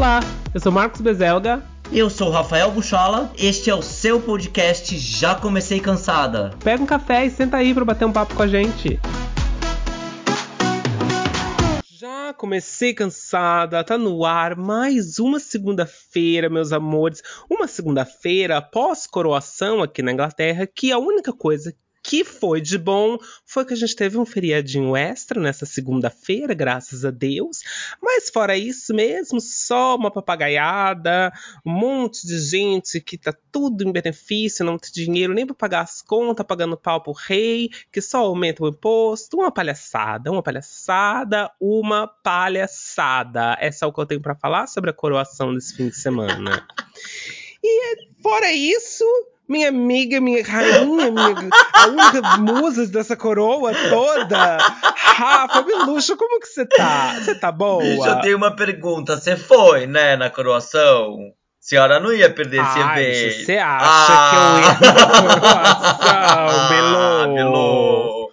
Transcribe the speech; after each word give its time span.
Olá, 0.00 0.20
eu 0.54 0.58
sou 0.58 0.72
Marcos 0.72 1.02
Bezelga. 1.02 1.62
Eu 1.92 2.08
sou 2.08 2.30
Rafael 2.30 2.70
Buchola, 2.70 3.30
este 3.36 3.68
é 3.68 3.74
o 3.74 3.82
seu 3.82 4.18
podcast 4.18 4.96
Já 4.96 5.34
Comecei 5.34 5.78
Cansada. 5.78 6.56
Pega 6.64 6.82
um 6.82 6.86
café 6.86 7.26
e 7.26 7.30
senta 7.30 7.58
aí 7.58 7.74
para 7.74 7.84
bater 7.84 8.06
um 8.06 8.12
papo 8.12 8.34
com 8.34 8.42
a 8.42 8.46
gente. 8.46 8.98
Já 11.84 12.32
comecei 12.32 12.94
cansada, 12.94 13.84
tá 13.84 13.98
no 13.98 14.24
ar 14.24 14.56
mais 14.56 15.18
uma 15.18 15.38
segunda-feira, 15.38 16.48
meus 16.48 16.72
amores. 16.72 17.22
Uma 17.50 17.68
segunda-feira 17.68 18.62
pós-coroação 18.62 19.82
aqui 19.82 20.00
na 20.00 20.12
Inglaterra, 20.12 20.66
que 20.66 20.90
a 20.90 20.98
única 20.98 21.30
coisa 21.30 21.74
que 22.10 22.24
foi 22.24 22.60
de 22.60 22.76
bom 22.76 23.16
foi 23.46 23.64
que 23.64 23.72
a 23.72 23.76
gente 23.76 23.94
teve 23.94 24.18
um 24.18 24.26
feriadinho 24.26 24.96
extra 24.96 25.40
nessa 25.40 25.64
segunda-feira, 25.64 26.52
graças 26.52 27.04
a 27.04 27.10
Deus. 27.12 27.60
Mas 28.02 28.28
fora 28.28 28.58
isso 28.58 28.92
mesmo, 28.92 29.40
só 29.40 29.94
uma 29.94 30.10
papagaiada, 30.10 31.32
um 31.64 31.70
monte 31.70 32.26
de 32.26 32.36
gente 32.40 33.00
que 33.00 33.16
tá 33.16 33.32
tudo 33.52 33.84
em 33.84 33.92
benefício, 33.92 34.64
não 34.64 34.76
tem 34.76 34.90
dinheiro 34.92 35.32
nem 35.32 35.46
para 35.46 35.54
pagar 35.54 35.82
as 35.82 36.02
contas, 36.02 36.44
pagando 36.44 36.76
pau 36.76 37.00
pro 37.00 37.12
rei, 37.12 37.70
que 37.92 38.00
só 38.00 38.24
aumenta 38.24 38.64
o 38.64 38.68
imposto. 38.68 39.36
Uma 39.36 39.52
palhaçada, 39.52 40.32
uma 40.32 40.42
palhaçada, 40.42 41.48
uma 41.60 42.08
palhaçada. 42.08 43.56
É 43.60 43.70
só 43.70 43.86
o 43.86 43.92
que 43.92 44.00
eu 44.00 44.06
tenho 44.06 44.20
para 44.20 44.34
falar 44.34 44.66
sobre 44.66 44.90
a 44.90 44.92
coroação 44.92 45.54
desse 45.54 45.76
fim 45.76 45.88
de 45.88 45.96
semana. 45.96 46.66
E 47.62 48.08
fora 48.22 48.50
isso, 48.50 49.04
minha 49.50 49.68
amiga, 49.68 50.20
minha 50.20 50.44
rainha, 50.44 51.10
minha, 51.10 51.50
a 51.74 51.86
única 51.88 52.36
musa 52.38 52.86
dessa 52.86 53.16
coroa 53.16 53.72
toda. 53.90 54.58
Rafa 54.94 55.62
Belucho, 55.62 56.16
como 56.16 56.38
que 56.38 56.46
você 56.46 56.64
tá? 56.64 57.16
Você 57.18 57.34
tá 57.34 57.50
boa? 57.50 57.82
Deixa 57.82 58.08
eu 58.10 58.20
ter 58.20 58.34
uma 58.36 58.54
pergunta. 58.54 59.16
Você 59.16 59.36
foi, 59.36 59.88
né, 59.88 60.14
na 60.14 60.30
coroação? 60.30 61.16
A 61.18 61.32
senhora 61.58 61.98
não 61.98 62.12
ia 62.12 62.30
perder 62.30 62.62
esse 62.62 62.78
evento. 62.78 63.44
Você 63.44 63.58
acha 63.58 64.12
ah. 64.12 64.76
que 64.78 64.84
eu 64.84 64.90
ia 64.92 64.94
na 64.94 65.40
coroação, 65.40 66.68
Belo? 66.68 67.00
Ah, 67.20 67.26
Belo. 67.34 68.30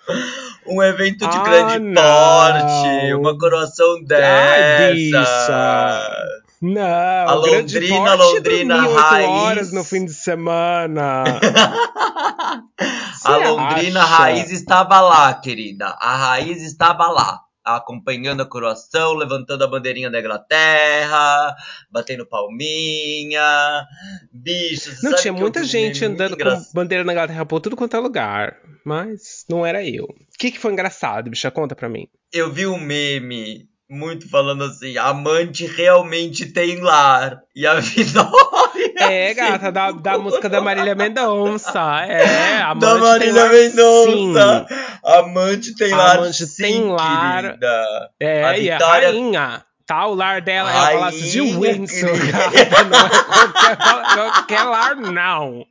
Um 0.70 0.84
evento 0.84 1.28
de 1.28 1.38
ah, 1.38 1.44
grande 1.44 1.80
não. 1.80 2.02
porte, 2.02 3.14
uma 3.16 3.38
coroação 3.40 4.04
dessa. 4.04 4.84
Ai, 4.84 4.94
bicha. 4.94 6.37
Não, 6.62 6.82
a 6.82 7.34
Londrina, 7.36 8.16
Londrina 8.16 8.82
raiz. 8.82 9.28
horas 9.28 9.72
no 9.72 9.84
fim 9.84 10.06
de 10.06 10.14
semana. 10.14 11.24
a 13.24 13.38
Londrina 13.38 14.02
acha? 14.02 14.16
raiz 14.16 14.52
estava 14.52 15.00
lá, 15.00 15.34
querida. 15.36 15.86
A 16.00 16.18
raiz 16.18 16.64
estava 16.64 17.08
lá, 17.10 17.42
acompanhando 17.64 18.42
a 18.42 18.46
coroação, 18.46 19.14
levantando 19.14 19.64
a 19.64 19.68
bandeirinha 19.68 20.10
da 20.10 20.20
Inglaterra, 20.20 21.56
batendo 21.92 22.26
palminha. 22.26 23.86
Bichos, 24.34 25.04
Não 25.04 25.16
tinha 25.16 25.34
muita 25.34 25.64
gente 25.64 26.04
andando 26.04 26.36
com 26.36 26.66
bandeira 26.74 27.04
da 27.04 27.12
Inglaterra 27.12 27.46
por 27.46 27.60
tudo 27.60 27.76
quanto 27.76 27.96
é 27.96 28.00
lugar, 28.00 28.58
mas 28.84 29.46
não 29.48 29.64
era 29.64 29.86
eu. 29.86 30.06
O 30.06 30.38
que, 30.40 30.50
que 30.50 30.60
foi 30.60 30.72
engraçado, 30.72 31.30
bicha? 31.30 31.52
Conta 31.52 31.76
pra 31.76 31.88
mim. 31.88 32.08
Eu 32.34 32.52
vi 32.52 32.66
um 32.66 32.80
meme 32.80 33.70
muito 33.90 34.30
falando 34.30 34.66
assim, 34.66 34.98
amante 34.98 35.66
realmente 35.66 36.46
tem 36.48 36.82
lar. 36.82 37.42
E 37.56 37.66
a 37.66 37.76
Vitória. 37.80 38.94
É, 39.00 39.34
gata, 39.36 39.72
da, 39.72 39.92
da 39.92 40.18
música 40.18 40.50
da 40.50 40.62
Marília 40.62 40.96
Mendonça. 40.96 42.06
É, 42.08 42.62
amante 42.62 42.80
da 42.80 42.96
Marília 42.98 43.50
Mendonça. 43.50 44.68
Amante 45.04 45.76
tem 45.76 45.92
lar. 45.92 46.18
Amante 46.18 46.46
sim, 46.46 46.64
tem 46.64 46.84
lar. 46.90 47.44
Querida. 47.44 48.10
É, 48.20 48.44
a 48.44 48.58
e 48.58 48.70
Vitória... 48.70 49.08
a 49.08 49.12
rainha. 49.12 49.64
Tá, 49.86 50.06
o 50.06 50.16
lar 50.16 50.42
dela 50.42 50.70
rainha, 50.70 50.92
é 50.92 50.96
o 50.96 51.00
Palácio 51.00 51.32
de 51.32 51.42
Windsor, 51.42 52.32
gata. 52.32 52.84
Não 52.84 53.00
é 53.00 53.10
qualquer, 53.24 54.34
qualquer 54.34 54.64
lar, 54.64 54.96
não. 54.98 55.66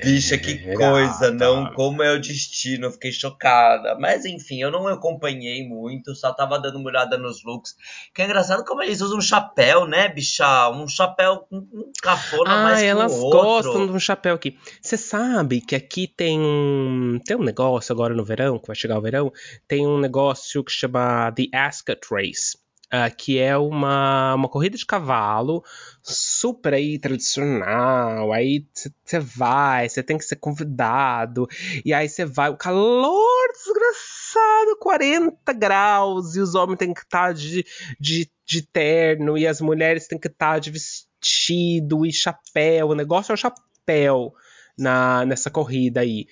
Bicha, 0.00 0.38
que 0.38 0.62
é, 0.66 0.74
coisa, 0.74 1.30
não 1.30 1.72
como 1.72 2.02
é 2.02 2.12
o 2.12 2.20
destino, 2.20 2.86
eu 2.86 2.92
fiquei 2.92 3.12
chocada. 3.12 3.96
Mas 3.98 4.24
enfim, 4.24 4.60
eu 4.60 4.70
não 4.70 4.86
acompanhei 4.88 5.66
muito, 5.66 6.14
só 6.14 6.32
tava 6.32 6.58
dando 6.58 6.78
uma 6.78 6.88
olhada 6.88 7.18
nos 7.18 7.44
looks. 7.44 7.76
Que 8.14 8.22
é 8.22 8.24
engraçado 8.24 8.64
como 8.64 8.82
eles 8.82 9.00
usam 9.00 9.18
um 9.18 9.22
chapéu, 9.22 9.86
né, 9.86 10.08
bicha? 10.08 10.70
Um 10.70 10.88
chapéu 10.88 11.46
com 11.48 11.56
um 11.56 11.92
cafona 12.02 12.50
ah, 12.50 12.62
mais 12.62 12.80
que 12.80 12.86
elas 12.86 13.12
outro. 13.12 13.40
gostam 13.40 13.86
de 13.86 13.92
um 13.92 14.00
chapéu 14.00 14.34
aqui. 14.34 14.58
Você 14.80 14.96
sabe 14.96 15.60
que 15.60 15.74
aqui 15.74 16.06
tem 16.06 16.40
um, 16.40 17.18
tem 17.24 17.36
um 17.36 17.42
negócio 17.42 17.92
agora 17.92 18.14
no 18.14 18.24
verão, 18.24 18.58
que 18.58 18.66
vai 18.66 18.76
chegar 18.76 18.98
o 18.98 19.02
verão, 19.02 19.32
tem 19.66 19.86
um 19.86 19.98
negócio 19.98 20.62
que 20.64 20.72
chama 20.72 21.32
The 21.32 21.46
Ascot 21.56 22.00
Race 22.10 22.61
uh, 22.92 23.14
que 23.16 23.38
é 23.38 23.56
uma, 23.56 24.34
uma 24.34 24.48
corrida 24.48 24.76
de 24.76 24.84
cavalo 24.84 25.64
super 26.02 26.74
aí 26.74 26.98
tradicional. 26.98 28.32
Aí 28.32 28.66
você 28.74 29.18
vai, 29.18 29.88
você 29.88 30.02
tem 30.02 30.18
que 30.18 30.24
ser 30.24 30.36
convidado, 30.36 31.48
e 31.84 31.94
aí 31.94 32.08
você 32.08 32.24
vai, 32.24 32.50
o 32.50 32.56
calor 32.56 33.48
desgraçado, 33.52 34.76
40 34.78 35.52
graus, 35.54 36.36
e 36.36 36.40
os 36.40 36.54
homens 36.54 36.78
têm 36.78 36.92
que 36.92 37.00
estar 37.00 37.28
tá 37.28 37.32
de, 37.32 37.64
de, 37.98 38.30
de 38.44 38.62
terno, 38.62 39.38
e 39.38 39.46
as 39.46 39.60
mulheres 39.60 40.06
têm 40.06 40.18
que 40.18 40.28
estar 40.28 40.54
tá 40.54 40.58
de 40.58 40.70
vestido 40.70 42.04
e 42.04 42.12
chapéu. 42.12 42.88
O 42.88 42.94
negócio 42.94 43.32
é 43.32 43.34
o 43.34 43.38
chapéu 43.38 44.34
na, 44.76 45.24
nessa 45.24 45.50
corrida 45.50 46.00
aí. 46.00 46.26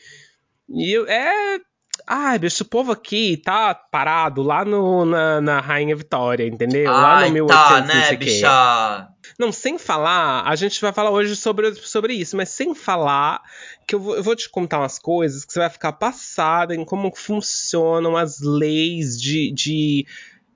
E 0.69 0.97
é 1.09 1.59
Ai, 2.13 2.41
bicho, 2.41 2.65
o 2.65 2.67
povo 2.67 2.91
aqui 2.91 3.37
tá 3.37 3.73
parado 3.73 4.43
lá 4.43 4.65
no, 4.65 5.05
na, 5.05 5.41
na 5.41 5.61
Rainha 5.61 5.95
Vitória, 5.95 6.45
entendeu? 6.45 6.93
Ai, 6.93 7.01
lá 7.01 7.27
no 7.29 7.33
1800, 7.35 7.57
tá, 7.57 7.81
né, 7.83 8.17
bicha? 8.17 9.09
Não, 9.39 9.53
sem 9.53 9.79
falar, 9.79 10.43
a 10.45 10.57
gente 10.57 10.81
vai 10.81 10.93
falar 10.93 11.13
hoje 11.13 11.37
sobre, 11.37 11.73
sobre 11.77 12.15
isso, 12.15 12.37
mas 12.37 12.49
sem 12.49 12.75
falar 12.75 13.41
que 13.87 13.95
eu 13.95 14.01
vou, 14.01 14.17
eu 14.17 14.25
vou 14.25 14.35
te 14.35 14.51
contar 14.51 14.81
umas 14.81 14.99
coisas 14.99 15.45
que 15.45 15.53
você 15.53 15.61
vai 15.61 15.71
ficar 15.71 15.93
passada 15.93 16.75
em 16.75 16.85
como 16.85 17.15
funcionam 17.15 18.17
as 18.17 18.41
leis 18.41 19.17
de, 19.17 19.53
de 19.53 20.05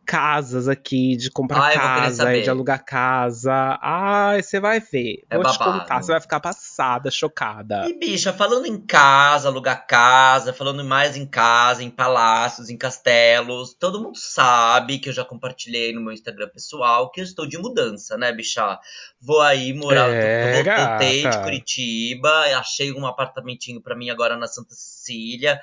casas 0.04 0.68
aqui, 0.68 1.16
de 1.16 1.30
comprar 1.30 1.62
Ai, 1.62 1.74
casa, 1.74 2.40
de 2.40 2.50
alugar 2.50 2.84
casa. 2.84 3.78
Ai, 3.80 4.42
você 4.42 4.60
vai 4.60 4.80
ver. 4.80 5.24
É 5.30 5.36
Vou 5.36 5.44
babado. 5.44 5.58
te 5.58 5.80
contar, 5.80 6.02
você 6.02 6.12
vai 6.12 6.20
ficar 6.20 6.40
passada, 6.40 7.10
chocada. 7.10 7.88
E, 7.88 7.98
bicha, 7.98 8.32
falando 8.32 8.66
em 8.66 8.78
casa, 8.78 9.48
alugar 9.48 9.86
casa, 9.86 10.52
falando 10.52 10.84
mais 10.84 11.16
em 11.16 11.26
casa, 11.26 11.82
em 11.82 11.90
palácios, 11.90 12.68
em 12.68 12.76
castelos, 12.76 13.74
todo 13.74 14.00
mundo 14.00 14.18
sabe 14.18 14.98
que 14.98 15.08
eu 15.08 15.12
já 15.12 15.24
compartilhei 15.24 15.92
no 15.92 16.00
meu 16.00 16.12
Instagram 16.12 16.48
pessoal 16.48 17.10
que 17.10 17.20
eu 17.20 17.24
estou 17.24 17.46
de 17.46 17.58
mudança, 17.58 18.16
né, 18.16 18.32
bicha? 18.32 18.78
Vou 19.20 19.40
aí 19.40 19.72
morar, 19.72 20.08
é, 20.10 20.62
voltei 20.62 21.28
de 21.28 21.38
Curitiba, 21.42 22.30
achei 22.58 22.92
um 22.92 23.06
apartamentinho 23.06 23.80
para 23.80 23.96
mim 23.96 24.10
agora 24.10 24.36
na 24.36 24.46
Santa 24.46 24.74
Cecília. 24.74 25.60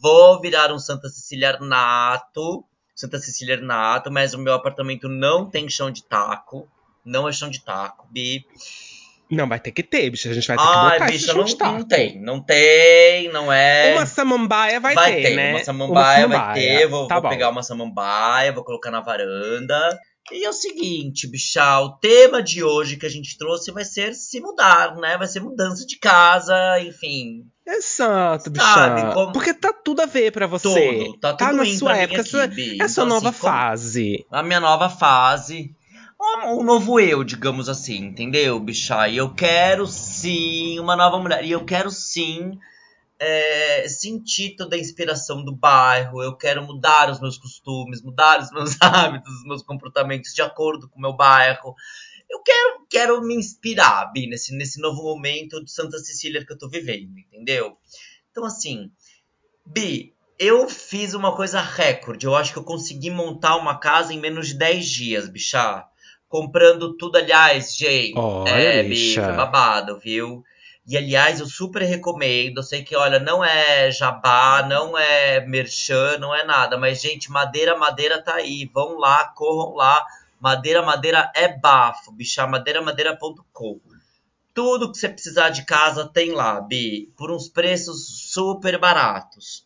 Vou 0.00 0.40
virar 0.40 0.72
um 0.72 0.78
Santa 0.78 1.08
Cecília 1.08 1.58
nato 1.60 2.66
Santa 2.94 3.18
Cecília 3.18 3.60
Nato, 3.60 4.10
mas 4.10 4.34
o 4.34 4.38
meu 4.38 4.54
apartamento 4.54 5.08
não 5.08 5.48
tem 5.48 5.68
chão 5.68 5.90
de 5.90 6.04
taco. 6.04 6.68
Não 7.04 7.28
é 7.28 7.32
chão 7.32 7.50
de 7.50 7.62
taco, 7.62 8.06
Bi. 8.10 8.46
Não, 9.30 9.48
vai 9.48 9.58
ter 9.58 9.72
que 9.72 9.82
ter, 9.82 10.10
bicha. 10.10 10.30
A 10.30 10.34
gente 10.34 10.46
vai 10.46 10.56
ter 10.56 10.62
Ai, 10.62 10.72
que 10.74 10.92
botar 10.92 11.06
bicha, 11.06 11.16
esse 11.16 11.36
não, 11.36 11.44
de 11.44 11.56
taco. 11.56 11.78
não 11.78 11.88
tem. 11.88 12.20
Não 12.20 12.40
tem, 12.40 13.32
não 13.32 13.52
é. 13.52 13.94
Uma 13.94 14.06
samambaia 14.06 14.80
vai, 14.80 14.94
vai 14.94 15.14
ter, 15.14 15.22
ter, 15.22 15.36
né? 15.36 15.50
Uma 15.50 15.64
samambaia, 15.64 16.26
uma 16.26 16.34
samambaia. 16.36 16.46
vai 16.46 16.78
ter. 16.78 16.86
Vou, 16.88 17.08
tá 17.08 17.20
vou 17.20 17.30
pegar 17.30 17.48
uma 17.50 17.62
samambaia, 17.62 18.52
vou 18.52 18.64
colocar 18.64 18.90
na 18.90 19.00
varanda. 19.00 19.98
E 20.32 20.44
é 20.44 20.48
o 20.48 20.54
seguinte, 20.54 21.26
bicha, 21.26 21.80
o 21.80 21.90
tema 21.98 22.42
de 22.42 22.64
hoje 22.64 22.96
que 22.96 23.04
a 23.04 23.10
gente 23.10 23.36
trouxe 23.36 23.70
vai 23.70 23.84
ser 23.84 24.14
se 24.14 24.40
mudar, 24.40 24.96
né? 24.96 25.18
Vai 25.18 25.26
ser 25.26 25.40
mudança 25.40 25.86
de 25.86 25.98
casa, 25.98 26.54
enfim. 26.80 27.44
Exato, 27.66 28.50
bicha. 28.50 29.12
Como... 29.12 29.32
Porque 29.32 29.52
tá 29.52 29.72
tudo 29.72 30.00
a 30.00 30.06
ver 30.06 30.32
para 30.32 30.46
você. 30.46 31.04
Tudo, 31.04 31.18
tá 31.18 31.34
tudo 31.34 31.48
tá 31.48 31.52
na 31.52 31.66
sua 31.66 31.96
época, 31.96 32.22
aqui, 32.22 32.30
sua... 32.30 32.44
é 32.44 32.82
a 32.82 32.88
sua 32.88 33.04
então, 33.04 33.06
nova 33.06 33.28
assim, 33.28 33.38
fase. 33.38 34.26
A 34.30 34.42
minha 34.42 34.60
nova 34.60 34.88
fase. 34.88 35.74
Um, 36.18 36.60
um 36.60 36.62
novo 36.64 36.98
eu, 36.98 37.22
digamos 37.22 37.68
assim, 37.68 38.06
entendeu, 38.06 38.58
bicha? 38.58 39.06
E 39.08 39.18
eu 39.18 39.34
quero 39.34 39.86
sim 39.86 40.78
uma 40.80 40.96
nova 40.96 41.18
mulher. 41.18 41.44
E 41.44 41.50
eu 41.50 41.64
quero 41.64 41.90
sim 41.90 42.58
é, 43.18 43.88
sentir 43.88 44.56
toda 44.56 44.76
a 44.76 44.78
inspiração 44.78 45.44
do 45.44 45.54
bairro, 45.54 46.22
eu 46.22 46.36
quero 46.36 46.62
mudar 46.62 47.10
os 47.10 47.20
meus 47.20 47.38
costumes, 47.38 48.02
mudar 48.02 48.40
os 48.40 48.50
meus 48.50 48.76
hábitos, 48.82 49.32
os 49.32 49.44
meus 49.44 49.62
comportamentos 49.62 50.32
de 50.32 50.42
acordo 50.42 50.88
com 50.88 50.98
o 50.98 51.02
meu 51.02 51.12
bairro. 51.12 51.74
Eu 52.28 52.42
quero, 52.42 52.86
quero 52.90 53.22
me 53.22 53.34
inspirar, 53.34 54.10
Bi, 54.12 54.26
nesse, 54.26 54.56
nesse 54.56 54.80
novo 54.80 55.02
momento 55.02 55.62
de 55.62 55.70
Santa 55.70 55.98
Cecília 55.98 56.44
que 56.44 56.52
eu 56.52 56.58
tô 56.58 56.68
vivendo, 56.68 57.18
entendeu? 57.18 57.76
Então, 58.30 58.44
assim, 58.44 58.90
Bi, 59.64 60.14
eu 60.38 60.68
fiz 60.68 61.14
uma 61.14 61.36
coisa 61.36 61.60
recorde. 61.60 62.26
Eu 62.26 62.34
acho 62.34 62.52
que 62.52 62.58
eu 62.58 62.64
consegui 62.64 63.10
montar 63.10 63.56
uma 63.56 63.78
casa 63.78 64.12
em 64.12 64.20
menos 64.20 64.48
de 64.48 64.54
10 64.54 64.86
dias, 64.86 65.28
bichá. 65.28 65.86
Comprando 66.28 66.96
tudo, 66.96 67.16
aliás, 67.16 67.76
gente. 67.76 68.18
Olha, 68.18 68.50
é, 68.50 68.82
bicha. 68.82 69.20
Bi, 69.20 69.26
foi 69.26 69.36
babado, 69.36 69.98
viu? 70.00 70.42
E 70.86 70.96
aliás, 70.96 71.40
eu 71.40 71.46
super 71.46 71.82
recomendo. 71.82 72.58
Eu 72.58 72.62
sei 72.62 72.84
que, 72.84 72.94
olha, 72.94 73.18
não 73.18 73.42
é 73.44 73.90
jabá, 73.90 74.64
não 74.68 74.96
é 74.98 75.40
merchan, 75.46 76.18
não 76.18 76.34
é 76.34 76.44
nada. 76.44 76.76
Mas, 76.76 77.00
gente, 77.00 77.30
madeira, 77.30 77.76
madeira 77.76 78.22
tá 78.22 78.34
aí. 78.34 78.70
Vão 78.72 78.98
lá, 78.98 79.26
corram 79.28 79.74
lá. 79.74 80.04
Madeira, 80.38 80.82
madeira 80.82 81.32
é 81.34 81.48
bafo, 81.48 82.12
bicha, 82.12 82.46
madeiramadeira.com. 82.46 83.80
Tudo 84.52 84.92
que 84.92 84.98
você 84.98 85.08
precisar 85.08 85.48
de 85.48 85.64
casa 85.64 86.06
tem 86.06 86.32
lá, 86.32 86.60
Bi, 86.60 87.12
por 87.16 87.30
uns 87.30 87.48
preços 87.48 88.30
super 88.30 88.78
baratos. 88.78 89.63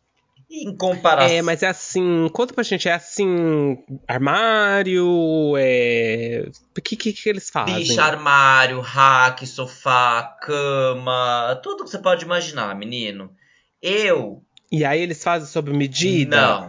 Em 0.50 0.74
comparação. 0.74 1.36
É, 1.36 1.42
mas 1.42 1.62
é 1.62 1.66
assim, 1.68 2.28
conta 2.32 2.54
pra 2.54 2.62
gente, 2.64 2.88
é 2.88 2.92
assim, 2.94 3.76
armário, 4.06 5.54
é... 5.58 6.48
O 6.76 6.80
que, 6.80 6.96
que, 6.96 7.12
que 7.12 7.28
eles 7.28 7.50
fazem? 7.50 7.74
Bicha, 7.76 8.02
armário, 8.02 8.80
rack, 8.80 9.46
sofá, 9.46 10.22
cama, 10.40 11.60
tudo 11.62 11.84
que 11.84 11.90
você 11.90 11.98
pode 11.98 12.24
imaginar, 12.24 12.74
menino. 12.74 13.30
Eu. 13.82 14.42
E 14.72 14.84
aí 14.84 15.00
eles 15.00 15.22
fazem 15.22 15.46
sob 15.48 15.70
medida? 15.72 16.36
Não. 16.40 16.68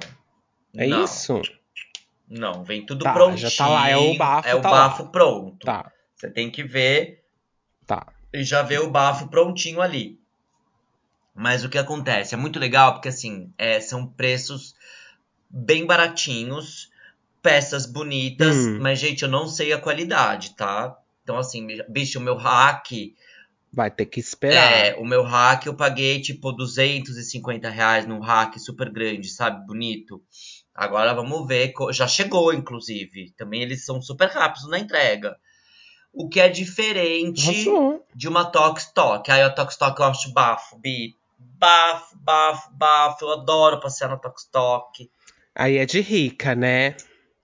É 0.75 0.85
não, 0.87 1.03
isso? 1.05 1.41
Não, 2.29 2.63
vem 2.63 2.85
tudo 2.85 3.03
Tá, 3.03 3.13
prontinho. 3.13 3.49
já 3.49 3.57
tá 3.57 3.67
lá, 3.69 3.89
é 3.89 3.97
o 3.97 4.17
bafo, 4.17 4.47
É 4.49 4.55
o 4.55 4.61
tá 4.61 4.69
bafo 4.69 5.03
lá. 5.03 5.09
pronto. 5.09 5.65
Tá, 5.65 5.91
Você 6.15 6.29
tem 6.29 6.51
que 6.51 6.63
ver 6.63 7.23
tá. 7.87 8.05
e 8.33 8.43
já 8.43 8.61
ver 8.61 8.81
o 8.81 8.89
bafo 8.91 9.29
prontinho 9.29 9.81
ali. 9.81 10.19
Mas 11.33 11.63
o 11.63 11.69
que 11.69 11.77
acontece? 11.77 12.33
É 12.33 12.37
muito 12.37 12.59
legal 12.59 12.93
porque 12.93 13.09
assim, 13.09 13.51
é, 13.57 13.79
são 13.79 14.05
preços 14.05 14.75
bem 15.49 15.85
baratinhos, 15.85 16.89
peças 17.41 17.85
bonitas, 17.85 18.55
Hum. 18.55 18.79
mas 18.81 18.99
gente, 18.99 19.23
eu 19.23 19.29
não 19.29 19.47
sei 19.47 19.71
a 19.73 19.79
qualidade, 19.79 20.55
tá? 20.55 20.97
Então 21.23 21.37
assim, 21.37 21.67
bicho, 21.87 22.19
o 22.19 22.21
meu 22.21 22.35
hack, 22.35 22.91
Vai 23.71 23.91
ter 23.91 24.07
que 24.07 24.19
esperar. 24.19 24.55
é, 24.73 24.95
o 24.95 25.05
meu 25.05 25.23
hack 25.23 25.67
eu 25.67 25.75
paguei 25.75 26.19
tipo 26.19 26.51
250 26.51 27.69
reais 27.69 28.07
num 28.07 28.19
hack 28.19 28.57
super 28.57 28.89
grande, 28.89 29.29
sabe? 29.29 29.65
Bonito. 29.65 30.21
Agora 30.73 31.13
vamos 31.13 31.47
ver, 31.47 31.71
já 31.91 32.07
chegou 32.07 32.51
inclusive. 32.53 33.31
Também 33.37 33.61
eles 33.61 33.85
são 33.85 34.01
super 34.01 34.27
rápidos 34.29 34.67
na 34.69 34.79
entrega. 34.79 35.37
O 36.11 36.27
que 36.27 36.39
é 36.39 36.49
diferente 36.49 37.47
Arrasou. 37.47 38.05
de 38.15 38.27
uma 38.27 38.43
Tox 38.45 38.91
Talk. 38.91 39.29
Aí 39.29 39.41
a 39.43 39.49
Tox 39.51 39.77
Talk 39.77 39.99
eu 40.01 40.07
acho 40.07 40.33
bafo, 40.33 40.77
Bi. 40.79 41.15
Bafo, 41.39 42.17
bafo, 42.17 42.69
bafo. 42.73 43.25
Eu 43.25 43.31
adoro 43.31 43.79
passear 43.79 44.09
na 44.09 44.17
Talk. 44.51 45.09
Aí 45.55 45.77
é 45.77 45.85
de 45.85 46.01
rica, 46.01 46.55
né? 46.55 46.95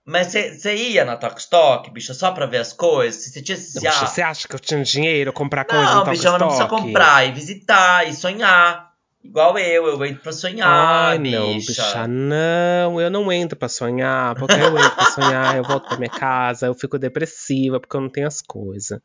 Mas 0.06 0.28
você 0.28 0.76
ia 0.76 1.04
na 1.04 1.18
Talk, 1.18 1.90
bicha, 1.90 2.14
só 2.14 2.32
pra 2.32 2.46
ver 2.46 2.58
as 2.60 2.72
coisas? 2.72 3.24
Você 3.24 3.42
tinha 3.42 3.58
esse 3.58 3.80
Você 3.80 4.22
acha 4.22 4.48
que 4.48 4.56
eu 4.56 4.60
tinha 4.60 4.84
dinheiro 4.84 5.34
comprar 5.34 5.66
coisa 5.66 5.84
Não, 5.84 6.06
no 6.06 6.12
bicha, 6.12 6.32
mas 6.32 6.40
não 6.42 6.48
precisa 6.48 6.70
comprar 6.70 7.28
e 7.28 7.32
visitar 7.32 8.08
e 8.08 8.14
sonhar. 8.14 8.95
Igual 9.26 9.58
eu, 9.58 9.88
eu 9.88 10.06
entro 10.06 10.22
pra 10.22 10.32
sonhar, 10.32 10.68
Ai, 10.68 11.18
não, 11.18 11.54
bicha. 11.56 11.72
bicha, 11.72 12.08
não, 12.08 13.02
eu 13.02 13.10
não 13.10 13.32
entro 13.32 13.58
pra 13.58 13.68
sonhar, 13.68 14.36
porque 14.36 14.54
eu 14.54 14.78
entro 14.78 14.96
pra 14.96 15.06
sonhar, 15.06 15.58
eu 15.58 15.64
volto 15.64 15.88
pra 15.88 15.98
minha 15.98 16.10
casa, 16.10 16.68
eu 16.68 16.76
fico 16.76 17.00
depressiva 17.00 17.80
porque 17.80 17.98
eu 17.98 18.02
não 18.02 18.10
tenho 18.10 18.28
as 18.28 18.40
coisas, 18.40 19.00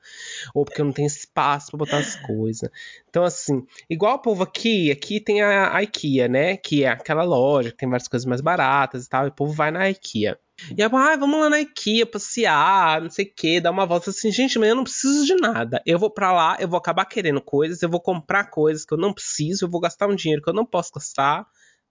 ou 0.55 0.65
porque 0.65 0.83
eu 0.83 0.85
não 0.85 0.93
tenho 0.93 1.07
espaço 1.07 1.71
pra 1.71 1.79
botar 1.79 1.99
as 1.99 2.17
coisas. 2.17 2.69
Então, 3.09 3.25
assim, 3.25 3.67
igual 3.89 4.17
o 4.17 4.23
povo 4.23 4.43
aqui, 4.43 4.91
aqui 4.91 5.21
tem 5.21 5.41
a, 5.41 5.75
a 5.75 5.83
IKEA, 5.83 6.29
né, 6.29 6.57
que 6.57 6.85
é 6.85 6.89
aquela 6.89 7.25
loja 7.25 7.71
que 7.71 7.79
tem 7.79 7.89
várias 7.89 8.09
coisas 8.09 8.27
mais 8.27 8.43
baratas 8.43 9.07
e 9.07 9.09
tal, 9.09 9.25
e 9.25 9.29
o 9.29 9.33
povo 9.33 9.53
vai 9.53 9.71
na 9.71 9.89
IKEA. 9.89 10.39
E 10.77 10.83
aí, 10.83 10.91
ah, 10.93 11.17
vamos 11.17 11.41
lá 11.41 11.51
na 11.51 11.61
IKEA 11.61 12.05
passear, 12.07 13.01
não 13.01 13.11
sei 13.11 13.25
o 13.25 13.33
que, 13.35 13.61
dar 13.61 13.71
uma 13.71 13.87
volta 13.87 14.11
assim, 14.11 14.31
gente, 14.31 14.59
mas 14.59 14.69
eu 14.69 14.77
não 14.77 14.85
preciso 14.85 15.25
de 15.27 15.35
nada. 15.37 15.83
Eu 15.87 15.99
vou 15.99 16.11
pra 16.11 16.33
lá, 16.33 16.57
eu 16.61 16.69
vou 16.69 16.79
acabar 16.79 17.05
querendo 17.05 17.41
coisas, 17.41 17.83
eu 17.83 17.89
vou 17.89 18.01
comprar 18.01 18.45
coisas 18.51 18.85
que 18.85 18.93
eu 18.95 18.99
não 18.99 19.13
preciso, 19.13 19.65
eu 19.65 19.71
vou 19.71 19.81
gastar 19.81 20.07
um 20.09 20.15
dinheiro 20.15 20.43
que 20.43 20.49
eu 20.51 20.55
não 20.55 20.65
posso 20.67 20.93
gastar. 20.95 21.47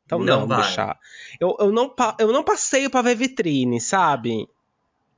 Então 0.06 0.20
Não 0.20 0.40
não, 0.42 0.48
vai. 0.48 0.62
deixar. 0.62 0.98
Eu, 1.40 1.56
eu, 1.60 1.72
não, 1.72 1.94
eu 2.20 2.32
não 2.32 2.44
passeio 2.44 2.90
pra 2.90 3.02
ver 3.02 3.16
vitrine, 3.16 3.80
sabe? 3.80 4.48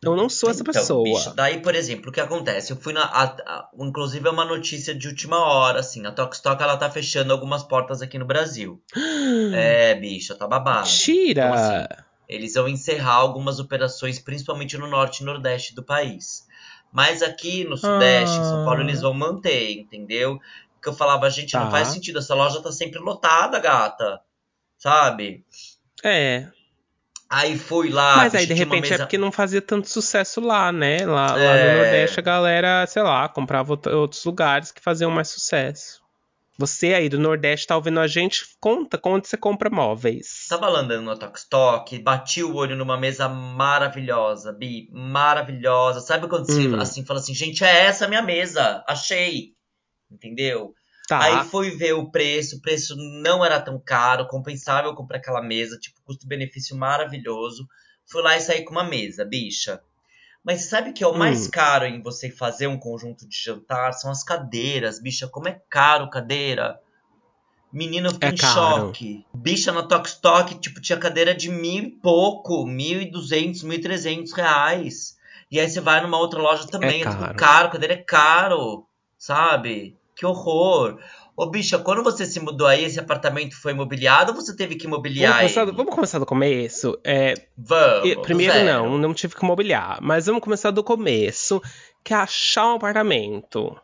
Eu 0.04 0.16
não 0.16 0.28
sou 0.28 0.50
essa 0.50 0.62
Então, 0.62 0.74
pessoa. 0.74 1.04
bicha, 1.04 1.32
daí, 1.36 1.62
por 1.62 1.76
exemplo, 1.76 2.10
o 2.10 2.12
que 2.12 2.20
acontece? 2.20 2.74
Eu 2.74 2.78
fui 2.78 2.92
na. 2.92 3.04
a- 3.04 3.24
a- 3.46 3.70
inclusive, 3.80 4.28
é 4.28 4.32
uma 4.32 4.44
notícia 4.44 4.96
de 4.96 5.08
última 5.08 5.38
hora, 5.40 5.80
assim. 5.80 6.06
A 6.08 6.12
Tox 6.12 6.40
Talk 6.40 6.62
ela 6.62 6.76
tá 6.76 6.90
fechando 6.90 7.32
algumas 7.32 7.62
portas 7.64 8.02
aqui 8.02 8.18
no 8.18 8.26
Brasil. 8.26 8.82
É, 9.54 9.94
bicha, 9.96 10.34
tá 10.36 10.48
babado. 10.48 10.88
Mentira! 10.88 11.42
Então, 11.42 11.54
assim, 11.54 12.04
eles 12.32 12.54
vão 12.56 12.68
encerrar 12.68 13.14
algumas 13.16 13.60
operações, 13.60 14.18
principalmente 14.20 14.78
no 14.78 14.88
norte 14.88 15.20
e 15.22 15.26
nordeste 15.26 15.76
do 15.76 15.84
país. 15.84 16.48
Mas 16.92 17.22
aqui 17.22 17.64
no 17.64 17.78
sudeste, 17.78 18.38
em 18.38 18.44
São 18.44 18.66
Paulo, 18.66 18.80
Ah. 18.82 18.84
eles 18.84 19.02
vão 19.02 19.14
manter, 19.14 19.72
entendeu? 19.80 20.40
Porque 20.74 20.90
eu 20.90 20.94
falava, 20.94 21.30
gente, 21.30 21.54
não 21.54 21.66
Tá. 21.66 21.72
faz 21.72 21.90
sentido, 21.90 22.20
essa 22.20 22.34
loja 22.34 22.62
tá 22.62 22.72
sempre 22.72 23.00
lotada, 23.00 23.60
gata. 23.60 24.20
Sabe? 24.78 25.46
é. 26.04 26.48
Aí 27.34 27.58
fui 27.58 27.90
lá, 27.90 28.18
Mas 28.18 28.36
aí, 28.36 28.46
de 28.46 28.54
repente, 28.54 28.88
é 28.88 28.90
mesa- 28.92 29.04
porque 29.06 29.18
não 29.18 29.32
fazia 29.32 29.62
tanto 29.62 29.88
sucesso 29.88 30.42
lá, 30.42 30.70
né? 30.70 31.06
Lá, 31.06 31.28
lá 31.34 31.40
É. 31.40 31.72
no 31.72 31.78
Nordeste, 31.84 32.20
a 32.20 32.24
galera, 32.24 32.86
sei 32.88 33.02
lá, 33.04 33.30
comprava 33.30 33.72
out- 33.72 33.88
outros 33.88 34.26
lugares 34.26 34.70
que 34.70 34.82
faziam 34.82 35.10
mais 35.10 35.30
sucesso. 35.30 36.01
Você 36.62 36.94
aí 36.94 37.10
do 37.10 37.18
Nordeste 37.18 37.66
tá 37.66 37.76
ouvindo 37.76 38.00
a 38.00 38.06
gente? 38.06 38.46
Conta 38.60 39.02
onde 39.04 39.28
você 39.28 39.36
compra 39.36 39.68
móveis. 39.68 40.46
Tava 40.48 40.70
lá 40.70 40.82
andando 40.82 41.02
no 41.02 41.18
Tokstok, 41.18 41.98
bati 41.98 42.44
o 42.44 42.54
olho 42.54 42.76
numa 42.76 43.00
mesa 43.00 43.28
maravilhosa, 43.28 44.54
Bi, 44.54 44.88
maravilhosa. 44.92 46.02
Sabe 46.02 46.28
quando 46.30 46.46
você 46.46 46.68
Hum. 46.68 46.80
assim 46.80 47.04
fala 47.04 47.20
assim, 47.20 47.34
gente, 47.34 47.64
é 47.64 47.86
essa 47.86 48.06
a 48.06 48.08
minha 48.08 48.22
mesa, 48.22 48.84
achei. 48.88 49.56
Entendeu? 50.12 50.76
Tá. 51.08 51.20
Aí 51.20 51.46
fui 51.50 51.72
ver 51.72 51.94
o 51.94 52.12
preço, 52.12 52.58
o 52.58 52.62
preço 52.62 52.96
não 53.24 53.44
era 53.44 53.60
tão 53.60 53.82
caro, 53.84 54.28
compensável 54.28 54.94
comprar 54.94 55.18
aquela 55.18 55.42
mesa, 55.42 55.80
tipo, 55.80 56.00
custo-benefício 56.04 56.78
maravilhoso. 56.78 57.66
Fui 58.06 58.22
lá 58.22 58.38
e 58.38 58.40
saí 58.40 58.64
com 58.64 58.72
uma 58.72 58.84
mesa, 58.84 59.26
bicha. 59.26 59.82
Mas 60.44 60.66
sabe 60.66 60.92
que 60.92 61.04
é 61.04 61.08
o 61.08 61.18
mais 61.18 61.48
Hum. 61.48 61.52
caro 61.52 61.86
em 61.86 62.02
você 62.02 62.30
fazer 62.30 62.68
um 62.68 62.80
conjunto 62.80 63.28
de 63.28 63.38
jantar? 63.38 63.94
São 63.94 64.10
as 64.10 64.24
cadeiras, 64.24 65.00
bicha. 65.00 65.28
Como 65.28 65.48
é 65.48 65.62
caro 65.70 66.10
cadeira? 66.10 66.80
Menina, 67.72 68.10
eu 68.10 68.18
É 68.20 68.30
em 68.32 68.38
choque. 68.38 69.26
Bicha, 69.34 69.72
na 69.72 69.84
Tokstok, 69.84 70.56
tipo, 70.60 70.82
tinha 70.82 70.98
cadeira 70.98 71.34
de 71.34 71.50
mil 71.50 71.84
e 71.84 71.92
pouco, 71.92 72.66
mil 72.66 73.02
e 73.02 73.06
duzentos, 73.10 73.64
mil 73.64 73.78
e 73.78 73.82
trezentos 73.82 74.34
reais. 74.34 75.18
E 75.50 75.60
aí 75.60 75.70
você 75.70 75.80
vai 75.80 76.02
numa 76.02 76.18
outra 76.18 76.42
loja 76.42 76.68
também, 76.68 77.02
é, 77.02 77.06
tudo 77.06 77.20
caro. 77.20 77.36
caro, 77.36 77.72
cadeira 77.72 77.94
é 77.94 77.98
caro, 77.98 78.86
sabe? 79.18 79.96
Que 80.16 80.26
horror. 80.26 81.00
Ô, 81.42 81.48
bicha, 81.48 81.80
quando 81.80 82.04
você 82.04 82.24
se 82.24 82.40
mudou 82.40 82.68
aí, 82.68 82.86
esse 82.86 83.00
apartamento 83.00 83.60
foi 83.60 83.72
imobiliado 83.72 84.32
ou 84.32 84.36
você 84.40 84.56
teve 84.56 84.76
que 84.76 84.84
Vamos 84.84 84.98
imobiliar 84.98 85.38
começar, 85.38 85.62
ele? 85.64 85.72
do, 85.72 85.78
vamos 85.78 85.96
começar 85.96 86.20
do 86.20 86.26
começo. 86.28 86.96
É, 87.04 87.34
Vamos, 87.58 88.16
primeiro, 88.22 88.54
zero. 88.54 88.66
não, 88.68 88.96
não 89.00 89.12
tive 89.12 89.34
que 89.34 89.44
mobiliar. 89.44 89.98
Mas 90.04 90.28
vamos 90.28 90.44
começar 90.44 90.70
do 90.70 90.84
começo, 90.84 91.60
que 92.04 92.14
é 92.14 92.18
achar 92.18 92.68
um 92.68 92.76
apartamento. 92.76 93.76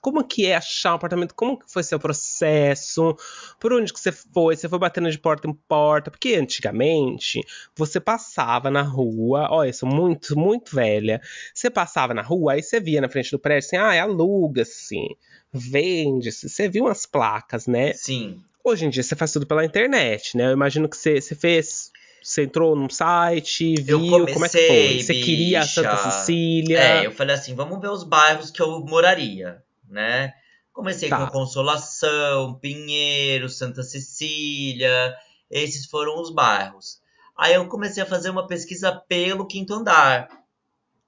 Como 0.00 0.22
que 0.24 0.46
é 0.46 0.56
achar 0.56 0.92
um 0.92 0.96
apartamento? 0.96 1.34
Como 1.34 1.58
que 1.58 1.70
foi 1.70 1.82
seu 1.82 1.98
processo? 1.98 3.16
Por 3.58 3.72
onde 3.72 3.92
que 3.92 4.00
você 4.00 4.12
foi? 4.12 4.56
Você 4.56 4.68
foi 4.68 4.78
batendo 4.78 5.10
de 5.10 5.18
porta 5.18 5.48
em 5.48 5.52
porta? 5.52 6.10
Porque 6.10 6.34
antigamente 6.34 7.40
você 7.74 7.98
passava 7.98 8.70
na 8.70 8.82
rua, 8.82 9.48
olha, 9.50 9.68
eu 9.68 9.74
sou 9.74 9.88
muito, 9.88 10.38
muito 10.38 10.74
velha. 10.74 11.20
Você 11.54 11.70
passava 11.70 12.12
na 12.12 12.22
rua, 12.22 12.52
aí 12.52 12.62
você 12.62 12.80
via 12.80 13.00
na 13.00 13.08
frente 13.08 13.30
do 13.30 13.38
prédio 13.38 13.66
assim, 13.66 13.76
ah, 13.76 14.02
aluga-se, 14.02 15.16
vende-se. 15.52 16.48
Você 16.48 16.68
viu 16.68 16.84
umas 16.84 17.06
placas, 17.06 17.66
né? 17.66 17.92
Sim. 17.94 18.42
Hoje 18.62 18.84
em 18.84 18.90
dia 18.90 19.02
você 19.02 19.16
faz 19.16 19.32
tudo 19.32 19.46
pela 19.46 19.64
internet, 19.64 20.36
né? 20.36 20.46
Eu 20.46 20.52
imagino 20.52 20.88
que 20.88 20.96
você, 20.96 21.20
você 21.20 21.34
fez. 21.34 21.90
Você 22.22 22.42
entrou 22.42 22.76
num 22.76 22.90
site, 22.90 23.76
viu 23.80 23.98
como 23.98 24.24
é 24.24 24.26
que 24.26 24.34
comecei, 24.34 24.66
foi? 24.66 25.02
Você 25.02 25.14
queria 25.14 25.60
a 25.60 25.66
Santa 25.66 25.96
bicha. 25.96 26.10
Cecília. 26.10 26.78
É, 26.78 27.06
eu 27.06 27.12
falei 27.12 27.34
assim, 27.34 27.54
vamos 27.54 27.80
ver 27.80 27.88
os 27.88 28.04
bairros 28.04 28.50
que 28.50 28.60
eu 28.60 28.84
moraria, 28.84 29.62
né? 29.90 30.32
Comecei 30.72 31.08
Tá. 31.08 31.26
com 31.26 31.32
Consolação, 31.32 32.54
Pinheiro, 32.60 33.48
Santa 33.48 33.82
Cecília, 33.82 35.14
esses 35.50 35.86
foram 35.86 36.20
os 36.20 36.32
bairros. 36.32 37.00
Aí 37.36 37.54
eu 37.54 37.66
comecei 37.68 38.02
a 38.02 38.06
fazer 38.06 38.30
uma 38.30 38.46
pesquisa 38.46 38.92
pelo 39.08 39.46
Quinto 39.46 39.74
Andar, 39.74 40.28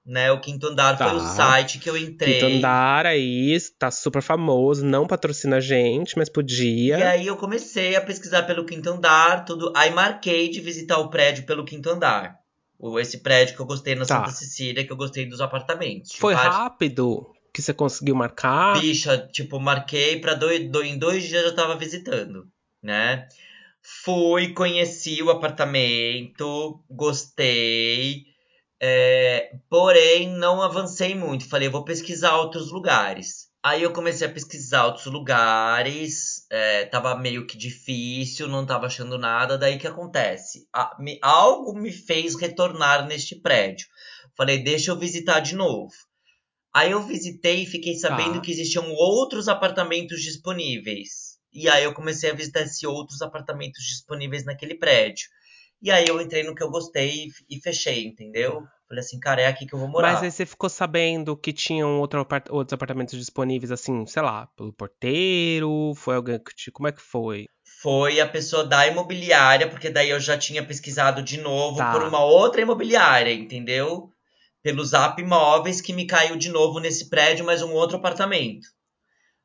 né? 0.04 0.32
O 0.32 0.40
Quinto 0.40 0.66
Andar 0.66 0.96
Tá. 0.98 1.08
foi 1.10 1.16
o 1.18 1.20
site 1.20 1.78
que 1.78 1.88
eu 1.88 1.96
entrei. 1.96 2.40
Quinto 2.40 2.46
andar 2.56 3.06
aí, 3.06 3.56
tá 3.78 3.90
super 3.90 4.20
famoso, 4.22 4.84
não 4.84 5.06
patrocina 5.06 5.56
a 5.56 5.60
gente, 5.60 6.16
mas 6.18 6.28
podia. 6.28 6.98
E 6.98 7.02
aí 7.02 7.26
eu 7.26 7.36
comecei 7.36 7.94
a 7.94 8.00
pesquisar 8.00 8.42
pelo 8.42 8.64
Quinto 8.64 8.90
Andar, 8.90 9.44
tudo. 9.44 9.72
Aí 9.76 9.90
marquei 9.90 10.48
de 10.48 10.60
visitar 10.60 10.98
o 10.98 11.08
prédio 11.08 11.44
pelo 11.46 11.64
Quinto 11.64 11.88
Andar. 11.90 12.36
Esse 13.00 13.18
prédio 13.18 13.54
que 13.54 13.62
eu 13.62 13.66
gostei 13.66 13.94
na 13.94 14.04
Tá. 14.04 14.18
Santa 14.18 14.32
Cecília, 14.32 14.84
que 14.84 14.92
eu 14.92 14.96
gostei 14.96 15.24
dos 15.24 15.40
apartamentos. 15.40 16.10
Foi 16.16 16.34
vários- 16.34 16.56
rápido 16.56 17.30
que 17.52 17.60
você 17.62 17.74
conseguiu 17.74 18.14
marcar. 18.14 18.80
Bicha, 18.80 19.18
tipo, 19.32 19.60
marquei 19.60 20.20
pra 20.20 20.34
dois, 20.34 20.70
dois, 20.70 20.88
em 20.88 20.98
dois 20.98 21.22
dias 21.24 21.42
eu 21.44 21.50
já 21.50 21.54
tava 21.56 21.76
visitando, 21.76 22.46
né? 22.82 23.28
Fui, 24.04 24.52
conheci 24.54 25.22
o 25.22 25.30
apartamento, 25.30 26.82
gostei, 26.88 28.24
é, 28.80 29.50
porém 29.68 30.28
não 30.28 30.62
avancei 30.62 31.14
muito. 31.14 31.48
Falei, 31.48 31.68
vou 31.68 31.84
pesquisar 31.84 32.36
outros 32.36 32.70
lugares. 32.70 33.50
Aí 33.64 33.82
eu 33.82 33.92
comecei 33.92 34.26
a 34.26 34.32
pesquisar 34.32 34.86
outros 34.86 35.06
lugares, 35.06 36.46
é, 36.50 36.84
tava 36.86 37.16
meio 37.16 37.46
que 37.46 37.56
difícil, 37.56 38.48
não 38.48 38.66
tava 38.66 38.86
achando 38.86 39.16
nada. 39.18 39.56
Daí 39.56 39.78
que 39.78 39.86
acontece? 39.86 40.66
A- 40.72 40.96
me- 40.98 41.18
algo 41.22 41.72
me 41.74 41.92
fez 41.92 42.34
retornar 42.34 43.06
neste 43.06 43.36
prédio. 43.36 43.86
Falei, 44.36 44.62
deixa 44.62 44.90
eu 44.90 44.98
visitar 44.98 45.40
de 45.40 45.54
novo. 45.54 45.92
Aí 46.74 46.90
eu 46.92 47.02
visitei 47.02 47.62
e 47.62 47.66
fiquei 47.66 47.94
sabendo 47.94 48.34
Tá. 48.34 48.40
que 48.40 48.50
existiam 48.50 48.90
outros 48.92 49.46
apartamentos 49.48 50.20
disponíveis. 50.22 51.38
E 51.52 51.68
aí 51.68 51.84
eu 51.84 51.92
comecei 51.92 52.30
a 52.30 52.34
visitar 52.34 52.62
esses 52.62 52.82
outros 52.84 53.20
apartamentos 53.20 53.84
disponíveis 53.84 54.44
naquele 54.44 54.74
prédio. 54.74 55.26
E 55.82 55.90
aí 55.90 56.06
eu 56.08 56.20
entrei 56.20 56.42
no 56.44 56.54
que 56.54 56.62
eu 56.62 56.70
gostei 56.70 57.26
e- 57.50 57.60
fechei, 57.60 58.06
entendeu? 58.06 58.62
Falei 58.88 59.00
assim, 59.04 59.18
cara, 59.20 59.42
é 59.42 59.46
aqui 59.46 59.66
que 59.66 59.74
eu 59.74 59.78
vou 59.78 59.88
morar. 59.88 60.12
Mas 60.14 60.22
aí 60.22 60.30
você 60.30 60.46
ficou 60.46 60.70
sabendo 60.70 61.36
que 61.36 61.52
tinham 61.52 61.98
outro 62.00 62.20
apart- 62.20 62.48
outros 62.50 62.72
apartamentos 62.72 63.18
disponíveis, 63.18 63.70
assim, 63.72 64.06
sei 64.06 64.22
lá, 64.22 64.46
pelo 64.56 64.72
porteiro? 64.72 65.92
Foi 65.96 66.14
alguém 66.14 66.38
que 66.38 66.54
te. 66.54 66.70
Como 66.70 66.88
é 66.88 66.92
que 66.92 67.02
foi? 67.02 67.46
Foi 67.82 68.20
a 68.20 68.28
pessoa 68.28 68.64
da 68.64 68.86
imobiliária, 68.86 69.68
porque 69.68 69.90
daí 69.90 70.10
eu 70.10 70.20
já 70.20 70.38
tinha 70.38 70.64
pesquisado 70.64 71.22
de 71.22 71.38
novo 71.40 71.78
Tá. 71.78 71.92
por 71.92 72.02
uma 72.04 72.24
outra 72.24 72.60
imobiliária, 72.62 73.32
entendeu? 73.32 74.08
Pelo 74.62 74.84
Zap 74.84 75.20
Imóveis 75.20 75.80
que 75.80 75.92
me 75.92 76.06
caiu 76.06 76.36
de 76.36 76.48
novo 76.48 76.78
nesse 76.78 77.08
prédio, 77.08 77.44
mas 77.44 77.62
um 77.62 77.72
outro 77.72 77.96
apartamento. 77.96 78.66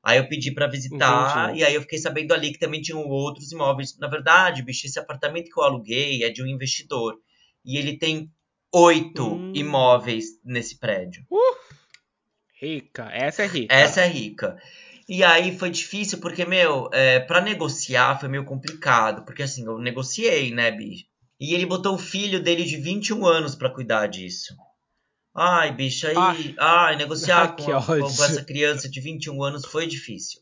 Aí 0.04 0.20
eu 0.20 0.28
pedi 0.28 0.54
pra 0.54 0.68
visitar 0.68 1.46
Entendi. 1.50 1.60
e 1.60 1.64
aí 1.66 1.74
eu 1.74 1.82
fiquei 1.82 2.00
sabendo 2.00 2.34
ali 2.34 2.54
que 2.54 2.60
também 2.60 2.82
tinham 2.82 3.06
outros 3.08 3.52
imóveis. 3.52 3.98
Na 3.98 4.08
verdade, 4.08 4.62
bicho, 4.62 4.86
esse 4.86 5.00
apartamento 5.00 5.50
que 5.52 5.60
eu 5.60 5.64
aluguei 5.64 6.24
é 6.24 6.30
de 6.30 6.42
um 6.42 6.48
investidor 6.48 7.16
e 7.66 7.78
ele 7.78 7.98
tem 7.98 8.32
oito 8.72 9.36
Hum. 9.36 9.52
imóveis 9.54 10.40
nesse 10.46 10.80
prédio. 10.80 11.26
Rica, 12.60 13.10
essa 13.12 13.44
é 13.44 13.48
rica. 13.48 13.74
Essa 13.74 14.02
é 14.02 14.08
rica. 14.08 14.58
E 15.08 15.24
aí 15.24 15.58
foi 15.58 15.70
difícil 15.70 16.20
porque, 16.20 16.46
meu, 16.46 16.90
é, 16.92 17.20
para 17.20 17.40
negociar 17.42 18.20
foi 18.20 18.28
meio 18.30 18.46
complicado. 18.46 19.24
Porque 19.24 19.44
assim, 19.44 19.66
eu 19.66 19.78
negociei, 19.78 20.52
né, 20.52 20.72
bicho? 20.72 21.06
E 21.40 21.54
ele 21.54 21.66
botou 21.66 21.96
o 21.96 22.00
filho 22.00 22.42
dele 22.42 22.64
de 22.64 22.78
21 22.78 23.26
anos 23.26 23.56
pra 23.56 23.70
cuidar 23.70 24.08
disso. 24.08 24.56
Ai, 25.38 25.72
bicho, 25.72 26.08
aí. 26.08 26.56
Ai, 26.60 26.96
negociar 26.96 27.42
Ai, 27.42 27.48
com, 27.56 27.66
que 27.66 27.72
a- 27.72 27.82
com- 27.82 27.92
ódio. 27.94 28.16
com 28.18 28.24
essa 28.24 28.44
criança 28.44 28.90
de 28.90 29.00
21 29.00 29.44
anos 29.44 29.66
foi 29.66 29.86
difícil. 29.86 30.42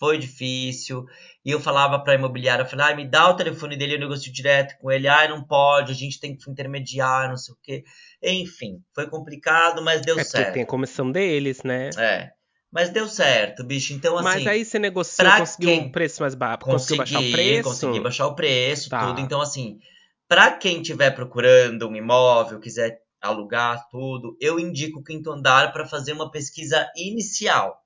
Foi 0.00 0.18
difícil. 0.18 1.04
E 1.44 1.50
eu 1.52 1.60
falava 1.60 1.96
pra 2.00 2.14
imobiliária, 2.14 2.64
eu 2.64 2.68
falei, 2.68 2.86
ai, 2.86 2.96
me 2.96 3.06
dá 3.08 3.30
o 3.30 3.36
telefone 3.36 3.76
dele, 3.76 3.94
eu 3.94 4.00
negocio 4.00 4.32
direto 4.32 4.74
com 4.80 4.90
ele. 4.90 5.06
Ai, 5.06 5.28
não 5.28 5.44
pode, 5.44 5.92
a 5.92 5.94
gente 5.94 6.18
tem 6.18 6.36
que 6.36 6.50
intermediar, 6.50 7.28
não 7.28 7.36
sei 7.36 7.54
o 7.54 7.58
quê. 7.62 7.84
Enfim, 8.20 8.78
foi 8.94 9.06
complicado, 9.08 9.80
mas 9.80 10.00
deu 10.02 10.14
É 10.18 10.24
porque 10.24 10.30
certo. 10.38 10.54
tem 10.54 10.62
a 10.64 10.66
comissão 10.66 11.10
deles, 11.12 11.62
né? 11.62 11.90
É. 11.96 12.30
Mas 12.72 12.88
deu 12.90 13.06
certo, 13.06 13.62
bicho. 13.62 13.92
Então, 13.92 14.14
assim. 14.16 14.24
Mas 14.24 14.46
aí 14.46 14.64
você 14.64 14.78
negociou, 14.78 15.28
pra 15.28 15.38
conseguiu 15.40 15.68
quem- 15.70 15.80
um 15.82 15.92
preço 15.92 16.22
mais 16.22 16.34
baixo, 16.34 16.58
conseguiu 16.64 16.96
baixar 16.98 17.18
o 17.18 17.20
Consegui, 17.20 17.32
preço? 17.32 17.62
consegui 17.68 18.00
baixar 18.00 18.26
o 18.26 18.34
preço, 18.34 18.88
Tá. 18.90 19.06
tudo. 19.06 19.20
Então, 19.20 19.40
assim, 19.40 19.78
pra 20.26 20.50
quem 20.52 20.80
estiver 20.80 21.10
procurando 21.12 21.86
um 21.88 21.94
imóvel, 21.94 22.58
quiser 22.58 23.01
alugar 23.22 23.88
tudo, 23.90 24.36
eu 24.40 24.58
indico 24.60 25.00
o 25.00 25.04
quinto 25.04 25.30
andar 25.30 25.72
para 25.72 25.86
fazer 25.86 26.12
uma 26.12 26.30
pesquisa 26.30 26.90
inicial. 26.96 27.82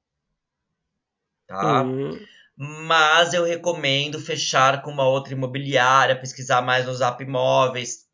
Tá? 1.47 1.93
Hum, 2.01 2.27
Mas 2.57 3.35
eu 3.35 3.45
recomendo 3.45 4.21
fechar 4.21 4.83
com 4.83 4.91
uma 4.91 5.09
outra 5.09 5.33
imobiliária, 5.35 6.19
pesquisar 6.21 6.63
mais 6.63 6.87
no 6.87 6.95
Zap 6.95 7.23
Imóveis. 7.23 8.07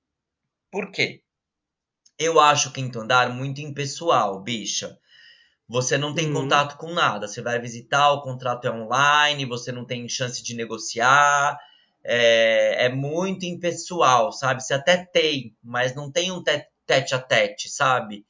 Por 0.71 0.91
quê? 0.93 1.23
Eu 2.19 2.41
acho 2.41 2.71
o 2.71 2.73
quinto 2.73 3.01
andar 3.01 3.31
muito 3.31 3.61
impessoal, 3.61 4.41
bicha. 4.43 4.99
Você 5.69 5.99
não 5.99 6.15
tem 6.15 6.29
Hum. 6.29 6.33
contato 6.33 6.77
com 6.79 6.93
nada. 6.93 7.29
Você 7.29 7.43
vai 7.43 7.61
visitar, 7.61 8.13
o 8.13 8.23
contrato 8.23 8.67
é 8.67 8.73
online, 8.73 9.47
você 9.47 9.73
não 9.73 9.85
tem 9.87 10.09
chance 10.09 10.43
de 10.43 10.55
negociar. 10.57 11.59
É, 12.05 12.87
é 12.87 12.91
muito 12.91 13.47
impessoal, 13.47 14.33
sabe? 14.33 14.63
Você 14.65 14.75
até 14.75 15.05
tem, 15.07 15.57
mas 15.63 15.95
não 15.95 16.11
tem 16.13 16.33
um 16.33 16.43
te- 16.43 16.67
tete 16.87 17.15
a 17.15 17.19
tete, 17.21 17.69
sabe? 17.69 18.27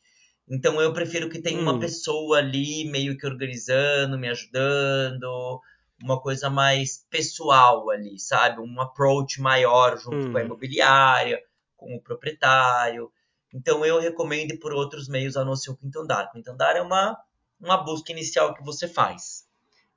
Então 0.49 0.81
eu 0.81 0.93
prefiro 0.93 1.29
que 1.29 1.41
tenha 1.41 1.61
uma 1.61 1.75
Hum. 1.75 1.81
pessoa 1.81 2.39
ali 2.39 2.85
meio 2.91 3.17
que 3.17 3.27
organizando, 3.27 4.19
me 4.19 4.29
ajudando, 4.29 5.61
uma 6.03 6.21
coisa 6.21 6.51
mais 6.51 7.07
pessoal 7.11 7.91
ali, 7.91 8.19
sabe? 8.19 8.61
Um 8.61 8.81
approach 8.81 9.41
maior 9.41 9.97
junto 9.97 10.29
com 10.31 10.37
a 10.39 10.43
Hum. 10.43 10.47
imobiliária, 10.47 11.41
com 11.77 11.95
o 11.95 12.01
proprietário. 12.03 13.11
Então 13.55 13.85
eu 13.85 14.01
recomendo 14.01 14.59
por 14.59 14.73
outros 14.73 15.09
meios 15.09 15.37
a 15.37 15.45
não 15.45 15.55
ser 15.57 15.71
o 15.71 15.77
quinto 15.77 16.01
andar. 16.01 16.27
O 16.27 16.31
quinto 16.33 16.51
andar 16.51 16.77
é 16.77 16.83
uma, 16.83 17.17
uma 17.61 17.77
busca 17.79 18.13
inicial 18.13 18.55
que 18.55 18.63
você 18.65 18.89
faz. 18.89 19.47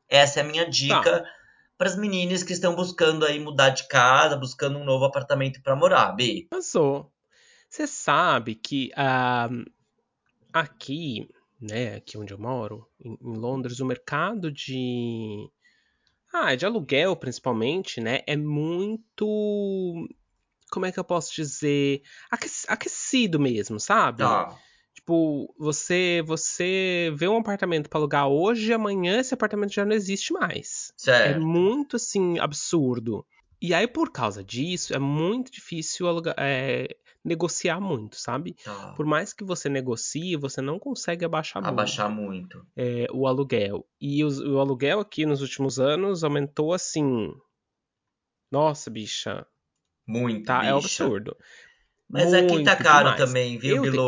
Essa 0.09 0.39
é 0.39 0.43
a 0.43 0.45
minha 0.45 0.69
dica 0.69 1.23
para 1.77 1.87
as 1.89 1.95
meninas 1.97 2.43
que 2.43 2.53
estão 2.53 2.75
buscando 2.75 3.25
aí 3.25 3.39
mudar 3.39 3.69
de 3.69 3.87
casa, 3.87 4.37
buscando 4.37 4.77
um 4.79 4.85
novo 4.85 5.05
apartamento 5.05 5.61
para 5.61 5.75
morar, 5.75 6.11
B. 6.13 6.47
Passou. 6.49 7.11
Você 7.75 7.87
sabe 7.87 8.55
que 8.55 8.89
ah, 8.95 9.49
aqui, 10.53 11.27
né, 11.59 11.95
aqui 11.95 12.17
onde 12.17 12.33
eu 12.33 12.37
moro, 12.39 12.87
em, 13.03 13.17
em 13.21 13.37
Londres, 13.37 13.81
o 13.81 13.85
mercado 13.85 14.49
de 14.49 15.49
ah, 16.31 16.55
de 16.55 16.65
aluguel 16.65 17.17
principalmente, 17.17 17.99
né, 17.99 18.21
é 18.25 18.37
muito 18.37 20.07
como 20.71 20.85
é 20.85 20.91
que 20.93 20.99
eu 20.99 21.03
posso 21.03 21.35
dizer, 21.35 22.01
Aquec- 22.31 22.65
aquecido 22.69 23.41
mesmo, 23.41 23.77
sabe? 23.77 24.19
Tá, 24.19 24.57
Tipo, 24.93 25.53
você 25.59 26.23
você 26.25 27.11
vê 27.13 27.27
um 27.27 27.39
apartamento 27.39 27.89
pra 27.89 27.99
alugar 27.99 28.29
hoje 28.29 28.71
e 28.71 28.73
amanhã 28.73 29.19
esse 29.19 29.33
apartamento 29.33 29.73
já 29.73 29.83
não 29.83 29.91
existe 29.93 30.31
mais. 30.31 30.93
É 30.97 31.01
certo. 31.01 31.45
muito 31.45 31.97
assim 31.97 32.39
absurdo. 32.39 33.25
E 33.67 33.73
aí 33.73 33.87
por 33.87 34.11
causa 34.11 34.43
disso 34.43 34.93
é 34.93 34.99
muito 34.99 35.51
difícil 35.51 36.07
é, 36.37 36.87
negociar 37.23 37.79
muito, 37.81 38.15
sabe? 38.17 38.55
Tá. 38.63 38.95
Por 38.95 39.05
mais 39.05 39.33
que 39.33 39.43
você 39.43 39.67
negocie, 39.69 40.35
você 40.37 40.61
não 40.61 40.77
consegue 40.79 41.25
abaixar, 41.25 41.61
Abaixar 41.61 42.09
muito 42.09 42.09
muito. 42.09 42.65
é, 42.77 43.07
o 43.13 43.27
aluguel. 43.27 43.85
E 44.01 44.23
os- 44.23 44.39
o 44.39 44.59
aluguel 44.59 44.99
aqui 45.01 45.25
nos 45.25 45.41
últimos 45.41 45.79
anos 45.79 46.23
aumentou 46.23 46.73
assim. 46.73 47.33
Nossa, 48.51 48.89
bicha, 48.89 49.45
Muito, 50.07 50.45
tá? 50.45 50.65
É 50.65 50.73
um 50.73 50.77
bicha. 50.77 50.79
absurdo. 50.79 51.37
Mas 52.09 52.33
aqui 52.33 52.59
tá 52.63 52.75
Muito 52.75 52.81
caro 52.81 53.13
demais. 53.13 53.15
também, 53.15 53.57
viu, 53.59 53.77
Eu 53.77 53.87
te-? 53.87 53.99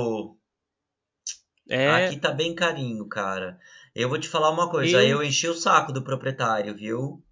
É, 1.70 1.88
Aqui 1.96 2.20
tá 2.20 2.32
bem 2.32 2.54
carinho, 2.54 3.08
cara. 3.08 3.60
Eu 3.96 4.10
vou 4.10 4.20
te 4.20 4.30
falar 4.30 4.52
uma 4.52 4.70
coisa, 4.70 5.04
Eu- 5.04 5.10
eu 5.10 5.24
enchi 5.24 5.48
o 5.48 5.56
saco 5.56 5.92
do 5.92 6.04
proprietário, 6.04 6.76
viu? 6.76 7.24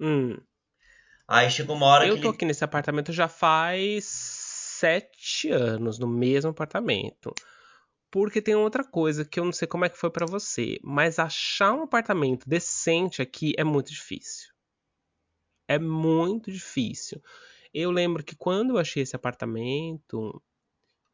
hum, 0.00 0.40
Aí 1.28 1.50
chegou 1.50 1.76
uma 1.76 1.86
hora 1.86 2.06
eu 2.06 2.14
que 2.14 2.22
tô 2.22 2.28
ele... 2.28 2.36
aqui 2.36 2.44
nesse 2.44 2.64
apartamento 2.64 3.12
já 3.12 3.28
faz 3.28 4.04
sete 4.04 5.50
anos, 5.50 5.98
no 5.98 6.06
mesmo 6.06 6.50
apartamento. 6.50 7.34
Porque 8.10 8.40
tem 8.40 8.54
outra 8.54 8.84
coisa 8.84 9.24
que 9.24 9.40
eu 9.40 9.44
não 9.44 9.52
sei 9.52 9.66
como 9.66 9.84
é 9.84 9.88
que 9.88 9.98
foi 9.98 10.10
pra 10.10 10.26
você, 10.26 10.78
mas 10.82 11.18
achar 11.18 11.72
um 11.74 11.82
apartamento 11.82 12.48
decente 12.48 13.20
aqui 13.20 13.52
é 13.58 13.64
muito 13.64 13.90
difícil. 13.90 14.52
É 15.68 15.78
muito 15.78 16.50
difícil. 16.52 17.20
Eu 17.74 17.90
lembro 17.90 18.22
que 18.22 18.36
quando 18.36 18.70
eu 18.70 18.78
achei 18.78 19.02
esse 19.02 19.16
apartamento, 19.16 20.40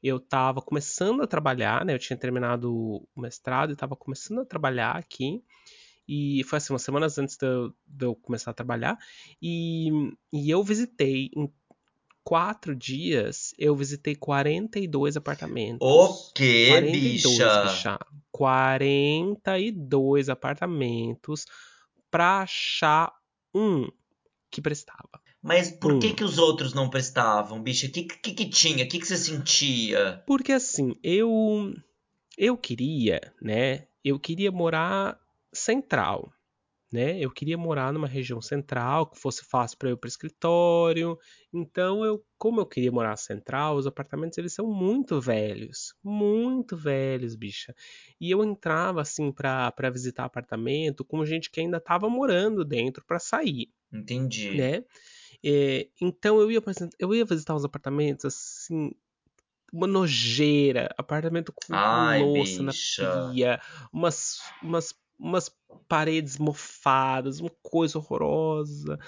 eu 0.03 0.21
tava 0.21 0.61
começando 0.61 1.23
a 1.23 1.27
trabalhar, 1.27 1.85
né? 1.85 1.95
Eu 1.95 1.99
tinha 1.99 2.17
terminado 2.17 2.73
o 2.73 3.09
mestrado 3.17 3.73
e 3.73 3.77
tava 3.77 3.97
começando 3.97 4.41
a 4.41 4.45
trabalhar 4.45 4.97
aqui. 4.97 5.43
E 6.15 6.45
foi 6.45 6.59
assim, 6.59 6.75
umas 6.75 6.83
semanas 6.83 7.17
antes 7.17 7.39
de 7.39 7.47
eu, 7.47 7.73
de 7.87 8.05
eu 8.05 8.15
começar 8.15 8.51
a 8.51 8.55
trabalhar. 8.55 8.99
E, 9.41 9.89
e 10.31 10.51
eu 10.51 10.63
visitei, 10.63 11.31
em 11.35 11.51
quatro 12.23 12.77
dias, 12.77 13.55
eu 13.59 13.75
visitei 13.75 14.15
42 14.15 15.17
apartamentos. 15.17 15.79
O 15.81 16.33
quê, 16.35 16.67
42, 16.69 17.23
bicha? 17.23 17.63
bicha. 17.63 17.99
42 18.31 20.29
apartamentos 20.29 21.47
pra 22.11 22.43
achar 22.43 23.11
um 23.55 23.89
que 24.51 24.61
prestava. 24.61 25.09
Mas 25.41 25.71
por 25.71 25.99
que 25.99 26.13
que 26.13 26.25
os 26.25 26.37
outros 26.37 26.75
não 26.75 26.91
prestavam, 26.91 27.63
bicha? 27.63 27.87
O 27.87 27.91
que, 27.91 28.05
que 28.05 28.35
que 28.35 28.51
tinha? 28.51 28.85
O 28.85 28.89
que 28.89 28.99
que 28.99 29.07
você 29.07 29.17
sentia? 29.17 30.23
Porque 30.27 30.53
assim, 30.53 30.95
eu 31.03 31.75
eu 32.37 32.55
queria, 32.59 33.33
né? 33.41 33.87
Eu 34.05 34.21
queria 34.21 34.53
morar 34.53 35.22
central, 35.55 36.33
né? 36.93 37.19
Eu 37.21 37.31
queria 37.31 37.59
morar 37.59 37.93
numa 37.93 38.09
região 38.09 38.41
central 38.43 39.09
que 39.11 39.19
fosse 39.19 39.45
fácil 39.45 39.79
para 39.79 39.91
eu 39.91 39.95
ir 39.95 39.99
para 39.99 40.09
escritório. 40.09 41.19
Então, 41.53 42.05
eu, 42.05 42.25
como 42.39 42.61
eu 42.61 42.67
queria 42.67 42.93
morar 42.93 43.17
central, 43.17 43.77
os 43.77 43.87
apartamentos 43.87 44.39
eles 44.39 44.55
são 44.55 44.67
muito 44.67 45.21
velhos, 45.21 45.95
muito 46.05 46.77
velhos, 46.77 47.35
bicha. 47.37 47.75
E 48.21 48.31
eu 48.31 48.45
entrava 48.45 49.01
assim 49.03 49.33
para 49.33 49.73
para 49.73 49.91
visitar 49.91 50.25
apartamento 50.27 51.05
com 51.05 51.25
gente 51.27 51.51
que 51.51 51.61
ainda 51.61 51.81
tava 51.81 52.09
morando 52.11 52.65
dentro 52.65 53.05
para 53.07 53.19
sair, 53.19 53.69
Entendi. 53.93 54.51
né? 54.53 54.85
É, 55.45 55.89
então 56.01 56.41
eu 56.41 56.51
ia, 56.53 56.63
eu 56.99 57.15
ia 57.15 57.25
visitar 57.25 57.55
os 57.57 57.65
apartamentos 57.65 58.25
assim, 58.27 58.93
uma 59.73 59.87
nojeira, 59.87 60.89
apartamento 60.99 61.53
com 61.53 61.75
Ai, 61.85 62.23
louça 62.23 62.63
na 62.63 62.75
bicha. 62.75 63.11
pia, 63.11 63.61
umas, 63.93 64.55
umas, 64.61 64.95
umas 65.23 65.51
paredes 65.89 66.37
mofadas, 66.37 67.39
uma 67.41 67.53
coisa 67.63 67.99
horrorosa. 67.99 68.99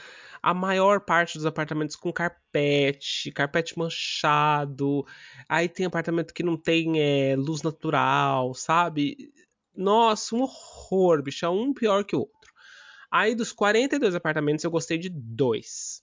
A 0.43 0.55
maior 0.55 1.01
parte 1.01 1.37
dos 1.37 1.47
apartamentos 1.47 1.97
com 1.97 2.13
carpete, 2.13 3.33
carpete 3.33 3.77
manchado. 3.79 5.05
Aí 5.49 5.69
tem 5.69 5.87
apartamento 5.87 6.33
que 6.33 6.43
não 6.43 6.57
tem 6.57 7.01
é, 7.01 7.35
luz 7.37 7.63
natural, 7.63 8.55
sabe? 8.55 9.33
Nossa, 9.75 10.37
um 10.37 10.43
horror, 10.43 11.23
bicho. 11.23 11.45
É 11.45 11.49
um 11.49 11.75
pior 11.75 12.05
que 12.05 12.15
o 12.15 12.21
outro. 12.21 12.53
Aí 13.11 13.35
dos 13.35 13.53
42 13.53 14.15
apartamentos 14.15 14.65
eu 14.65 14.71
gostei 14.71 14.99
de 14.99 15.09
dois. 15.09 16.03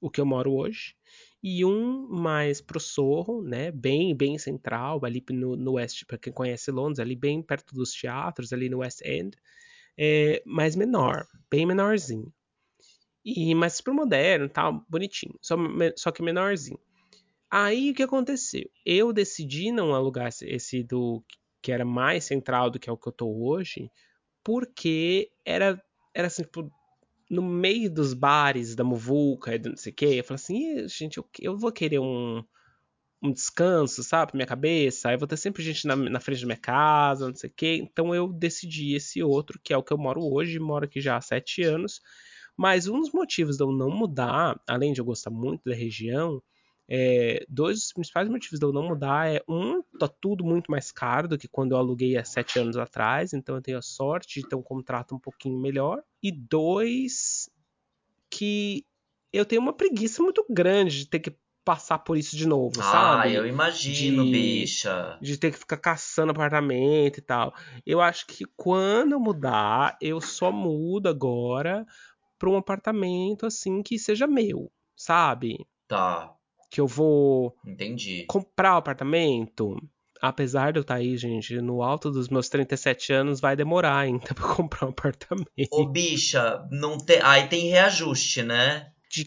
O 0.00 0.10
que 0.10 0.20
eu 0.20 0.26
moro 0.26 0.52
hoje 0.52 0.94
e 1.42 1.64
um 1.64 2.06
mais 2.08 2.60
pro 2.60 2.78
Sorro, 2.78 3.42
né? 3.42 3.72
Bem, 3.72 4.14
bem 4.14 4.38
central, 4.38 5.04
ali 5.04 5.24
no, 5.30 5.56
no 5.56 5.72
West, 5.72 6.04
para 6.06 6.16
quem 6.16 6.32
conhece 6.32 6.70
Londres, 6.70 7.00
ali 7.00 7.16
bem 7.16 7.42
perto 7.42 7.74
dos 7.74 7.92
teatros, 7.92 8.52
ali 8.52 8.68
no 8.68 8.78
West 8.78 9.00
End, 9.04 9.36
é, 9.98 10.42
mais 10.46 10.76
menor, 10.76 11.26
bem 11.50 11.66
menorzinho. 11.66 12.32
E 13.24 13.54
mais 13.54 13.80
pro 13.80 13.94
moderno, 13.94 14.48
tal, 14.48 14.84
bonitinho, 14.88 15.36
só, 15.40 15.56
só 15.96 16.10
que 16.10 16.22
menorzinho. 16.22 16.78
Aí 17.50 17.90
o 17.90 17.94
que 17.94 18.02
aconteceu? 18.02 18.68
Eu 18.84 19.12
decidi 19.12 19.70
não 19.70 19.94
alugar 19.94 20.30
esse 20.42 20.82
do 20.82 21.22
que 21.60 21.70
era 21.70 21.84
mais 21.84 22.24
central 22.24 22.70
do 22.70 22.78
que 22.78 22.88
é 22.88 22.92
o 22.92 22.96
que 22.96 23.08
eu 23.08 23.12
tô 23.12 23.28
hoje, 23.28 23.90
porque 24.42 25.30
era 25.44 25.80
era 26.14 26.26
assim, 26.26 26.42
tipo, 26.42 26.70
no 27.32 27.42
meio 27.42 27.90
dos 27.90 28.12
bares 28.12 28.74
da 28.74 28.84
Muvuca 28.84 29.54
e 29.54 29.58
não 29.58 29.76
sei 29.76 29.90
o 29.90 29.94
quê, 29.94 30.06
eu 30.18 30.24
falei 30.24 30.34
assim, 30.34 30.86
gente, 30.86 31.16
eu, 31.16 31.26
eu 31.40 31.56
vou 31.56 31.72
querer 31.72 31.98
um, 31.98 32.44
um 33.22 33.32
descanso, 33.32 34.02
sabe, 34.04 34.32
pra 34.32 34.36
minha 34.36 34.46
cabeça, 34.46 35.08
aí 35.08 35.16
vou 35.16 35.26
ter 35.26 35.38
sempre 35.38 35.62
gente 35.62 35.86
na, 35.86 35.96
na 35.96 36.20
frente 36.20 36.42
da 36.42 36.46
minha 36.46 36.58
casa, 36.58 37.28
não 37.28 37.34
sei 37.34 37.48
o 37.48 37.52
quê, 37.56 37.76
então 37.82 38.14
eu 38.14 38.28
decidi 38.30 38.94
esse 38.94 39.22
outro, 39.22 39.58
que 39.64 39.72
é 39.72 39.76
o 39.76 39.82
que 39.82 39.94
eu 39.94 39.98
moro 39.98 40.20
hoje, 40.22 40.58
moro 40.58 40.84
aqui 40.84 41.00
já 41.00 41.16
há 41.16 41.22
sete 41.22 41.62
anos, 41.62 42.02
mas 42.54 42.86
um 42.86 43.00
dos 43.00 43.12
motivos 43.12 43.56
de 43.56 43.64
eu 43.64 43.72
não 43.72 43.90
mudar, 43.90 44.60
além 44.68 44.92
de 44.92 45.00
eu 45.00 45.04
gostar 45.04 45.30
muito 45.30 45.62
da 45.64 45.74
região, 45.74 46.42
é, 46.88 47.44
dois 47.48 47.92
principais 47.92 48.28
motivos 48.28 48.58
de 48.58 48.66
eu 48.66 48.72
não 48.72 48.88
mudar 48.88 49.32
é 49.32 49.42
um, 49.48 49.82
tá 49.98 50.08
tudo 50.08 50.44
muito 50.44 50.70
mais 50.70 50.90
caro 50.90 51.28
do 51.28 51.38
que 51.38 51.48
quando 51.48 51.72
eu 51.72 51.78
aluguei 51.78 52.16
há 52.16 52.24
sete 52.24 52.58
anos 52.58 52.76
atrás, 52.76 53.32
então 53.32 53.56
eu 53.56 53.62
tenho 53.62 53.78
a 53.78 53.82
sorte 53.82 54.40
de 54.40 54.48
ter 54.48 54.56
um 54.56 54.62
contrato 54.62 55.14
um 55.14 55.18
pouquinho 55.18 55.58
melhor. 55.58 56.02
E 56.22 56.30
dois, 56.30 57.48
que 58.30 58.84
eu 59.32 59.46
tenho 59.46 59.62
uma 59.62 59.72
preguiça 59.72 60.22
muito 60.22 60.44
grande 60.50 60.98
de 60.98 61.06
ter 61.08 61.20
que 61.20 61.36
passar 61.64 61.98
por 62.00 62.16
isso 62.16 62.36
de 62.36 62.46
novo, 62.46 62.80
ah, 62.80 62.82
sabe? 62.82 63.28
Ah, 63.28 63.30
eu 63.30 63.46
imagino, 63.46 64.24
de, 64.24 64.32
bicha. 64.32 65.16
De 65.20 65.38
ter 65.38 65.52
que 65.52 65.58
ficar 65.58 65.76
caçando 65.76 66.32
apartamento 66.32 67.18
e 67.18 67.22
tal. 67.22 67.54
Eu 67.86 68.00
acho 68.00 68.26
que 68.26 68.44
quando 68.56 69.12
eu 69.12 69.20
mudar, 69.20 69.96
eu 70.00 70.20
só 70.20 70.50
mudo 70.50 71.08
agora 71.08 71.86
para 72.36 72.50
um 72.50 72.56
apartamento 72.56 73.46
assim 73.46 73.80
que 73.82 73.96
seja 73.96 74.26
meu, 74.26 74.72
sabe? 74.96 75.64
Tá 75.86 76.36
que 76.72 76.80
eu 76.80 76.86
vou 76.86 77.54
Entendi. 77.66 78.24
comprar 78.26 78.72
o 78.72 78.74
um 78.76 78.78
apartamento, 78.78 79.76
apesar 80.22 80.72
de 80.72 80.78
eu 80.78 80.80
estar 80.80 80.94
tá 80.94 81.00
aí, 81.00 81.18
gente, 81.18 81.60
no 81.60 81.82
alto 81.82 82.10
dos 82.10 82.30
meus 82.30 82.48
37 82.48 83.12
anos, 83.12 83.40
vai 83.40 83.54
demorar 83.54 83.98
ainda 83.98 84.28
pra 84.34 84.54
comprar 84.54 84.86
um 84.86 84.90
apartamento. 84.90 85.50
Ô, 85.70 85.86
bicha, 85.86 86.66
não 86.70 86.96
te... 86.96 87.20
aí 87.22 87.46
tem 87.46 87.68
reajuste, 87.68 88.42
né? 88.42 88.86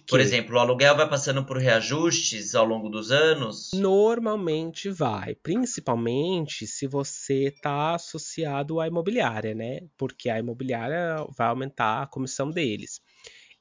Por 0.09 0.19
exemplo, 0.19 0.55
o 0.55 0.59
aluguel 0.59 0.97
vai 0.97 1.07
passando 1.07 1.45
por 1.45 1.57
reajustes 1.57 2.55
ao 2.55 2.65
longo 2.65 2.89
dos 2.89 3.11
anos? 3.11 3.69
Normalmente 3.75 4.89
vai, 4.89 5.35
principalmente 5.35 6.65
se 6.65 6.87
você 6.87 7.49
está 7.55 7.93
associado 7.93 8.79
à 8.79 8.87
imobiliária, 8.87 9.53
né? 9.53 9.81
Porque 9.95 10.27
a 10.27 10.39
imobiliária 10.39 11.23
vai 11.37 11.49
aumentar 11.49 12.01
a 12.01 12.07
comissão 12.07 12.49
deles. 12.49 12.99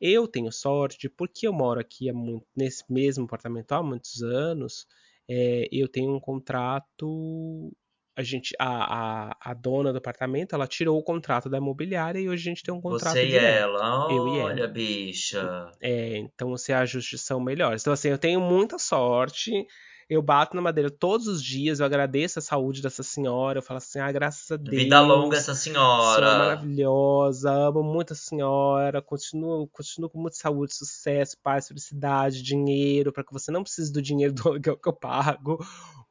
Eu 0.01 0.27
tenho 0.29 0.51
sorte, 0.53 1.09
porque 1.09 1.47
eu 1.47 1.53
moro 1.53 1.81
aqui 1.81 2.11
muito, 2.13 2.47
nesse 2.57 2.85
mesmo 2.91 3.25
apartamento 3.25 3.73
há 3.73 3.83
muitos 3.83 4.23
anos, 4.23 4.87
é, 5.29 5.69
eu 5.73 5.89
tenho 5.89 6.15
um 6.15 6.21
contrato. 6.21 7.73
A 8.17 8.23
gente, 8.23 8.55
a, 8.61 9.31
a, 9.31 9.37
a, 9.41 9.55
dona 9.55 9.91
do 9.93 9.99
apartamento, 9.99 10.55
ela 10.55 10.69
tirou 10.69 10.97
o 10.97 11.03
contrato 11.03 11.49
da 11.49 11.59
imobiliária 11.59 12.21
e 12.21 12.29
hoje 12.29 12.43
a 12.43 12.51
gente 12.51 12.63
tem 12.63 12.73
um 12.73 12.81
contrato 12.81 13.15
Você 13.15 13.27
direto. 13.27 13.43
e 13.43 13.57
ela, 13.59 14.09
eu 14.09 14.29
e 14.29 14.39
olha, 14.39 14.61
ela. 14.61 14.69
bicha. 14.69 15.73
É, 15.81 16.19
então, 16.19 16.53
as 16.55 16.71
ajustes 16.71 17.23
são 17.23 17.41
melhores. 17.41 17.83
Então, 17.83 17.93
assim, 17.93 18.11
eu 18.11 18.19
tenho 18.19 18.41
muita 18.41 18.79
sorte 18.79 19.67
eu 20.09 20.21
bato 20.21 20.55
na 20.55 20.63
madeira 20.63 20.91
todos 20.91 21.27
os 21.27 21.43
dias, 21.43 21.81
eu 21.81 21.87
agradeço 21.87 22.39
a 22.39 22.43
saúde 22.43 22.83
dessa 22.83 23.03
senhora, 23.03 23.59
eu 23.59 23.63
falo 23.63 23.79
assim, 23.79 23.99
ah, 23.99 24.11
graças 24.13 24.51
a 24.51 24.57
Deus. 24.57 24.77
Vida 24.77 25.01
longa 25.01 25.37
essa 25.37 25.55
senhora. 25.55 26.17
Senhora 26.17 26.39
maravilhosa, 26.39 27.51
amo 27.51 27.83
muito 27.83 28.13
a 28.13 28.17
senhora, 28.17 29.01
continuo, 29.01 29.67
continuo 29.69 30.11
com 30.11 30.21
muita 30.21 30.37
saúde, 30.37 30.75
sucesso, 30.75 31.37
paz, 31.43 31.69
felicidade, 31.69 32.43
dinheiro, 32.43 33.13
para 33.13 33.25
que 33.25 33.33
você 33.33 33.51
não 33.51 33.63
precise 33.63 33.93
do 33.93 34.03
dinheiro 34.03 34.33
do 34.35 34.49
aluguel 34.49 34.77
que 34.77 34.89
eu 34.89 34.93
pago, 34.93 35.65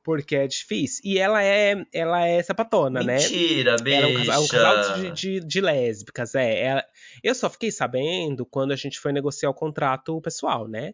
porque 0.03 0.35
é 0.35 0.47
difícil. 0.47 1.01
E 1.03 1.17
ela 1.17 1.43
é, 1.43 1.85
ela 1.93 2.25
é 2.25 2.41
sapatona, 2.43 3.03
Mentira, 3.03 3.13
né? 3.13 3.19
Mentira, 3.19 3.75
bicha. 3.77 3.97
Ela 3.97 4.07
é 4.07 4.11
um 4.11 4.25
casal, 4.25 4.43
um 4.43 4.47
casal 4.47 4.95
de, 4.95 5.11
de, 5.11 5.39
de, 5.39 5.61
lésbicas, 5.61 6.35
é. 6.35 6.61
Ela, 6.61 6.85
eu 7.23 7.33
só 7.33 7.49
fiquei 7.49 7.71
sabendo 7.71 8.45
quando 8.45 8.71
a 8.71 8.75
gente 8.75 8.99
foi 8.99 9.13
negociar 9.13 9.49
o 9.49 9.53
contrato 9.53 10.19
pessoal, 10.21 10.67
né? 10.67 10.93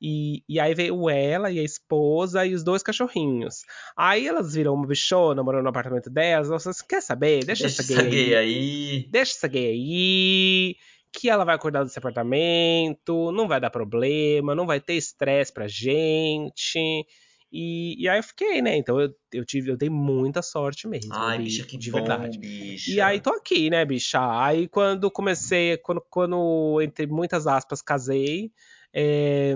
E, 0.00 0.44
e 0.48 0.60
aí 0.60 0.74
veio 0.74 1.10
ela 1.10 1.50
e 1.50 1.58
a 1.58 1.62
esposa 1.62 2.46
e 2.46 2.54
os 2.54 2.62
dois 2.62 2.82
cachorrinhos. 2.82 3.64
Aí 3.96 4.26
elas 4.28 4.54
viram 4.54 4.74
uma 4.74 4.86
bichona 4.86 5.42
morando 5.42 5.64
no 5.64 5.70
apartamento 5.70 6.08
delas. 6.08 6.48
Elas 6.48 6.62
falaram 6.62 6.76
assim: 6.78 6.86
quer 6.88 7.02
saber? 7.02 7.44
Deixa, 7.44 7.64
Deixa 7.64 7.82
essa 7.82 7.94
gay, 7.94 8.10
gay 8.10 8.34
aí. 8.36 8.54
aí. 8.56 9.08
Deixa 9.10 9.32
essa 9.32 9.48
gay 9.48 9.66
aí. 9.66 10.76
Que 11.10 11.28
ela 11.28 11.44
vai 11.44 11.58
cuidar 11.58 11.84
desse 11.84 11.98
apartamento, 11.98 13.32
não 13.32 13.48
vai 13.48 13.60
dar 13.60 13.70
problema, 13.70 14.54
não 14.54 14.66
vai 14.66 14.78
ter 14.78 14.94
estresse 14.94 15.52
pra 15.52 15.66
gente. 15.66 17.06
E, 17.50 17.96
e, 17.98 18.08
aí 18.08 18.18
eu 18.18 18.22
fiquei, 18.22 18.60
né? 18.60 18.76
Então 18.76 19.00
eu, 19.00 19.10
eu 19.32 19.44
tive, 19.44 19.70
eu 19.70 19.76
dei 19.76 19.88
muita 19.88 20.42
sorte 20.42 20.86
mesmo. 20.86 21.14
Ai, 21.14 21.38
bicha, 21.38 21.64
que 21.64 21.78
de 21.78 21.90
bom, 21.90 21.98
verdade. 21.98 22.38
bicha. 22.38 22.90
E 22.90 23.00
aí 23.00 23.20
tô 23.20 23.30
aqui, 23.30 23.70
né, 23.70 23.84
bicha? 23.86 24.18
Aí 24.44 24.68
quando 24.68 25.10
comecei, 25.10 25.78
quando, 25.78 26.02
quando 26.10 26.78
entre 26.82 27.06
muitas 27.06 27.46
aspas, 27.46 27.80
casei, 27.80 28.52
é, 28.92 29.54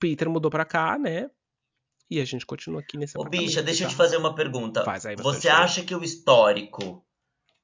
Peter 0.00 0.28
mudou 0.28 0.50
pra 0.50 0.64
cá, 0.64 0.98
né? 0.98 1.30
E 2.10 2.20
a 2.20 2.24
gente 2.24 2.44
continua 2.44 2.80
aqui 2.80 2.96
nesse 2.96 3.16
Ô, 3.16 3.22
bicha, 3.22 3.62
deixa 3.62 3.84
tá? 3.84 3.86
eu 3.86 3.90
te 3.90 3.96
fazer 3.96 4.16
uma 4.16 4.34
pergunta. 4.34 4.82
Faz 4.82 5.06
aí 5.06 5.14
Você 5.16 5.48
acha 5.48 5.84
que 5.84 5.94
o 5.94 6.02
histórico 6.02 7.06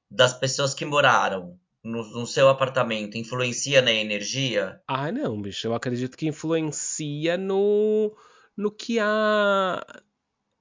das 0.09 0.33
pessoas 0.33 0.73
que 0.73 0.85
moraram 0.85 1.59
no, 1.83 2.01
no, 2.11 2.25
seu 2.25 2.47
apartamento 2.47 3.17
influencia 3.17 3.81
na 3.81 3.91
energia? 3.91 4.81
Ah, 4.87 5.11
não, 5.11 5.41
bicho. 5.41 5.67
Eu 5.67 5.73
acredito 5.73 6.15
que 6.15 6.27
influencia 6.27 7.37
no, 7.37 8.15
no 8.55 8.71
que 8.71 8.99
a. 8.99 9.83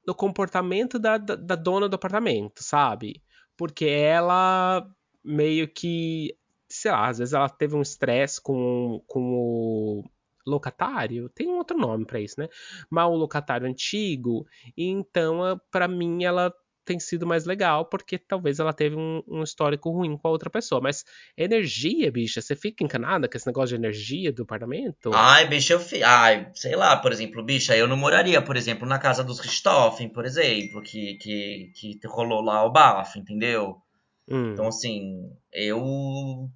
no 0.04 0.14
comportamento 0.14 0.98
da, 0.98 1.16
da, 1.16 1.36
da 1.36 1.54
dona 1.54 1.88
do 1.88 1.94
apartamento, 1.94 2.64
sabe? 2.64 3.22
Porque 3.56 3.84
ela 3.84 4.84
meio 5.22 5.68
que. 5.68 6.36
Sei 6.68 6.90
lá, 6.90 7.06
às 7.06 7.18
vezes 7.18 7.34
ela 7.34 7.48
teve 7.48 7.76
um 7.76 7.82
estresse 7.82 8.40
com, 8.40 9.00
com 9.06 9.20
o 9.20 10.10
locatário, 10.46 11.28
tem 11.30 11.48
um 11.48 11.56
outro 11.56 11.76
nome 11.76 12.04
para 12.06 12.20
isso, 12.20 12.38
né? 12.38 12.48
Mas 12.88 13.06
o 13.06 13.16
locatário 13.16 13.66
antigo, 13.66 14.46
então 14.76 15.60
para 15.70 15.88
mim 15.88 16.24
ela 16.24 16.52
tem 16.86 17.00
sido 17.00 17.26
mais 17.26 17.44
legal, 17.44 17.84
porque 17.84 18.16
talvez 18.16 18.60
ela 18.60 18.72
teve 18.72 18.94
um, 18.94 19.20
um, 19.26 19.42
histórico 19.42 19.90
ruim 19.90 20.16
com 20.16 20.28
a 20.28 20.30
outra 20.30 20.48
pessoa. 20.48 20.80
Mas 20.80 21.04
energia, 21.36 22.10
bicha, 22.12 22.40
você 22.40 22.54
fica 22.54 22.84
encanada 22.84 23.28
com 23.28 23.36
esse 23.36 23.46
negócio 23.46 23.70
de 23.70 23.74
energia 23.74 24.32
do 24.32 24.44
apartamento? 24.44 25.10
Ai, 25.12 25.48
bicha, 25.48 25.74
eu 25.74 25.80
fi... 25.80 26.02
Ai, 26.04 26.48
sei 26.54 26.76
lá, 26.76 26.96
por 26.96 27.10
exemplo, 27.10 27.42
bicha, 27.42 27.76
eu 27.76 27.88
não 27.88 27.96
moraria, 27.96 28.40
por 28.40 28.56
exemplo, 28.56 28.88
na 28.88 29.00
casa 29.00 29.24
dos 29.24 29.40
Richthofen, 29.40 30.08
por 30.08 30.24
exemplo, 30.24 30.80
que, 30.80 31.14
que, 31.16 31.72
que 31.74 32.00
rolou 32.06 32.40
lá 32.40 32.64
o 32.64 32.70
bafo, 32.70 33.18
entendeu? 33.18 33.82
Hum. 34.28 34.52
Então, 34.52 34.68
assim, 34.68 35.28
eu. 35.52 36.48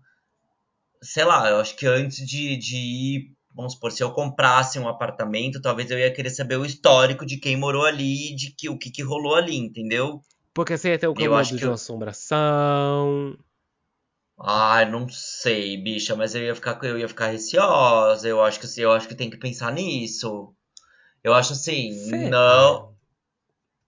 Sei 1.03 1.25
lá, 1.25 1.49
eu 1.49 1.61
acho 1.61 1.77
que 1.77 1.87
antes 1.87 2.19
de, 2.19 2.57
de 2.57 2.77
ir 2.77 3.40
vamos 3.55 3.75
supor, 3.75 3.93
se 3.93 4.03
eu 4.03 4.13
comprasse 4.13 4.79
um 4.79 4.89
apartamento, 4.89 5.61
talvez 5.61 5.91
eu 5.91 5.99
ia 5.99 6.13
querer 6.13 6.31
saber 6.31 6.57
o 6.57 6.65
histórico 6.65 7.27
de 7.27 7.37
quem 7.39 7.57
morou 7.57 7.85
ali, 7.85 8.35
de 8.35 8.53
que 8.53 8.69
o 8.69 8.79
que, 8.79 8.91
que 8.91 9.03
rolou 9.03 9.35
ali, 9.35 9.57
entendeu? 9.57 10.23
Porque 10.55 10.77
você 10.77 10.91
ia 10.91 10.99
ter 10.99 11.09
o 11.09 11.15
Eu 11.19 11.35
acho 11.35 11.51
comando 11.51 11.59
de 11.59 11.65
eu- 11.65 11.71
uma 11.71 11.75
assombração. 11.75 13.37
Ai, 14.43 14.91
não 14.91 15.09
sei, 15.09 15.77
bicha, 15.77 16.17
mas 16.17 16.35
eu 16.35 16.43
ia 16.43 16.55
ficar, 16.55 16.79
eu 16.83 16.99
ia 16.99 17.09
ficar 17.09 17.29
receosa. 17.29 18.27
Eu 18.27 18.43
acho 18.43 18.59
que 18.59 18.67
assim, 18.67 18.81
eu 18.81 18.93
acho 18.93 19.07
que 19.07 19.15
tem 19.15 19.31
que 19.31 19.37
pensar 19.37 19.71
nisso. 19.73 20.55
Eu 21.25 21.35
acho 21.35 21.53
assim, 21.55 21.93
Cê- 21.93 22.31
não. 22.31 22.95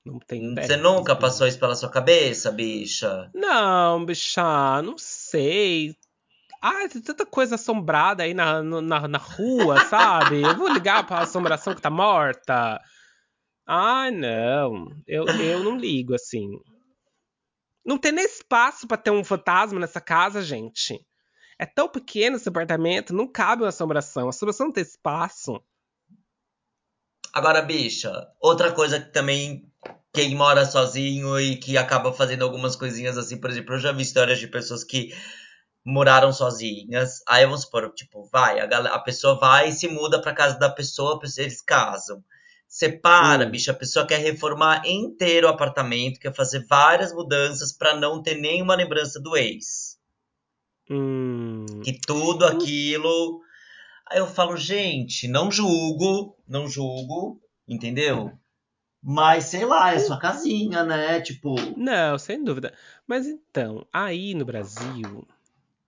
Não 0.05 0.19
tem 0.21 0.53
ideia. 0.53 0.67
Você 0.67 0.77
nunca 0.77 1.17
passou 1.17 1.47
isso 1.47 1.59
pela 1.59 1.75
sua 1.75 1.91
cabeça, 1.91 2.51
bicha? 2.53 3.31
Não, 3.35 4.05
bicha, 4.05 4.83
não 4.83 4.97
sei. 4.99 5.97
Ah, 6.65 6.89
tem 6.89 7.03
tanta 7.03 7.27
coisa 7.27 7.57
assombrada 7.57 8.23
aí 8.23 8.33
na, 8.33 8.63
na, 8.63 9.09
na 9.09 9.19
rua, 9.19 9.81
sabe? 9.87 10.43
Eu 10.43 10.57
vou 10.57 10.69
ligar 10.69 11.05
pra 11.05 11.19
assombração 11.19 11.75
que 11.75 11.83
tá 11.83 11.91
morta. 11.91 12.81
Ah, 13.67 14.13
não. 14.13 14.87
Eu, 15.05 15.27
eu 15.27 15.65
não 15.65 15.77
ligo 15.77 16.15
assim. 16.15 16.49
Não 17.85 17.99
tem 17.99 18.13
nem 18.13 18.25
espaço 18.25 18.87
para 18.87 18.97
ter 18.97 19.11
um 19.11 19.25
fantasma 19.25 19.81
nessa 19.81 20.01
casa, 20.01 20.41
gente. 20.41 21.05
É 21.59 21.67
tão 21.67 21.89
pequeno 21.89 22.37
esse 22.37 22.49
apartamento, 22.49 23.13
não 23.13 23.27
cabe 23.27 23.63
uma 23.63 23.69
assombração. 23.71 24.27
A 24.27 24.29
assombração 24.31 24.67
não 24.67 24.73
tem 24.73 24.85
espaço. 24.85 25.61
Agora, 27.33 27.61
bicha, 27.61 28.13
outra 28.41 28.71
coisa 28.71 29.01
que 29.01 29.11
também 29.11 29.69
quem 30.13 30.37
mora 30.37 30.65
sozinho 30.65 31.41
e 31.41 31.57
que 31.57 31.77
acaba 31.77 32.13
fazendo 32.13 32.45
algumas 32.45 32.77
coisinhas 32.77 33.19
assim, 33.19 33.37
por 33.37 33.51
exemplo, 33.51 33.75
eu 33.75 33.79
já 33.81 33.91
vi 33.91 34.03
histórias 34.03 34.39
de 34.39 34.47
pessoas 34.47 34.85
que 34.85 35.13
moraram 35.85 36.33
sozinhas. 36.33 37.23
Aí 37.29 37.45
vamos 37.45 37.63
supor, 37.63 37.93
tipo, 37.95 38.25
vai, 38.33 38.61
a, 38.61 38.65
a 38.67 38.99
pessoa 38.99 39.39
vai 39.39 39.69
e 39.69 39.73
se 39.73 39.89
muda 39.89 40.21
pra 40.21 40.35
casa 40.35 40.59
da 40.59 40.71
pessoa, 40.71 41.19
eles 41.39 41.61
casam. 41.61 42.23
Separa, 42.69 43.47
Hum. 43.47 43.51
bicho, 43.51 43.71
a 43.71 43.75
pessoa 43.75 44.07
quer 44.07 44.19
reformar 44.19 44.83
inteiro 44.87 45.47
o 45.47 45.51
apartamento, 45.51 46.19
quer 46.19 46.35
fazer 46.35 46.65
várias 46.67 47.13
mudanças 47.13 47.73
pra 47.73 47.95
não 47.95 48.23
ter 48.23 48.37
nenhuma 48.37 48.75
lembrança 48.75 49.21
do 49.21 49.37
ex. 49.37 49.99
Hum. 50.91 51.67
Que 51.85 51.93
tudo 52.01 52.47
aquilo. 52.47 53.41
Aí 54.11 54.19
eu 54.19 54.27
falo, 54.27 54.57
gente, 54.57 55.29
não 55.29 55.51
julgo, 55.51 56.37
não 56.49 56.67
julgo, 56.69 57.41
entendeu? 57.69 58.33
Mas 59.03 59.45
sei 59.47 59.65
lá, 59.65 59.93
é 59.93 59.99
sua 59.99 60.19
casinha, 60.19 60.85
né? 60.85 61.21
Tipo, 61.21 61.55
Não, 61.77 62.17
sem 62.19 62.43
dúvida. 62.43 62.73
Mas 63.07 63.27
então, 63.27 63.87
aí 63.93 64.33
no 64.35 64.45
Brasil 64.45 65.27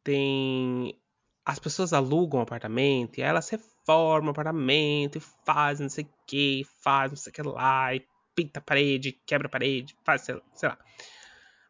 tem. 0.04 1.00
As 1.44 1.58
pessoas 1.58 1.92
alugam 1.92 2.40
um 2.40 2.42
apartamento 2.42 3.18
e 3.18 3.22
elas 3.22 3.48
reformam 3.48 4.28
o 4.28 4.30
apartamento 4.30 5.18
e 5.18 5.20
fazem 5.44 5.84
não 5.84 5.90
sei 5.90 6.04
o 6.04 6.08
que, 6.26 6.66
fazem 6.82 7.10
não 7.10 7.16
sei 7.16 7.30
o 7.30 7.34
que 7.34 7.42
lá, 7.42 7.94
e 7.94 8.06
pinta 8.34 8.60
a 8.60 8.62
parede, 8.62 9.12
quebra 9.26 9.46
a 9.48 9.50
parede, 9.50 9.96
faz 10.04 10.22
sei 10.22 10.40
sei 10.54 10.68
lá. 10.68 10.78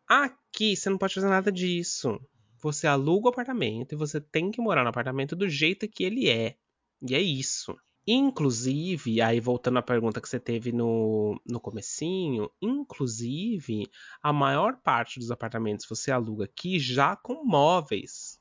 Aqui 0.08 0.76
você 0.76 0.90
não 0.90 0.98
pode 0.98 1.14
fazer 1.14 1.28
nada 1.28 1.50
disso. 1.50 2.20
Você 2.60 2.86
aluga 2.86 3.28
o 3.28 3.30
apartamento 3.30 3.92
e 3.92 3.96
você 3.96 4.20
tem 4.20 4.50
que 4.50 4.60
morar 4.60 4.82
no 4.82 4.90
apartamento 4.90 5.34
do 5.36 5.48
jeito 5.48 5.88
que 5.88 6.04
ele 6.04 6.28
é. 6.28 6.56
E 7.02 7.14
é 7.14 7.20
isso. 7.20 7.76
Inclusive, 8.06 9.22
aí 9.22 9.40
voltando 9.40 9.78
à 9.78 9.82
pergunta 9.82 10.20
que 10.20 10.28
você 10.28 10.38
teve 10.38 10.72
no, 10.72 11.40
no 11.46 11.58
comecinho, 11.60 12.50
inclusive, 12.60 13.88
a 14.22 14.32
maior 14.32 14.76
parte 14.82 15.18
dos 15.18 15.30
apartamentos 15.30 15.86
você 15.88 16.10
aluga 16.10 16.44
aqui 16.44 16.78
já 16.78 17.16
com 17.16 17.44
móveis. 17.44 18.38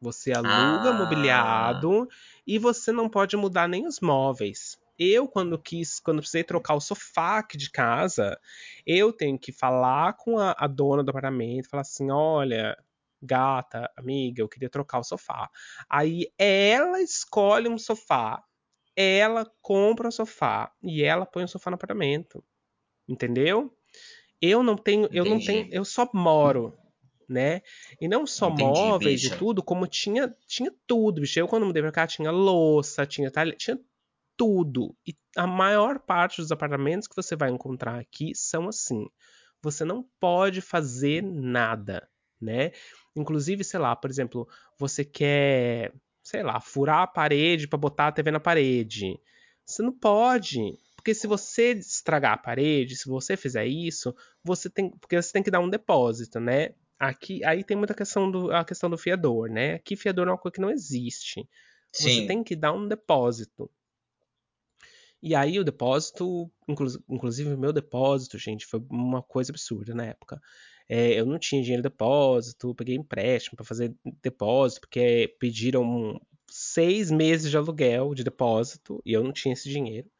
Você 0.00 0.32
aluga 0.32 0.92
Ah. 0.92 0.92
mobiliado 0.92 2.08
e 2.46 2.58
você 2.58 2.92
não 2.92 3.08
pode 3.08 3.36
mudar 3.36 3.68
nem 3.68 3.86
os 3.86 4.00
móveis. 4.00 4.78
Eu, 4.98 5.28
quando 5.28 5.58
quis, 5.60 6.00
quando 6.00 6.18
precisei 6.18 6.44
trocar 6.44 6.74
o 6.74 6.80
sofá 6.80 7.38
aqui 7.38 7.56
de 7.58 7.70
casa, 7.70 8.38
eu 8.86 9.12
tenho 9.12 9.38
que 9.38 9.52
falar 9.52 10.14
com 10.18 10.38
a, 10.38 10.54
a 10.58 10.66
dona 10.66 11.02
do 11.04 11.10
apartamento, 11.10 11.68
falar 11.68 11.82
assim, 11.82 12.10
olha, 12.10 12.76
gata, 13.22 13.90
amiga, 13.96 14.42
eu 14.42 14.48
queria 14.48 14.70
trocar 14.70 14.98
o 15.00 15.04
sofá. 15.04 15.50
Aí 15.88 16.32
ela 16.38 17.00
escolhe 17.00 17.68
um 17.68 17.78
sofá, 17.78 18.42
ela 19.00 19.50
compra 19.62 20.08
o 20.08 20.12
sofá 20.12 20.72
e 20.82 21.02
ela 21.02 21.26
põe 21.26 21.44
o 21.44 21.48
sofá 21.48 21.70
no 21.70 21.76
apartamento. 21.76 22.44
Entendeu? 23.08 23.74
Eu 24.40 24.62
não 24.62 24.76
tenho, 24.76 25.08
eu 25.12 25.24
não 25.24 25.36
Entendi. 25.36 25.46
tenho, 25.46 25.68
eu 25.70 25.84
só 25.84 26.08
moro, 26.14 26.76
né? 27.28 27.62
E 28.00 28.08
não 28.08 28.26
só 28.26 28.50
Entendi, 28.50 28.62
móveis 28.62 29.22
bicha. 29.22 29.34
e 29.34 29.38
tudo, 29.38 29.62
como 29.62 29.86
tinha, 29.86 30.34
tinha 30.46 30.72
tudo, 30.86 31.20
bicho. 31.20 31.38
Eu 31.38 31.48
quando 31.48 31.66
mudei 31.66 31.82
pra 31.82 31.92
cá 31.92 32.06
tinha 32.06 32.30
louça, 32.30 33.06
tinha 33.06 33.30
talher, 33.30 33.56
tinha 33.56 33.78
tudo. 34.36 34.96
E 35.06 35.14
a 35.36 35.46
maior 35.46 35.98
parte 35.98 36.40
dos 36.40 36.50
apartamentos 36.50 37.06
que 37.06 37.14
você 37.14 37.36
vai 37.36 37.50
encontrar 37.50 37.98
aqui 38.00 38.34
são 38.34 38.68
assim. 38.68 39.06
Você 39.62 39.84
não 39.84 40.02
pode 40.18 40.62
fazer 40.62 41.22
nada, 41.22 42.08
né? 42.40 42.72
Inclusive, 43.14 43.62
sei 43.62 43.78
lá, 43.78 43.94
por 43.94 44.08
exemplo, 44.08 44.48
você 44.78 45.04
quer, 45.04 45.92
sei 46.22 46.42
lá, 46.42 46.60
furar 46.60 47.02
a 47.02 47.06
parede 47.06 47.68
pra 47.68 47.78
botar 47.78 48.08
a 48.08 48.12
TV 48.12 48.30
na 48.30 48.40
parede. 48.40 49.18
Você 49.64 49.82
não 49.82 49.92
pode. 49.92 50.78
Porque 50.96 51.14
se 51.14 51.26
você 51.26 51.72
estragar 51.72 52.32
a 52.34 52.38
parede, 52.38 52.96
se 52.96 53.08
você 53.08 53.36
fizer 53.36 53.66
isso, 53.66 54.14
você 54.44 54.68
tem, 54.68 54.90
porque 54.90 55.20
você 55.20 55.32
tem 55.32 55.42
que 55.42 55.50
dar 55.50 55.60
um 55.60 55.70
depósito, 55.70 56.38
né? 56.38 56.74
Aqui, 56.98 57.42
aí 57.44 57.64
tem 57.64 57.76
muita 57.76 57.94
questão 57.94 58.30
do, 58.30 58.52
a 58.52 58.64
questão 58.64 58.90
do 58.90 58.98
fiador, 58.98 59.48
né? 59.48 59.74
Aqui 59.74 59.96
fiador 59.96 60.28
é 60.28 60.30
uma 60.30 60.38
coisa 60.38 60.54
que 60.54 60.60
não 60.60 60.70
existe. 60.70 61.48
Você 61.90 62.10
Sim. 62.10 62.26
tem 62.26 62.44
que 62.44 62.54
dar 62.54 62.72
um 62.72 62.86
depósito. 62.86 63.70
E 65.22 65.34
aí 65.34 65.58
o 65.58 65.64
depósito, 65.64 66.50
inclu- 66.68 67.02
inclusive 67.08 67.52
o 67.52 67.58
meu 67.58 67.72
depósito, 67.72 68.38
gente, 68.38 68.66
foi 68.66 68.80
uma 68.90 69.22
coisa 69.22 69.52
absurda 69.52 69.94
na 69.94 70.06
época. 70.06 70.40
É, 70.92 71.12
eu 71.20 71.24
não 71.24 71.38
tinha 71.38 71.62
dinheiro 71.62 71.84
de 71.84 71.88
depósito, 71.88 72.74
peguei 72.74 72.96
empréstimo 72.96 73.54
para 73.54 73.64
fazer 73.64 73.94
depósito, 74.20 74.80
porque 74.80 75.36
pediram 75.38 76.20
seis 76.50 77.12
meses 77.12 77.48
de 77.48 77.56
aluguel 77.56 78.12
de 78.12 78.24
depósito 78.24 79.00
e 79.06 79.12
eu 79.12 79.22
não 79.22 79.32
tinha 79.32 79.52
esse 79.52 79.68
dinheiro. 79.68 80.10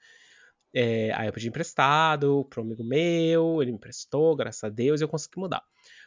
É, 0.72 1.12
aí 1.14 1.26
eu 1.26 1.32
pedi 1.32 1.48
emprestado 1.48 2.46
para 2.48 2.60
um 2.60 2.66
amigo 2.66 2.84
meu, 2.84 3.60
ele 3.60 3.72
me 3.72 3.78
emprestou, 3.78 4.36
graças 4.36 4.62
a 4.62 4.68
Deus, 4.68 5.00
e 5.00 5.04
eu 5.04 5.08
consegui 5.08 5.40
mudar. 5.40 5.64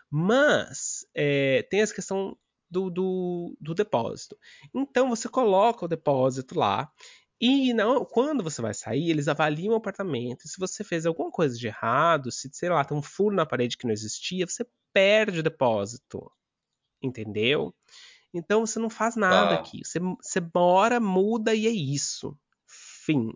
Mas 0.09 1.05
é, 1.13 1.63
tem 1.63 1.81
essa 1.81 1.93
questão 1.93 2.37
do, 2.71 2.89
do, 2.89 3.57
do 3.59 3.73
depósito. 3.73 4.37
Então 4.73 5.09
você 5.09 5.27
coloca 5.27 5.83
o 5.83 5.89
depósito 5.89 6.57
lá 6.57 6.89
e 7.41 7.73
não, 7.73 8.05
quando 8.05 8.43
você 8.43 8.61
vai 8.61 8.73
sair, 8.73 9.09
eles 9.09 9.27
avaliam 9.27 9.73
o 9.73 9.77
apartamento. 9.77 10.45
E 10.45 10.49
se 10.49 10.59
você 10.59 10.83
fez 10.83 11.05
alguma 11.05 11.29
coisa 11.31 11.57
de 11.57 11.67
errado, 11.67 12.31
se, 12.31 12.49
sei 12.53 12.69
lá, 12.69 12.83
tem 12.85 12.97
um 12.97 13.01
furo 13.01 13.35
na 13.35 13.45
parede 13.45 13.77
que 13.77 13.85
não 13.85 13.93
existia, 13.93 14.47
você 14.47 14.65
perde 14.93 15.39
o 15.39 15.43
depósito. 15.43 16.31
Entendeu? 17.01 17.75
Então 18.33 18.65
você 18.65 18.79
não 18.79 18.89
faz 18.89 19.15
nada 19.15 19.55
Tá. 19.55 19.61
aqui. 19.61 19.81
Você, 19.83 19.99
você 19.99 20.41
mora, 20.53 20.99
muda 20.99 21.53
e 21.53 21.67
é 21.67 21.71
isso. 21.71 22.37
Fim. 22.65 23.31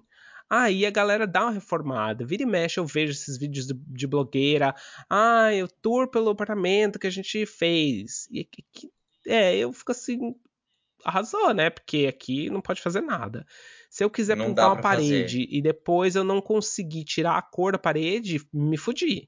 Aí 0.50 0.86
a 0.86 0.90
galera 0.92 1.28
dá 1.28 1.44
uma 1.44 1.52
reformada. 1.52 2.26
Vira 2.26 2.44
e 2.44 2.46
mexe, 2.46 2.80
eu 2.80 2.86
vejo 2.86 3.12
esses 3.12 3.38
vídeos 3.38 3.68
de, 3.68 3.74
de 3.74 4.08
blogueira. 4.08 4.74
Ah, 5.10 5.54
eu 5.54 5.68
tour 5.68 6.10
pelo 6.10 6.30
apartamento 6.30 6.98
que 6.98 7.08
a 7.08 7.12
gente 7.12 7.46
fez. 7.46 8.28
E 8.32 8.48
é, 9.28 9.58
eu 9.58 9.74
fico 9.74 9.92
assim. 9.92 10.36
Arrasou, 11.04 11.54
né? 11.54 11.70
Porque 11.70 12.08
aqui 12.08 12.50
não 12.50 12.62
pode 12.62 12.82
fazer 12.82 13.02
nada. 13.02 13.46
Se 13.98 14.04
eu 14.04 14.12
quiser 14.12 14.36
Não 14.36 14.50
pintar 14.50 14.68
uma 14.68 14.76
pra 14.76 14.84
fazer. 14.84 15.24
parede 15.24 15.48
e 15.50 15.60
depois 15.60 16.16
eu 16.16 16.24
não 16.24 16.40
conseguir 16.40 17.04
tirar 17.04 17.36
a 17.36 17.42
cor 17.42 17.72
da 17.72 17.80
parede, 17.80 18.38
me 18.54 18.78
fudi. 18.78 19.28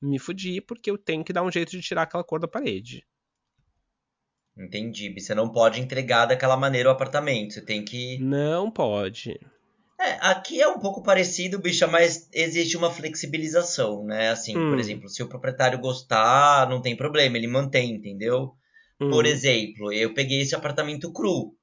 Me 0.00 0.18
fudi 0.18 0.58
porque 0.62 0.90
eu 0.90 0.96
tenho 0.96 1.22
que 1.22 1.34
dar 1.34 1.42
um 1.42 1.52
jeito 1.52 1.72
de 1.72 1.82
tirar 1.82 2.04
aquela 2.04 2.24
cor 2.24 2.40
da 2.40 2.48
parede. 2.48 3.06
Entendi. 4.56 5.12
Você 5.18 5.34
não 5.34 5.50
pode 5.50 5.80
entregar 5.80 6.26
daquela 6.26 6.56
maneira 6.56 6.88
o 6.88 6.92
apartamento. 6.92 7.54
Você 7.54 7.62
tem 7.64 7.84
que. 7.84 8.20
Não 8.20 8.70
pode. 8.70 9.36
É, 9.98 10.12
aqui 10.20 10.60
é 10.60 10.66
um 10.68 10.78
pouco 10.78 11.02
parecido, 11.02 11.58
bicha, 11.58 11.86
mas 11.86 12.28
existe 12.32 12.76
uma 12.76 12.90
flexibilização, 12.90 14.04
né? 14.04 14.30
Assim, 14.30 14.66
por 14.66 14.78
Hum. 14.78 14.80
exemplo, 14.80 15.08
se 15.08 15.22
o 15.22 15.28
proprietário 15.28 15.78
gostar, 15.78 16.68
não 16.68 16.80
tem 16.80 16.96
problema, 16.96 17.36
ele 17.36 17.46
mantém, 17.46 17.92
entendeu? 17.94 18.54
Por 19.08 19.26
Hum, 19.26 19.26
exemplo, 19.26 19.92
eu 19.92 20.14
peguei 20.14 20.40
esse 20.40 20.54
apartamento 20.54 21.12
cru. 21.12 21.54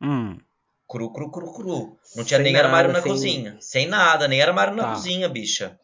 hum. 0.00 0.40
Cru, 0.92 1.10
cru, 1.12 1.30
cru, 1.30 1.52
cru. 1.54 1.98
Não 2.14 2.22
tinha 2.24 2.38
Sem 2.38 2.52
nem 2.52 2.56
armário 2.60 2.88
nada, 2.88 2.98
na 2.98 3.02
sem- 3.02 3.12
cozinha. 3.12 3.56
Sem 3.60 3.86
nada, 3.88 4.28
nem 4.28 4.42
armário 4.42 4.74
na 4.76 4.82
Tá. 4.84 4.92
cozinha, 4.92 5.28
bicha. 5.28 5.78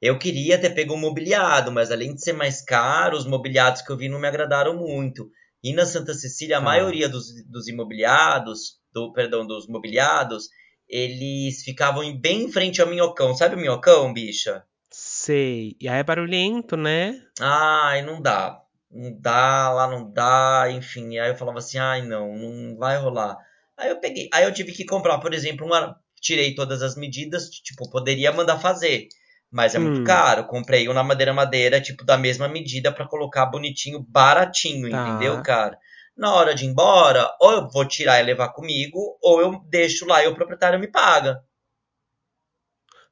Eu 0.00 0.18
queria 0.18 0.60
ter 0.60 0.70
pego 0.74 0.92
um 0.94 0.98
mobiliado, 0.98 1.72
mas 1.72 1.90
além 1.90 2.14
de 2.14 2.22
ser 2.22 2.34
mais 2.34 2.60
caro, 2.62 3.16
os 3.16 3.26
mobiliados 3.26 3.80
que 3.80 3.90
eu 3.90 3.96
vi 3.96 4.08
não 4.10 4.18
me 4.20 4.28
agradaram 4.28 4.76
muito. 4.76 5.30
E 5.64 5.72
na 5.72 5.86
Santa 5.86 6.12
Cecília, 6.12 6.58
a 6.58 6.60
Tá. 6.60 6.66
maioria 6.66 7.08
dos, 7.08 7.26
dos 7.50 7.66
imobiliados, 7.66 8.78
do, 8.92 9.10
perdão, 9.12 9.46
dos 9.46 9.66
mobiliados, 9.66 10.48
eles 10.88 11.62
ficavam 11.64 12.04
em- 12.04 12.20
bem 12.20 12.42
em 12.44 12.52
frente 12.52 12.82
ao 12.82 12.88
minhocão. 12.88 13.34
Sabe 13.34 13.56
o 13.56 13.58
minhocão, 13.58 14.12
bicha? 14.12 14.62
Sei. 14.90 15.74
E 15.80 15.88
aí 15.88 16.00
é 16.00 16.04
barulhento, 16.04 16.76
né? 16.76 17.20
Ai, 17.40 18.02
não 18.02 18.20
dá. 18.20 18.60
Não 18.90 19.18
dá, 19.18 19.70
lá 19.72 19.88
não 19.90 20.10
dá, 20.12 20.66
enfim. 20.70 21.18
Aí 21.18 21.30
eu 21.30 21.36
falava 21.36 21.58
assim, 21.58 21.78
ai 21.78 22.02
não, 22.02 22.36
não 22.36 22.76
vai 22.76 22.98
rolar. 22.98 23.36
Aí 23.76 23.90
eu 23.90 24.00
peguei, 24.00 24.28
aí 24.32 24.44
eu 24.44 24.52
tive 24.54 24.72
que 24.72 24.84
comprar, 24.84 25.18
por 25.18 25.34
exemplo, 25.34 25.66
uma, 25.66 25.96
tirei 26.20 26.54
todas 26.54 26.82
as 26.82 26.96
medidas, 26.96 27.48
tipo, 27.50 27.88
poderia 27.90 28.32
mandar 28.32 28.58
fazer, 28.58 29.08
mas 29.50 29.74
é 29.74 29.78
muito 29.78 30.00
Hum. 30.00 30.04
caro. 30.04 30.46
Comprei 30.46 30.88
um 30.88 30.92
na 30.94 31.02
madeira 31.02 31.32
madeira, 31.34 31.80
tipo, 31.80 32.04
da 32.04 32.16
mesma 32.16 32.48
medida 32.48 32.92
pra 32.92 33.06
colocar 33.06 33.46
bonitinho, 33.46 34.00
baratinho, 34.08 34.88
Tá. 34.90 35.02
entendeu, 35.08 35.42
cara? 35.42 35.78
Na 36.16 36.34
hora 36.34 36.54
de 36.54 36.64
ir 36.64 36.68
embora, 36.68 37.28
ou 37.40 37.52
eu 37.52 37.68
vou 37.68 37.86
tirar 37.86 38.20
e 38.20 38.24
levar 38.24 38.48
comigo, 38.52 39.18
ou 39.22 39.40
eu 39.40 39.60
deixo 39.68 40.06
lá 40.06 40.22
e 40.24 40.28
o 40.28 40.34
proprietário 40.34 40.78
me 40.80 40.88
paga. 40.90 41.42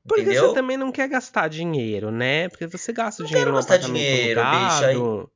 Porque 0.07 0.23
Entendeu? 0.23 0.49
você 0.49 0.55
também 0.55 0.77
não 0.77 0.91
quer 0.93 1.09
gastar 1.09 1.49
dinheiro, 1.49 2.11
né? 2.11 2.49
Porque 2.49 2.67
você 2.67 2.93
gasta 2.93 3.23
Não 3.23 3.29
dinheiro 3.29 3.51
quero 3.51 3.57
gastar 3.57 3.75
apartamento 3.75 4.07
dinheiro, 4.07 4.41
bicha, 4.47 4.87
aí- 4.87 4.97
alugado. 4.97 5.31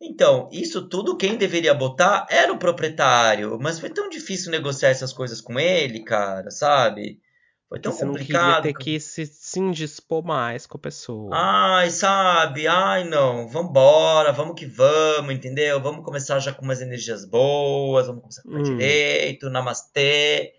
Então, 0.00 0.48
isso 0.52 0.88
tudo 0.88 1.16
quem 1.16 1.36
deveria 1.36 1.74
botar 1.74 2.26
era 2.30 2.52
o 2.52 2.58
proprietário, 2.58 3.58
mas 3.60 3.78
foi 3.80 3.90
tão 3.90 4.08
difícil 4.08 4.50
negociar 4.50 4.90
essas 4.90 5.12
coisas 5.12 5.40
com 5.40 5.58
ele, 5.58 6.04
cara, 6.04 6.50
sabe? 6.50 7.20
Foi 7.68 7.80
tão 7.80 7.92
Você 7.92 8.06
complicado. 8.06 8.62
queria 8.62 8.62
ter 8.62 8.72
que 8.74 9.00
se, 9.00 9.26
se 9.26 9.58
indispor 9.60 10.24
mais 10.24 10.66
com 10.66 10.76
a 10.76 10.80
pessoa. 10.80 11.32
Ai, 11.32 11.90
sabe? 11.90 12.66
Ai, 12.66 13.04
não. 13.04 13.46
Vambora, 13.48 14.32
vamos 14.32 14.58
que 14.58 14.66
vamos, 14.66 15.34
entendeu? 15.34 15.80
Vamos 15.80 16.04
começar 16.04 16.38
já 16.38 16.52
com 16.52 16.62
umas 16.62 16.80
energias 16.80 17.24
boas, 17.24 18.06
vamos 18.06 18.22
começar 18.22 18.42
com 18.42 18.56
o 18.56 18.60
Hum. 18.60 18.62
direito, 18.62 19.50
namastê, 19.50 20.54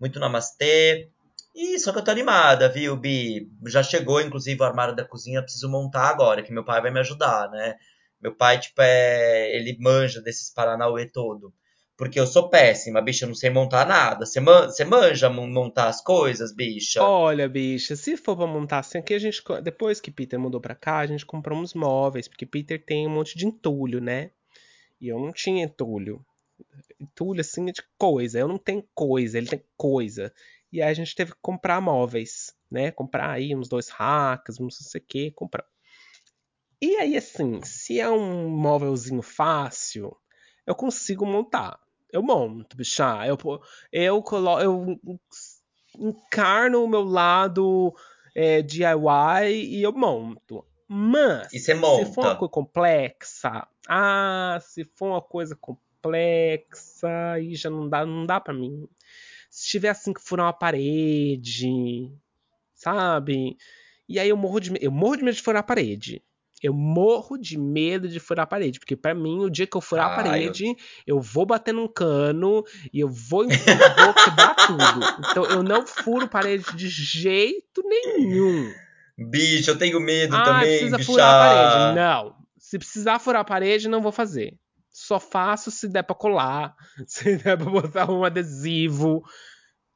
muito 0.00 0.20
namastê. 0.20 1.10
E 1.54 1.78
só 1.78 1.92
que 1.92 1.98
eu 1.98 2.04
tô 2.04 2.10
animada, 2.10 2.68
viu, 2.68 2.96
Bi? 2.96 3.50
Já 3.66 3.82
chegou, 3.82 4.20
inclusive, 4.20 4.60
o 4.60 4.64
armário 4.64 4.94
da 4.94 5.04
cozinha, 5.04 5.42
preciso 5.42 5.68
montar 5.68 6.08
agora, 6.08 6.42
que 6.42 6.52
meu 6.52 6.64
pai 6.64 6.80
vai 6.80 6.90
me 6.90 7.00
ajudar, 7.00 7.50
né? 7.50 7.76
Meu 8.22 8.34
pai, 8.34 8.58
tipo, 8.60 8.80
é. 8.82 9.54
Ele 9.56 9.76
manja 9.80 10.20
desses 10.22 10.52
Paranauê 10.52 11.06
todo. 11.10 11.52
Porque 11.96 12.18
eu 12.18 12.26
sou 12.26 12.48
péssima, 12.48 13.00
bicha, 13.02 13.24
eu 13.24 13.28
não 13.28 13.34
sei 13.34 13.50
montar 13.50 13.86
nada. 13.86 14.24
Você 14.26 14.40
man... 14.40 14.68
manja 14.88 15.28
mon- 15.28 15.46
montar 15.46 15.88
as 15.88 16.02
coisas, 16.02 16.54
bicha? 16.54 17.00
Olha, 17.00 17.48
bicha, 17.48 17.94
se 17.96 18.16
for 18.16 18.36
pra 18.36 18.46
montar 18.46 18.78
assim, 18.80 18.98
aqui 18.98 19.14
a 19.14 19.18
gente. 19.18 19.42
Depois 19.62 20.00
que 20.00 20.10
Peter 20.10 20.38
mudou 20.38 20.60
pra 20.60 20.74
cá, 20.74 20.98
a 20.98 21.06
gente 21.06 21.26
comprou 21.26 21.58
uns 21.58 21.74
móveis, 21.74 22.28
porque 22.28 22.46
Peter 22.46 22.82
tem 22.82 23.06
um 23.06 23.10
monte 23.10 23.36
de 23.36 23.46
entulho, 23.46 24.00
né? 24.00 24.30
E 25.00 25.08
eu 25.08 25.18
não 25.18 25.32
tinha 25.32 25.64
entulho. 25.64 26.24
Entulho, 27.00 27.40
assim, 27.40 27.68
é 27.68 27.72
de 27.72 27.82
coisa. 27.98 28.38
Eu 28.38 28.48
não 28.48 28.58
tenho 28.58 28.84
coisa, 28.94 29.38
ele 29.38 29.48
tem 29.48 29.62
coisa. 29.76 30.32
E 30.72 30.80
aí 30.82 30.90
a 30.90 30.94
gente 30.94 31.14
teve 31.14 31.32
que 31.32 31.38
comprar 31.42 31.80
móveis, 31.80 32.54
né? 32.70 32.90
Comprar 32.90 33.30
aí 33.30 33.54
uns 33.54 33.68
dois 33.68 33.88
racks, 33.88 34.58
não 34.58 34.70
sei 34.70 35.00
o 35.00 35.04
que, 35.06 35.30
comprar. 35.32 35.64
E 36.82 36.96
aí, 36.96 37.16
assim, 37.16 37.62
se 37.62 38.00
é 38.00 38.10
um 38.10 38.48
móvelzinho 38.48 39.22
fácil, 39.22 40.16
eu 40.66 40.74
consigo 40.74 41.24
montar. 41.24 41.78
Eu 42.12 42.24
monto, 42.24 42.76
bicha. 42.76 43.24
Eu, 43.24 43.38
eu, 43.92 44.20
colo, 44.20 44.60
eu 44.60 45.00
encarno 45.96 46.82
o 46.82 46.88
meu 46.88 47.04
lado 47.04 47.94
é, 48.34 48.62
DIY 48.62 49.52
e 49.52 49.80
eu 49.80 49.92
monto. 49.92 50.66
Mas, 50.88 51.52
se 51.52 52.12
for 52.12 52.22
uma 52.22 52.36
coisa 52.36 52.50
complexa, 52.50 53.68
ah, 53.88 54.58
se 54.60 54.84
for 54.96 55.06
uma 55.06 55.22
coisa 55.22 55.54
complexa, 55.54 57.32
aí 57.34 57.54
já 57.54 57.70
não 57.70 57.88
dá, 57.88 58.04
não 58.04 58.26
dá 58.26 58.40
para 58.40 58.52
mim. 58.52 58.88
Se 59.48 59.68
tiver 59.68 59.90
assim 59.90 60.12
que 60.12 60.20
furar 60.20 60.46
uma 60.46 60.52
parede, 60.52 62.12
sabe? 62.74 63.56
E 64.08 64.18
aí 64.18 64.28
eu 64.28 64.36
morro 64.36 64.58
de 64.58 64.72
eu 64.80 64.90
morro 64.90 65.16
de 65.18 65.22
medo 65.22 65.36
de 65.36 65.42
furar 65.42 65.60
a 65.60 65.64
parede. 65.64 66.20
Eu 66.62 66.72
morro 66.72 67.36
de 67.36 67.58
medo 67.58 68.08
de 68.08 68.20
furar 68.20 68.44
a 68.44 68.46
parede, 68.46 68.78
porque 68.78 68.94
pra 68.96 69.14
mim, 69.14 69.40
o 69.44 69.50
dia 69.50 69.66
que 69.66 69.76
eu 69.76 69.80
furar 69.80 70.06
a 70.06 70.08
Ah, 70.08 70.12
eu- 70.12 70.16
parede, 70.24 70.76
eu 71.06 71.20
vou 71.20 71.44
bater 71.44 71.74
num 71.74 71.88
cano 71.88 72.62
e 72.92 73.00
eu 73.00 73.08
vou, 73.08 73.44
vou 73.48 74.14
quebrar 74.14 74.54
tudo. 74.66 75.28
Então 75.30 75.44
eu 75.46 75.62
não 75.62 75.86
furo 75.86 76.28
parede 76.28 76.64
de 76.76 76.88
jeito 76.88 77.82
nenhum. 77.84 78.72
Bicho, 79.18 79.70
eu 79.70 79.76
tenho 79.78 80.00
medo 80.00 80.34
Ah, 80.36 80.42
também, 80.44 80.68
precisa 80.78 80.96
bicha. 80.96 81.10
furar 81.12 81.34
a 81.34 81.38
parede. 81.38 81.96
Não. 81.96 82.34
Se 82.58 82.78
precisar 82.78 83.18
furar 83.18 83.42
a 83.42 83.44
parede, 83.44 83.88
não 83.88 84.00
vou 84.00 84.12
fazer. 84.12 84.54
Só 84.90 85.18
faço 85.18 85.70
se 85.70 85.88
der 85.88 86.02
pra 86.02 86.14
colar, 86.14 86.74
se 87.06 87.36
der 87.38 87.56
pra 87.56 87.66
botar 87.70 88.10
um 88.10 88.24
adesivo. 88.24 89.22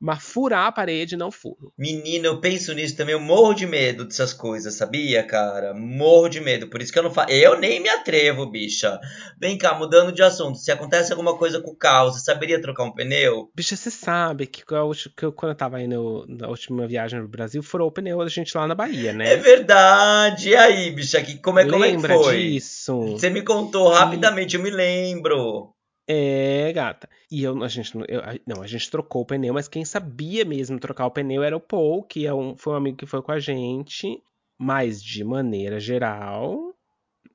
Mas 0.06 0.22
furar 0.22 0.66
a 0.68 0.72
parede, 0.72 1.16
não 1.16 1.32
furo. 1.32 1.72
Menina, 1.76 2.26
eu 2.28 2.40
penso 2.40 2.72
nisso 2.72 2.96
também, 2.96 3.12
eu 3.14 3.20
morro 3.20 3.52
de 3.54 3.66
medo 3.66 4.04
dessas 4.04 4.32
coisas, 4.32 4.74
sabia, 4.74 5.24
cara? 5.26 5.74
Morro 5.74 6.28
de 6.28 6.40
medo, 6.40 6.68
por 6.70 6.80
isso 6.80 6.92
que 6.92 6.98
eu 6.98 7.02
não 7.02 7.10
faço. 7.10 7.32
Eu 7.32 7.58
nem 7.58 7.80
me 7.80 7.88
atrevo, 7.88 8.46
bicha. 8.46 9.00
Vem 9.40 9.58
cá, 9.58 9.74
mudando 9.74 10.12
de 10.12 10.22
assunto. 10.22 10.58
Se 10.58 10.70
acontece 10.70 11.10
alguma 11.12 11.36
coisa 11.36 11.60
com 11.60 11.72
o 11.72 11.76
carro, 11.76 12.12
você 12.12 12.20
saberia 12.20 12.60
trocar 12.60 12.84
um 12.84 12.92
pneu? 12.94 13.50
Bicha, 13.52 13.74
você 13.74 13.90
sabe 13.90 14.46
que, 14.46 14.62
ulti- 14.74 15.10
que 15.10 15.24
eu- 15.24 15.32
quando 15.32 15.50
eu 15.50 15.56
tava 15.56 15.82
indo 15.82 16.24
na 16.28 16.46
última 16.46 16.86
viagem 16.86 17.20
no 17.20 17.26
Brasil, 17.26 17.60
furou 17.62 17.88
o 17.88 17.92
pneu 17.92 18.18
da 18.18 18.28
gente 18.28 18.56
lá 18.56 18.64
na 18.68 18.76
Bahia, 18.76 19.12
né? 19.12 19.32
É 19.32 19.36
verdade. 19.36 20.50
E 20.50 20.54
aí, 20.56 20.90
bicha, 20.92 21.20
que, 21.20 21.38
como, 21.38 21.58
é, 21.58 21.64
como 21.64 21.84
é 21.84 21.88
que 21.88 21.96
Lembra 21.96 22.14
foi? 22.14 22.50
disso? 22.50 22.96
Você 23.18 23.28
me 23.28 23.42
contou 23.42 23.88
rapidamente, 23.88 24.54
eu 24.56 24.62
me 24.62 24.70
lembro. 24.70 25.74
É, 26.08 26.72
gata. 26.72 27.08
E 27.30 27.42
eu, 27.42 27.62
a 27.62 27.68
gente, 27.68 27.92
eu- 28.08 28.22
não, 28.46 28.62
a 28.62 28.66
gente 28.66 28.90
trocou 28.90 29.22
o 29.22 29.26
pneu, 29.26 29.52
mas 29.54 29.66
quem 29.68 29.84
sabia 29.84 30.44
mesmo 30.44 30.78
trocar 30.78 31.06
o 31.06 31.10
pneu 31.10 31.42
era 31.42 31.56
o 31.56 31.60
Paul, 31.60 32.02
que 32.04 32.26
é 32.26 32.32
um, 32.32 32.56
foi 32.56 32.74
um 32.74 32.76
amigo 32.76 32.96
que 32.96 33.06
foi 33.06 33.22
com 33.22 33.32
a 33.32 33.40
gente. 33.40 34.22
Mas, 34.58 35.02
de 35.02 35.22
maneira 35.24 35.78
geral, 35.80 36.74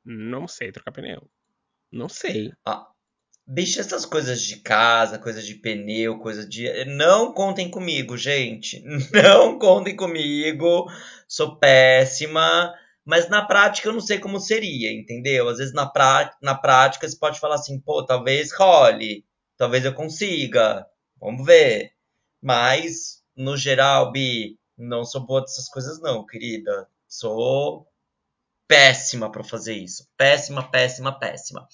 não 0.05 0.47
sei 0.47 0.71
trocar 0.71 0.91
pneu. 0.91 1.23
Não 1.91 2.09
sei. 2.09 2.53
Ah, 2.65 2.87
bicha, 3.47 3.81
essas 3.81 4.05
coisas 4.05 4.41
de 4.43 4.57
casa, 4.57 5.19
coisas 5.19 5.45
de 5.45 5.55
pneu, 5.55 6.19
coisas 6.19 6.49
de. 6.49 6.85
Não 6.85 7.33
contem 7.33 7.69
comigo, 7.71 8.17
gente. 8.17 8.83
Não 9.13 9.59
contem 9.59 9.95
comigo. 9.95 10.87
Sou 11.27 11.57
péssima. 11.57 12.73
Mas 13.05 13.29
na 13.29 13.43
prática 13.45 13.87
eu 13.87 13.93
não 13.93 14.01
sei 14.01 14.19
como 14.19 14.39
seria, 14.39 14.91
entendeu? 14.91 15.49
Às 15.49 15.57
vezes 15.57 15.73
na, 15.73 15.87
prá 15.87 16.35
na 16.41 16.55
prática 16.55 17.07
você 17.07 17.17
pode 17.17 17.39
falar 17.39 17.55
assim, 17.55 17.79
pô, 17.79 18.05
talvez 18.05 18.53
role, 18.53 19.25
talvez 19.57 19.85
eu 19.85 19.93
consiga, 19.93 20.85
vamos 21.19 21.45
ver. 21.45 21.91
Mas, 22.41 23.23
no 23.35 23.57
geral, 23.57 24.11
Bi, 24.11 24.57
não 24.77 25.03
sou 25.03 25.25
boa 25.25 25.41
dessas 25.41 25.67
coisas 25.67 25.99
não, 26.01 26.25
querida. 26.25 26.87
Sou 27.07 27.87
péssima 28.67 29.31
pra 29.31 29.43
fazer 29.43 29.73
isso. 29.73 30.07
Péssima, 30.15 30.69
péssima, 30.71 31.19
péssima. 31.19 31.67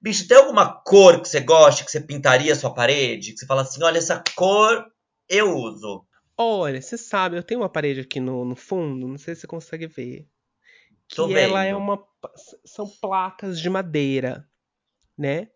Bicho, 0.00 0.28
tem 0.28 0.36
alguma 0.36 0.80
cor 0.82 1.20
que 1.20 1.28
você 1.28 1.40
gosta, 1.40 1.84
que 1.84 1.90
você 1.90 2.00
pintaria 2.00 2.52
a 2.52 2.56
sua 2.56 2.72
parede? 2.72 3.32
Que 3.32 3.38
você 3.38 3.46
fala 3.46 3.62
assim, 3.62 3.82
olha, 3.82 3.98
essa 3.98 4.22
cor 4.36 4.86
eu 5.28 5.56
uso. 5.56 6.06
Olha, 6.38 6.80
você 6.80 6.96
sabe, 6.96 7.36
eu 7.36 7.42
tenho 7.42 7.60
uma 7.60 7.68
parede 7.68 8.00
aqui 8.00 8.20
no, 8.20 8.44
no 8.44 8.54
fundo, 8.54 9.08
não 9.08 9.18
sei 9.18 9.34
se 9.34 9.40
você 9.40 9.46
consegue 9.46 9.86
ver. 9.86 10.28
Que 11.08 11.16
Tô 11.16 11.30
ela 11.30 11.64
é 11.64 11.68
vendo. 11.68 11.78
uma. 11.78 12.04
São 12.64 12.88
placas 13.00 13.60
de 13.60 13.70
madeira, 13.70 14.48
né? 15.16 15.48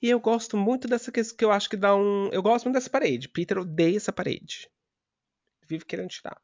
E 0.00 0.10
eu 0.10 0.18
gosto 0.18 0.56
muito 0.56 0.88
dessa 0.88 1.12
que 1.12 1.22
que 1.22 1.44
eu 1.44 1.52
acho 1.52 1.70
que 1.70 1.76
dá 1.76 1.94
um. 1.94 2.28
Eu 2.32 2.42
gosto 2.42 2.64
muito 2.64 2.74
dessa 2.74 2.90
parede. 2.90 3.28
Peter 3.28 3.58
odeia 3.58 3.96
essa 3.96 4.12
parede. 4.12 4.68
Vive 5.68 5.84
querendo 5.84 6.08
tirar. 6.08 6.40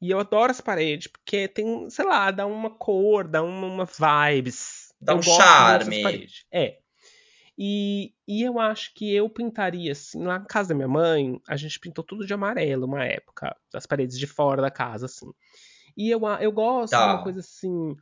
E 0.00 0.10
eu 0.10 0.18
adoro 0.18 0.50
essa 0.50 0.62
parede, 0.62 1.08
porque 1.08 1.46
tem, 1.46 1.88
sei 1.90 2.04
lá, 2.06 2.30
dá 2.30 2.46
uma 2.46 2.70
cor, 2.70 3.28
dá 3.28 3.42
uma, 3.42 3.66
uma 3.66 3.84
vibes. 3.84 4.92
Dá 5.00 5.12
eu 5.12 5.18
um 5.18 5.22
charme. 5.22 6.26
É. 6.50 6.78
E, 7.62 8.14
e 8.26 8.42
eu 8.42 8.58
acho 8.58 8.94
que 8.94 9.14
eu 9.14 9.28
pintaria 9.28 9.92
assim. 9.92 10.22
Lá 10.24 10.38
na 10.38 10.46
casa 10.46 10.70
da 10.70 10.74
minha 10.74 10.88
mãe, 10.88 11.38
a 11.46 11.56
gente 11.56 11.78
pintou 11.78 12.02
tudo 12.02 12.26
de 12.26 12.32
amarelo 12.32 12.86
uma 12.86 13.04
época. 13.04 13.54
Das 13.70 13.84
paredes 13.84 14.18
de 14.18 14.26
fora 14.26 14.62
da 14.62 14.70
casa, 14.70 15.04
assim. 15.06 15.30
E 15.96 16.10
eu, 16.10 16.20
eu 16.40 16.52
gosto 16.52 16.92
de 16.92 16.98
Tá. 16.98 17.14
uma 17.14 17.22
coisa 17.22 17.40
assim. 17.40 17.96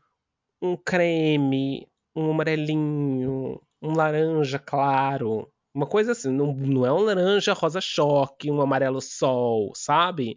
Um 0.61 0.77
creme, 0.77 1.87
um 2.15 2.31
amarelinho, 2.31 3.61
um 3.81 3.93
laranja 3.93 4.59
claro. 4.59 5.51
Uma 5.75 5.87
coisa 5.87 6.13
assim. 6.13 6.31
Não, 6.31 6.53
não 6.55 6.85
é 6.87 6.93
um 6.93 7.01
laranja 7.01 7.53
rosa 7.53 7.81
choque, 7.81 8.51
um 8.51 8.61
amarelo 8.61 9.01
sol, 9.01 9.73
sabe? 9.75 10.37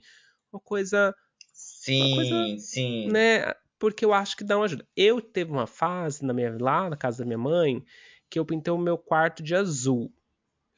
Uma 0.53 0.59
coisa 0.59 1.15
Sim, 1.53 2.15
coisa, 2.15 2.57
sim. 2.59 3.07
né? 3.07 3.53
Porque 3.79 4.05
eu 4.05 4.13
acho 4.13 4.37
que 4.37 4.43
dá 4.43 4.57
uma 4.57 4.65
ajuda. 4.65 4.87
Eu 4.95 5.19
teve 5.19 5.51
uma 5.51 5.65
fase 5.65 6.23
na 6.23 6.33
minha, 6.33 6.55
lá 6.59 6.89
na 6.89 6.95
casa 6.95 7.19
da 7.19 7.25
minha 7.25 7.37
mãe 7.37 7.83
que 8.29 8.37
eu 8.37 8.45
pintei 8.45 8.71
o 8.71 8.77
meu 8.77 8.97
quarto 8.97 9.41
de 9.41 9.55
azul. 9.55 10.13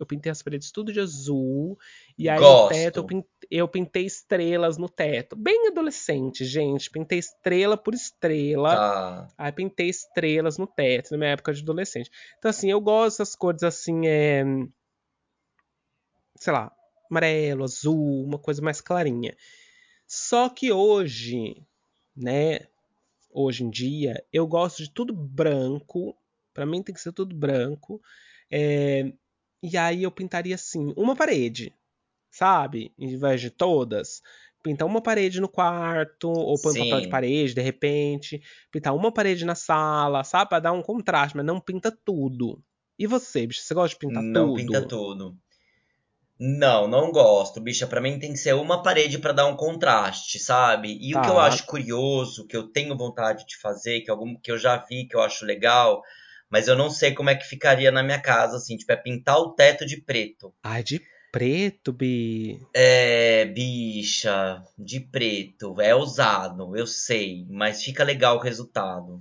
Eu 0.04 0.08
pintei 0.08 0.32
as 0.32 0.42
paredes 0.42 0.72
tudo 0.72 0.92
de 0.92 1.00
azul. 1.00 1.80
E 2.18 2.30
aí 2.30 2.38
Gosto. 2.38 2.66
o 2.66 2.70
teto, 2.70 2.98
eu 2.98 3.06
pintei, 3.06 3.48
eu 3.50 3.68
pintei 3.68 4.06
estrelas 4.06 4.78
no 4.78 4.90
teto. 4.90 5.36
Bem 5.36 5.70
adolescente, 5.70 6.44
gente. 6.44 6.92
Pintei 6.92 7.20
estrela 7.20 7.78
por 7.78 7.94
estrela. 7.94 8.76
Tá. 8.76 9.28
Aí 9.38 9.52
pintei 9.52 9.88
estrelas 9.88 10.58
no 10.58 10.68
teto, 10.68 11.12
na 11.12 11.18
minha 11.18 11.32
época 11.32 11.54
de 11.54 11.62
adolescente. 11.62 12.12
Então, 12.38 12.50
assim, 12.50 12.70
eu 12.70 12.82
gosto 12.82 13.20
dessas 13.20 13.36
cores 13.36 13.64
assim, 13.64 14.06
é. 14.06 14.44
Sei 16.36 16.52
lá, 16.52 16.72
amarelo, 17.10 17.64
azul, 17.64 18.26
uma 18.26 18.38
coisa 18.38 18.62
mais 18.62 18.82
clarinha. 18.82 19.36
Só 20.06 20.50
que 20.50 20.72
hoje, 20.72 21.66
né? 22.16 22.68
Hoje 23.32 23.64
em 23.64 23.70
dia, 23.70 24.24
eu 24.34 24.46
gosto 24.46 24.84
de 24.84 24.90
tudo 24.90 25.14
branco. 25.14 26.16
Pra 26.54 26.66
mim 26.66 26.84
tem 26.84 26.94
que 26.94 27.02
ser 27.02 27.14
tudo 27.14 27.34
branco. 27.34 28.02
É, 28.52 29.12
E 29.64 29.78
aí 29.78 30.04
eu 30.04 30.12
pintaria 30.12 30.56
assim, 30.56 30.94
uma 30.98 31.16
parede, 31.16 31.74
sabe? 32.32 32.94
Em 33.00 33.18
vez 33.18 33.42
de 33.42 33.50
todas. 33.52 34.22
Pintar 34.64 34.88
uma 34.88 35.02
parede 35.02 35.42
no 35.42 35.50
quarto, 35.50 36.30
ou 36.30 36.60
põe 36.60 36.74
um 36.74 36.78
papel 36.78 37.02
de 37.02 37.08
parede, 37.10 37.54
de 37.56 37.62
repente. 37.62 38.42
Pintar 38.72 38.96
uma 38.96 39.12
parede 39.14 39.46
na 39.46 39.56
sala, 39.56 40.24
sabe? 40.24 40.50
Pra 40.50 40.60
dar 40.60 40.74
um 40.74 40.82
contraste, 40.84 41.38
mas 41.38 41.46
não 41.46 41.62
pinta 41.62 41.92
tudo. 42.06 42.62
E 43.00 43.08
você, 43.08 43.48
bicho? 43.48 43.62
Você 43.62 43.74
gosta 43.74 43.96
de 43.96 44.00
pintar 44.00 44.24
Não 44.24 44.46
tudo? 44.46 44.54
pinta 44.54 44.88
tudo. 44.88 45.38
Não, 46.40 46.88
não 46.88 47.12
gosto, 47.12 47.62
bicha. 47.62 47.88
Pra 47.88 48.02
mim 48.02 48.20
tem 48.20 48.32
que 48.34 48.38
ser 48.40 48.54
uma 48.54 48.82
parede 48.84 49.18
pra 49.20 49.32
dar 49.32 49.46
um 49.48 49.56
contraste, 49.56 50.40
sabe? 50.40 50.98
E 51.02 51.16
o 51.16 51.22
que 51.22 51.30
eu 51.30 51.36
Tá. 51.36 51.46
acho 51.46 51.66
curioso, 51.66 52.46
que 52.48 52.56
eu 52.58 52.68
tenho 52.72 52.98
vontade 52.98 53.46
de 53.48 53.58
fazer, 53.58 54.02
que, 54.02 54.12
algum, 54.12 54.36
que 54.40 54.52
eu 54.52 54.58
já 54.58 54.78
vi, 54.78 55.08
que 55.08 55.16
eu 55.16 55.22
acho 55.22 55.46
legal, 55.46 56.02
mas 56.54 56.68
eu 56.68 56.76
não 56.76 56.88
sei 56.92 57.16
como 57.16 57.32
é 57.32 57.36
que 57.36 57.48
ficaria 57.48 57.92
na 57.92 58.04
minha 58.04 58.22
casa, 58.22 58.58
assim, 58.58 58.78
tipo, 58.78 58.92
é 58.92 58.96
pintar 58.96 59.40
o 59.40 59.56
teto 59.56 59.88
de 59.88 60.00
preto. 60.00 60.54
Ai, 60.64 60.84
de 60.84 61.02
preto, 61.32 61.92
Bi? 61.92 62.60
É, 62.76 63.46
bicha, 63.46 64.62
de 64.78 65.00
preto. 65.00 65.82
É 65.82 65.96
usado, 65.96 66.78
eu 66.78 66.86
sei, 66.86 67.44
mas 67.50 67.84
fica 67.84 68.04
legal 68.04 68.38
o 68.38 68.40
resultado. 68.40 69.20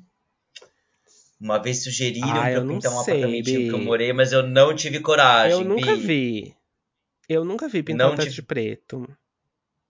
Uma 1.41 1.59
vez 1.59 1.83
sugeriram 1.83 2.43
Ah, 2.43 2.51
pra 2.51 2.53
eu 2.53 2.61
eu 2.61 2.69
pintar 2.69 2.93
um 2.93 3.01
sei, 3.01 3.15
apartamentinho 3.15 3.67
que 3.67 3.73
eu 3.75 3.79
Bi. 3.79 3.85
morei, 3.87 4.13
mas 4.13 4.31
eu 4.31 4.43
não 4.43 4.77
tive 4.77 4.97
Eu 4.97 5.03
coragem, 5.03 5.67
nunca 5.67 5.97
Bi. 5.97 6.07
vi. 6.07 6.57
Eu 7.31 7.47
nunca 7.47 7.67
vi 7.67 7.83
pintar 7.83 8.09
o 8.09 8.11
Não 8.11 8.17
teto 8.17 8.29
de 8.29 8.35
tive, 8.35 8.47
preto. 8.47 9.09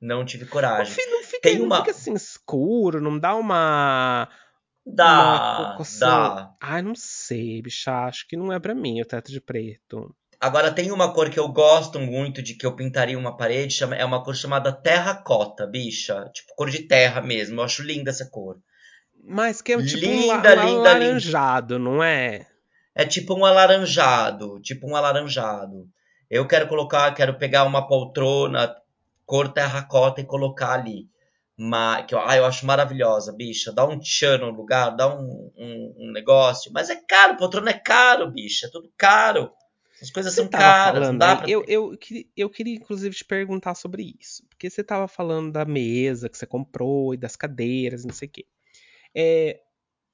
não 0.01 0.25
tive 0.25 0.47
coragem. 0.47 0.95
não 1.11 1.25
fica, 1.25 1.41
Tem 1.43 1.59
não 1.59 1.65
fica 1.65 1.91
uma. 1.91 1.91
assim 1.91 2.15
escuro, 2.15 3.01
não 3.01 3.19
dá 3.19 3.35
uma 3.35 4.29
uma 4.29 4.29
Dá, 4.85 5.75
cocção. 5.77 6.09
dá. 6.35 6.55
Ai, 6.61 6.83
não 6.83 6.95
sei, 6.95 7.63
bicha, 7.63 7.93
acho 8.07 8.27
que 8.27 8.37
não 8.37 8.53
é 8.53 8.59
pra 8.59 8.75
mim 8.75 9.01
o 9.01 9.05
teto 9.05 9.31
de 9.31 9.41
preto. 9.41 10.15
Agora 10.41 10.73
tem 10.73 10.91
uma 10.91 11.13
cor 11.15 11.31
que 11.31 11.39
eu 11.39 11.47
gosto 11.49 12.01
muito 12.01 12.43
de 12.43 12.55
que 12.55 12.67
eu 12.67 12.75
pintaria 12.75 13.17
uma 13.17 13.37
parede, 13.37 13.75
chama- 13.75 13.95
é 13.95 14.05
uma 14.05 14.25
cor 14.25 14.35
chamada 14.35 14.73
terracota, 14.73 15.67
bicha. 15.69 16.29
Tipo, 16.35 16.55
cor 16.57 16.69
de 16.69 16.81
terra 16.81 17.21
mesmo. 17.21 17.61
Eu 17.61 17.65
acho 17.65 17.83
linda 17.85 18.11
essa 18.11 18.29
cor. 18.29 18.59
Mas 19.25 19.63
que 19.63 19.73
é 19.73 19.79
um 19.79 19.87
tipo 19.87 20.05
um 20.05 20.27
la- 20.27 20.37
Linda, 20.37 20.55
la- 20.57 20.65
linda, 20.65 20.99
linda. 20.99 21.79
não 21.79 22.03
é? 22.03 22.45
É 22.93 23.05
tipo 23.07 23.35
um 23.35 23.45
alaranjado, 23.47 24.61
tipo 24.61 24.89
um 24.91 24.97
alaranjado. 24.97 25.89
Eu 26.29 26.45
quero 26.49 26.67
colocar, 26.67 27.15
quero 27.15 27.39
pegar 27.39 27.63
uma 27.65 27.87
poltrona 27.87 28.75
cor 29.25 29.49
terracota 29.53 30.21
e 30.21 30.25
colocar 30.25 30.73
ali. 30.73 31.07
Que 32.07 32.15
eu, 32.15 32.21
ah, 32.21 32.37
eu 32.37 32.45
acho 32.45 32.67
maravilhosa, 32.67 33.33
bicha. 33.33 33.73
Dá 33.73 33.87
um 33.87 33.99
tchan 33.99 34.39
no 34.39 34.51
lugar, 34.51 34.91
dá 34.97 35.15
um, 35.15 35.53
um, 35.57 35.95
um 35.99 36.13
negócio. 36.13 36.73
Mas 36.73 36.91
é 36.91 36.97
caro, 36.97 37.37
poltrona 37.37 37.71
é 37.71 37.79
caro, 37.79 38.31
bicha. 38.31 38.67
É 38.67 38.71
tudo 38.71 38.91
caro. 38.97 39.51
Essas 39.95 40.11
coisas 40.11 40.35
Você 40.35 40.41
são 40.41 40.51
caras, 40.51 40.95
não 40.95 41.03
falando 41.03 41.19
dá 41.19 41.31
aí, 41.33 41.39
pra 41.39 41.51
eu, 41.51 41.65
eu, 41.69 41.99
eu 42.37 42.51
queria 42.51 42.75
inclusive 42.75 43.15
te 43.15 43.25
perguntar 43.25 43.75
sobre 43.75 44.17
isso. 44.19 44.45
Porque 44.49 44.69
você 44.69 44.83
tava 44.83 45.07
falando 45.07 45.53
da 45.53 45.65
mesa 45.65 46.29
que 46.29 46.37
você 46.37 46.47
comprou 46.47 47.15
e 47.15 47.17
das 47.17 47.37
cadeiras, 47.37 48.05
não 48.05 48.13
sei 48.13 48.27
o 48.27 48.31
quê. 48.31 48.47
É, 49.15 49.61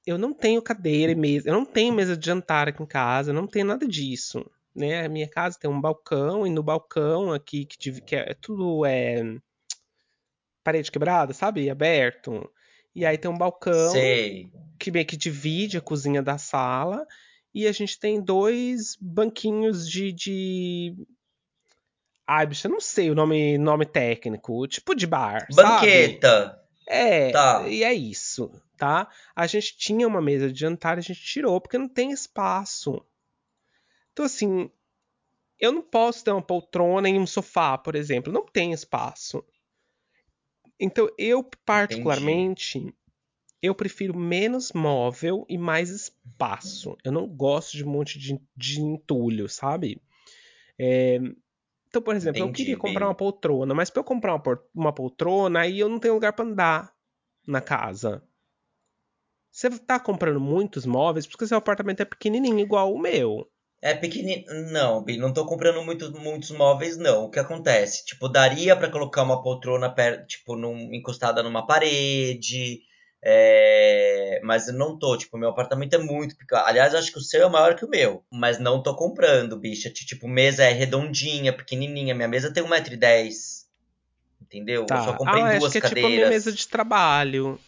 eu 0.05 0.17
não 0.17 0.33
tenho 0.33 0.61
cadeira 0.61 1.11
e 1.11 1.15
mesa, 1.15 1.49
eu 1.49 1.53
não 1.53 1.65
tenho 1.65 1.93
mesa 1.93 2.15
de 2.15 2.25
jantar 2.25 2.67
aqui 2.67 2.83
em 2.83 2.85
casa, 2.85 3.31
eu 3.31 3.35
não 3.35 3.47
tenho 3.47 3.65
nada 3.65 3.87
disso. 3.87 4.45
Né? 4.75 5.05
A 5.05 5.09
minha 5.09 5.27
casa 5.27 5.57
tem 5.59 5.69
um 5.69 5.81
balcão 5.81 6.45
e 6.45 6.49
no 6.51 6.61
balcão 6.61 7.33
aqui, 7.33 7.65
que, 7.65 8.01
que 8.01 8.15
é, 8.15 8.35
tudo 8.35 8.85
é 8.85 9.23
parede 10.69 10.91
quebrada, 10.91 11.33
sabe? 11.33 11.69
Aberto. 11.69 12.49
E 12.95 13.05
aí 13.05 13.17
tem 13.17 13.29
um 13.29 13.37
balcão 13.37 13.91
Sei. 13.91 14.51
que 14.77 14.91
meio 14.91 15.05
que 15.05 15.17
divide 15.17 15.77
a 15.77 15.81
cozinha 15.81 16.21
da 16.21 16.37
sala. 16.37 17.05
E 17.53 17.67
a 17.67 17.71
gente 17.71 17.99
tem 17.99 18.21
dois 18.21 18.95
banquinhos 19.01 19.89
de. 19.89 20.11
de... 20.11 20.95
Ai, 22.27 22.45
bicho, 22.45 22.67
eu 22.67 22.71
não 22.71 22.79
sei 22.79 23.09
o 23.09 23.15
nome, 23.15 23.57
nome 23.57 23.85
técnico. 23.85 24.67
Tipo 24.67 24.93
de 24.93 25.07
bar, 25.07 25.47
sabe? 25.51 25.69
Banqueta. 25.69 26.59
É, 26.87 27.31
Tá. 27.31 27.67
e 27.67 27.83
é 27.83 27.93
isso, 27.93 28.51
tá? 28.77 29.07
A 29.35 29.45
gente 29.47 29.77
tinha 29.77 30.07
uma 30.07 30.21
mesa 30.21 30.51
de 30.51 30.59
jantar, 30.59 30.97
a 30.97 31.01
gente 31.01 31.21
tirou 31.21 31.59
porque 31.61 31.77
não 31.77 31.87
tem 31.87 32.11
espaço. 32.11 33.03
Então, 34.11 34.25
assim, 34.25 34.71
eu 35.59 35.71
não 35.71 35.81
posso 35.81 36.23
ter 36.23 36.31
uma 36.31 36.41
poltrona 36.41 37.09
e 37.09 37.17
um 37.17 37.27
sofá, 37.27 37.77
por 37.77 37.95
exemplo. 37.95 38.31
Não 38.33 38.45
tem 38.45 38.71
espaço. 38.73 39.43
Então, 40.79 41.09
eu, 41.17 41.43
Entendi. 41.43 41.65
particularmente, 41.65 42.93
eu 43.61 43.75
prefiro 43.75 44.17
menos 44.17 44.71
móvel 44.73 45.45
e 45.49 45.57
mais 45.57 45.89
espaço. 45.89 46.97
Eu 47.03 47.11
não 47.11 47.27
gosto 47.27 47.77
de 47.77 47.83
um 47.85 47.89
monte 47.91 48.19
de, 48.19 48.39
de 48.55 48.81
entulho, 48.81 49.49
sabe? 49.49 50.01
É, 50.79 51.19
Então, 51.87 52.01
por 52.01 52.15
exemplo, 52.15 52.43
eu 52.43 52.49
Entendi, 52.49 52.51
queria 52.51 52.77
comprar 52.77 53.07
uma 53.07 53.13
Bi. 53.13 53.17
poltrona, 53.17 53.73
mas 53.75 53.89
para 53.89 54.01
eu 54.01 54.05
comprar 54.05 54.35
uma, 54.35 54.43
uma 54.75 54.93
poltrona, 54.93 55.61
aí 55.61 55.79
eu 55.79 55.89
não 55.89 55.99
tenho 55.99 56.15
lugar 56.15 56.33
para 56.33 56.45
andar 56.45 56.93
na 57.47 57.61
casa. 57.61 58.23
Você 59.51 59.69
tá 59.79 59.99
comprando 59.99 60.39
muitos 60.39 60.87
móveis 60.87 61.27
porque 61.27 61.45
seu 61.45 61.57
apartamento 61.59 62.01
é 62.01 62.05
pequenininho, 62.05 62.59
igual 62.59 62.91
o 62.93 62.99
meu. 62.99 63.47
É 63.81 63.93
pequenininho. 63.93 64.43
Não, 64.71 65.01
Bi, 65.03 65.17
não 65.17 65.33
tô 65.33 65.45
comprando 65.45 65.81
muitos, 65.83 66.11
muitos 66.11 66.51
móveis, 66.51 66.97
não. 66.97 67.25
O 67.25 67.29
que 67.29 67.39
acontece? 67.39 68.05
Tipo, 68.05 68.27
daria 68.27 68.75
pra 68.75 68.89
colocar 68.91 69.23
uma 69.23 69.41
poltrona 69.41 69.89
per, 69.93 70.25
tipo, 70.25 70.55
num- 70.55 70.93
encostada 70.93 71.41
numa 71.43 71.65
parede. 71.65 72.81
é, 73.23 74.39
Mas 74.43 74.67
eu 74.67 74.73
não 74.73 74.97
tô, 74.97 75.17
tipo, 75.17 75.37
meu 75.37 75.49
apartamento 75.49 75.93
é 75.93 75.97
muito 75.97 76.35
pequeno. 76.37 76.61
Aliás, 76.65 76.93
eu 76.93 76.99
acho 76.99 77.11
que 77.11 77.17
o 77.19 77.21
seu 77.21 77.45
é 77.47 77.49
maior 77.49 77.75
que 77.75 77.85
o 77.85 77.89
meu. 77.89 78.23
Mas 78.31 78.59
não 78.59 78.81
tô 78.83 78.95
comprando, 78.95 79.57
bicha. 79.59 79.89
Ti- 79.89 80.05
Tipo, 80.05 80.27
mesa 80.27 80.63
é 80.63 80.71
redondinha, 80.73 81.53
pequenininha. 81.53 82.13
Minha 82.15 82.27
mesa 82.27 82.53
tem 82.53 82.63
1,10m. 82.63 83.67
Entendeu? 84.41 84.87
Eu 84.89 84.99
só 84.99 85.13
Tá. 85.13 85.17
comprei 85.17 85.41
Ah, 85.43 85.47
acho 85.57 85.59
duas 85.59 85.71
que 85.71 85.77
é 85.77 85.81
tipo 85.81 86.05
a 86.05 86.09
minha 86.09 86.27
mesa 86.27 86.45
cadeiras. 86.45 86.55
de 86.55 86.67
trabalho. 86.67 87.59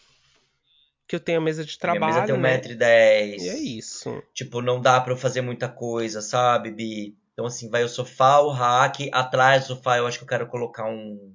Que 1.12 1.16
eu 1.16 1.20
tenho 1.20 1.40
a 1.40 1.42
mesa 1.42 1.62
de 1.62 1.76
A 1.82 1.88
minha 1.88 2.00
mesa 2.00 2.18
tem 2.20 2.26
trabalho, 2.28 2.40
né? 2.42 2.58
1,10m. 2.58 3.36
E 3.38 3.48
é 3.50 3.58
isso. 3.58 4.22
Tipo, 4.32 4.62
não 4.62 4.80
dá 4.80 4.98
pra 4.98 5.12
eu 5.12 5.16
fazer 5.18 5.42
muita 5.42 5.68
coisa, 5.68 6.22
sabe, 6.22 6.70
Bi? 6.70 7.14
Então, 7.34 7.44
assim, 7.44 7.68
vai 7.68 7.84
o 7.84 7.88
sofá, 7.88 8.38
o 8.40 8.48
rack. 8.50 9.10
Atrás 9.12 9.64
do 9.68 9.74
sofá, 9.76 9.98
eu 9.98 10.06
acho 10.06 10.16
que 10.16 10.24
eu 10.24 10.28
quero 10.28 10.46
colocar 10.48 10.86
um, 10.86 11.34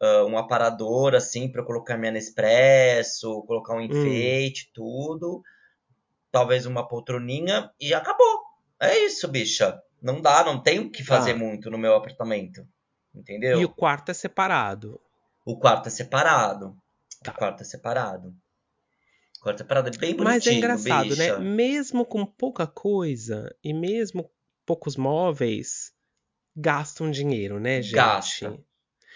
ah, 0.00 0.24
um 0.24 0.38
aparador, 0.38 1.14
assim, 1.14 1.52
pra 1.52 1.60
eu 1.60 1.66
colocar 1.66 1.98
minha 1.98 2.10
Nespresso, 2.10 3.42
colocar 3.42 3.74
um 3.74 3.80
Hum. 3.80 3.84
enfeite, 3.84 4.70
tudo. 4.72 5.42
Talvez 6.32 6.64
uma 6.64 6.88
poltroninha 6.88 7.70
e 7.78 7.92
acabou. 7.92 8.40
É 8.80 8.96
isso, 9.00 9.28
bicha. 9.28 9.78
Não 10.00 10.22
dá, 10.22 10.42
não 10.42 10.62
tenho 10.62 10.84
o 10.86 10.90
que 10.90 11.04
fazer 11.04 11.34
Tá. 11.34 11.38
muito 11.38 11.70
no 11.70 11.76
meu 11.76 11.94
apartamento. 11.94 12.66
E 13.14 13.18
o 13.18 13.20
Entendeu? 13.20 13.68
quarto 13.68 14.10
é 14.10 14.14
separado. 14.14 14.98
O 15.44 15.58
quarto 15.58 15.88
é 15.88 15.90
separado. 15.90 16.68
O 17.20 17.24
Tá. 17.24 17.32
quarto 17.32 17.60
é 17.60 17.64
separado. 17.64 18.28
O 18.28 18.32
quarto 18.32 18.32
é 18.32 18.34
separado, 18.34 18.34
é 19.50 19.98
bem 19.98 20.14
Mas 20.16 20.46
é 20.46 20.52
engraçado, 20.52 21.16
né? 21.16 21.30
bicha. 21.30 21.38
Mesmo 21.38 22.04
com 22.04 22.24
pouca 22.24 22.66
coisa 22.66 23.54
e 23.62 23.72
mesmo 23.72 24.30
poucos 24.66 24.96
móveis, 24.96 25.92
gastam 26.56 27.10
dinheiro, 27.10 27.58
né, 27.58 27.80
gente? 27.80 27.94
Gasta. 27.94 28.58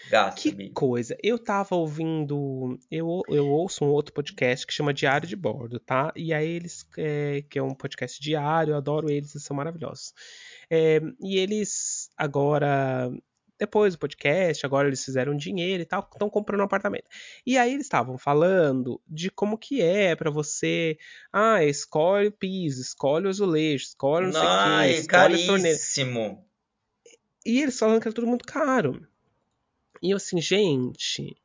Gasta, 0.09 0.41
Que 0.41 0.69
coisa. 0.71 1.17
Eu 1.23 1.39
tava 1.39 1.75
ouvindo. 1.75 2.77
Eu, 2.91 3.21
eu 3.29 3.47
ouço 3.47 3.85
um 3.85 3.89
outro 3.89 4.13
podcast 4.13 4.67
que 4.67 4.73
chama 4.73 4.93
Diário 4.93 5.27
de 5.27 5.35
Bordo, 5.35 5.79
tá? 5.79 6.11
E 6.15 6.33
aí 6.33 6.49
eles. 6.49 6.85
é, 6.97 7.43
que 7.49 7.57
é 7.57 7.63
um 7.63 7.73
podcast 7.73 8.21
diário, 8.21 8.73
eu 8.73 8.77
adoro 8.77 9.09
eles, 9.09 9.33
eles 9.33 9.45
são 9.45 9.55
maravilhosos. 9.55 10.13
É, 10.69 10.99
e 11.21 11.37
eles 11.37 12.09
agora. 12.17 13.11
Depois 13.63 13.93
do 13.95 13.99
podcast, 13.99 14.65
agora 14.65 14.89
eles 14.89 15.05
fizeram 15.05 15.37
dinheiro 15.37 15.81
e 15.81 15.85
tal, 15.85 16.05
estão 16.11 16.29
comprando 16.29 16.59
um 16.59 16.65
apartamento. 16.65 17.05
E 17.45 17.57
aí 17.57 17.73
eles 17.73 17.85
estavam 17.85 18.17
falando 18.17 18.99
de 19.07 19.29
como 19.29 19.57
que 19.57 19.81
é 19.81 20.17
pra 20.17 20.29
você. 20.29 20.97
Ah, 21.31 21.63
escolhe 21.63 22.27
o 22.27 22.31
piso, 22.33 22.81
escolhe 22.81 23.25
o 23.25 23.29
azulejo, 23.29 23.85
escolhe 23.85 24.25
não 24.25 24.33
sei 24.33 24.41
o 24.41 24.43
quê, 24.43 24.99
escolhe 24.99 25.47
caríssimo. 25.47 26.45
E 27.45 27.61
eles 27.61 27.79
falando 27.79 28.01
que 28.01 28.07
era 28.09 28.15
tudo 28.15 28.27
muito 28.27 28.45
caro. 28.45 29.07
E 30.01 30.11
eu 30.11 30.17
assim, 30.17 30.41
gente, 30.41 31.37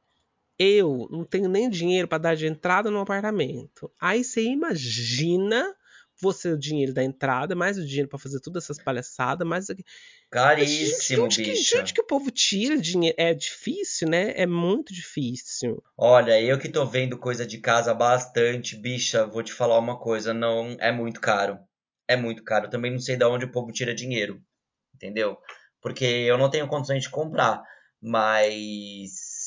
eu 0.59 1.07
não 1.13 1.25
tenho 1.25 1.49
nem 1.49 1.71
dinheiro 1.71 2.09
pra 2.09 2.19
dar 2.19 2.35
de 2.35 2.49
entrada 2.49 2.91
no 2.91 2.99
apartamento. 2.99 3.89
Aí 4.01 4.25
você 4.25 4.43
imagina 4.43 5.73
você 6.21 6.53
o 6.53 6.59
dinheiro 6.59 6.93
da 6.93 7.03
entrada, 7.03 7.55
mais 7.55 7.79
o 7.79 7.87
dinheiro 7.87 8.09
pra 8.09 8.19
fazer 8.19 8.41
todas 8.41 8.65
essas 8.65 8.79
palhaçadas, 8.83 9.47
mais 9.47 9.69
Mas, 9.69 9.79
gente, 9.79 9.85
Caríssimo, 10.31 11.25
onde 11.25 11.43
que, 11.43 11.79
onde 11.79 11.95
que 11.95 12.01
o 12.01 12.07
povo 12.07 12.31
tira 12.31 12.77
dinheiro? 12.77 13.17
É 13.19 13.33
difícil, 13.33 14.09
né? 14.09 14.33
É 14.37 14.47
muito 14.47 14.93
difícil. 14.93 15.83
Olha, 15.97 16.41
eu 16.41 16.59
que 16.59 16.69
tô 16.69 16.85
vendo 16.85 17.19
coisa 17.19 17.47
de 17.47 17.59
casa 17.59 17.95
bastante, 17.95 18.77
bicha, 18.77 19.27
vou 19.27 19.43
te 19.43 19.53
falar 19.53 19.79
uma 19.79 19.99
coisa, 19.99 20.35
não 20.35 20.77
é 20.81 20.93
muito 20.93 21.21
caro. 21.21 21.59
É 22.07 22.17
muito 22.17 22.43
caro. 22.43 22.69
Também 22.69 22.91
não 22.91 22.99
sei 22.99 23.17
de 23.17 23.25
onde 23.25 23.45
o 23.45 23.53
povo 23.53 23.73
tira 23.73 23.95
dinheiro, 23.95 24.41
entendeu? 24.95 25.39
Porque 25.81 26.05
eu 26.05 26.37
não 26.37 26.51
tenho 26.51 26.69
condições 26.69 27.05
de 27.05 27.11
comprar, 27.11 27.63
mas 28.01 29.39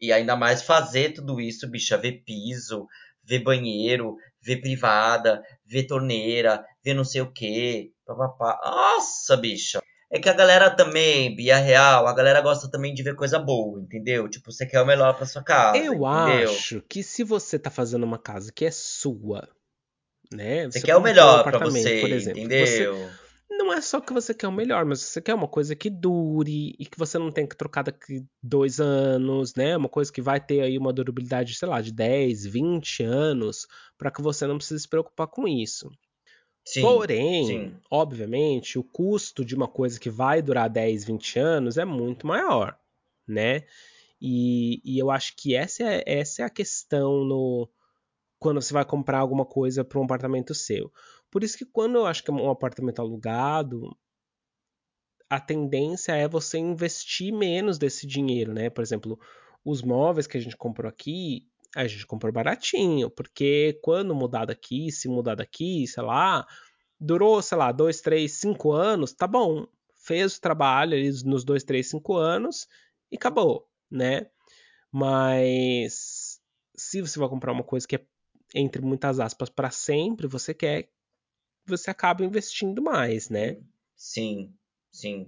e 0.00 0.12
ainda 0.12 0.36
mais 0.36 0.62
fazer 0.62 1.12
tudo 1.12 1.40
isso, 1.40 1.68
bicha, 1.68 1.96
ver 1.96 2.22
piso, 2.24 2.86
ver 3.24 3.40
banheiro, 3.40 4.16
ver 4.40 4.60
privada, 4.60 5.42
ver 5.66 5.86
torneira, 5.86 6.64
ver 6.84 6.94
não 6.94 7.04
sei 7.04 7.20
o 7.20 7.32
quê, 7.32 7.90
papapá. 8.06 8.58
Nossa, 8.64 9.36
bicha. 9.36 9.80
É 10.10 10.18
que 10.18 10.28
a 10.28 10.32
galera 10.32 10.70
também, 10.70 11.36
Bia 11.36 11.58
Real, 11.58 12.06
a 12.06 12.14
galera 12.14 12.40
gosta 12.40 12.70
também 12.70 12.94
de 12.94 13.02
ver 13.02 13.14
coisa 13.14 13.38
boa, 13.38 13.78
entendeu? 13.80 14.28
Tipo, 14.28 14.50
você 14.50 14.66
quer 14.66 14.80
o 14.80 14.86
melhor 14.86 15.14
pra 15.14 15.26
sua 15.26 15.42
casa, 15.42 15.84
Eu 15.84 15.92
entendeu? 15.94 16.50
acho 16.50 16.80
que 16.88 17.02
se 17.02 17.22
você 17.22 17.58
tá 17.58 17.70
fazendo 17.70 18.04
uma 18.04 18.18
casa 18.18 18.50
que 18.50 18.64
é 18.64 18.70
sua, 18.70 19.46
né? 20.32 20.64
Você 20.64 20.80
Você 20.80 20.86
quer 20.86 20.96
o 20.96 21.02
comprou 21.02 21.02
um 21.02 21.14
melhor 21.14 21.42
pra 21.42 21.58
apartamento, 21.58 22.00
por 22.00 22.10
você, 22.10 22.12
exemplo. 22.12 22.40
Você 22.40 22.40
entendeu? 22.42 23.10
Não 23.50 23.72
é 23.72 23.80
só 23.80 24.00
que 24.00 24.12
você 24.12 24.34
quer 24.34 24.48
o 24.48 24.52
melhor, 24.52 24.84
mas 24.84 25.00
você 25.00 25.20
quer 25.22 25.34
uma 25.34 25.48
coisa 25.48 25.74
que 25.74 25.88
dure 25.88 26.74
e 26.78 26.84
que 26.86 26.98
você 26.98 27.18
não 27.18 27.30
tem 27.32 27.46
que 27.46 27.56
trocar 27.56 27.82
daqui 27.82 28.24
dois 28.42 28.78
anos, 28.80 29.54
né? 29.54 29.76
Uma 29.76 29.88
coisa 29.88 30.12
que 30.12 30.20
vai 30.20 30.40
ter 30.44 30.60
aí 30.60 30.76
uma 30.76 30.92
durabilidade, 30.92 31.54
sei 31.54 31.68
lá, 31.68 31.80
de 31.80 31.92
10, 31.92 32.44
20 32.44 33.02
anos, 33.02 33.66
para 33.96 34.10
que 34.10 34.20
você 34.20 34.46
não 34.46 34.58
precise 34.58 34.82
se 34.82 34.88
preocupar 34.88 35.28
com 35.28 35.48
isso. 35.48 35.90
Sim, 36.64 36.82
Porém, 36.82 37.46
sim. 37.46 37.76
obviamente, 37.90 38.78
o 38.78 38.84
custo 38.84 39.44
de 39.44 39.54
uma 39.54 39.66
coisa 39.66 39.98
que 39.98 40.10
vai 40.10 40.42
durar 40.42 40.68
10, 40.68 41.04
20 41.04 41.38
anos 41.38 41.78
é 41.78 41.84
muito 41.84 42.26
maior, 42.26 42.78
né? 43.26 43.64
E, 44.20 44.80
e 44.84 44.98
eu 44.98 45.10
acho 45.10 45.34
que 45.36 45.54
essa 45.54 45.82
é, 45.84 46.02
essa 46.06 46.42
é 46.42 46.44
a 46.44 46.50
questão 46.50 47.24
no 47.24 47.70
quando 48.38 48.60
você 48.60 48.72
vai 48.72 48.84
comprar 48.84 49.18
alguma 49.18 49.44
coisa 49.44 49.84
para 49.84 49.98
um 49.98 50.04
apartamento 50.04 50.54
seu. 50.54 50.92
Por 51.30 51.44
isso 51.44 51.58
que 51.58 51.64
quando 51.64 51.96
eu 51.96 52.06
acho 52.06 52.22
que 52.22 52.30
é 52.30 52.34
um 52.34 52.50
apartamento 52.50 53.00
alugado, 53.00 53.96
a 55.28 55.38
tendência 55.38 56.12
é 56.12 56.26
você 56.26 56.58
investir 56.58 57.32
menos 57.32 57.78
desse 57.78 58.06
dinheiro, 58.06 58.54
né? 58.54 58.70
Por 58.70 58.82
exemplo, 58.82 59.18
os 59.64 59.82
móveis 59.82 60.26
que 60.26 60.38
a 60.38 60.40
gente 60.40 60.56
comprou 60.56 60.88
aqui, 60.88 61.46
a 61.76 61.86
gente 61.86 62.06
comprou 62.06 62.32
baratinho, 62.32 63.10
porque 63.10 63.78
quando 63.82 64.14
mudar 64.14 64.46
daqui, 64.46 64.90
se 64.90 65.08
mudar 65.08 65.34
daqui, 65.34 65.86
sei 65.86 66.02
lá, 66.02 66.46
durou, 66.98 67.42
sei 67.42 67.58
lá, 67.58 67.70
dois, 67.72 68.00
três, 68.00 68.32
cinco 68.32 68.72
anos, 68.72 69.12
tá 69.12 69.26
bom. 69.26 69.66
Fez 69.94 70.36
o 70.36 70.40
trabalho 70.40 70.94
ali 70.94 71.10
nos 71.24 71.44
dois, 71.44 71.62
três, 71.62 71.90
cinco 71.90 72.16
anos 72.16 72.66
e 73.12 73.16
acabou, 73.16 73.68
né? 73.90 74.30
Mas 74.90 76.40
se 76.74 77.02
você 77.02 77.18
vai 77.18 77.28
comprar 77.28 77.52
uma 77.52 77.64
coisa 77.64 77.86
que 77.86 77.96
é, 77.96 78.06
entre 78.54 78.80
muitas 78.80 79.20
aspas, 79.20 79.50
para 79.50 79.70
sempre, 79.70 80.26
você 80.26 80.54
quer 80.54 80.88
você 81.68 81.90
acaba 81.90 82.24
investindo 82.24 82.82
mais, 82.82 83.28
né? 83.30 83.58
Sim, 83.96 84.54
sim. 84.92 85.26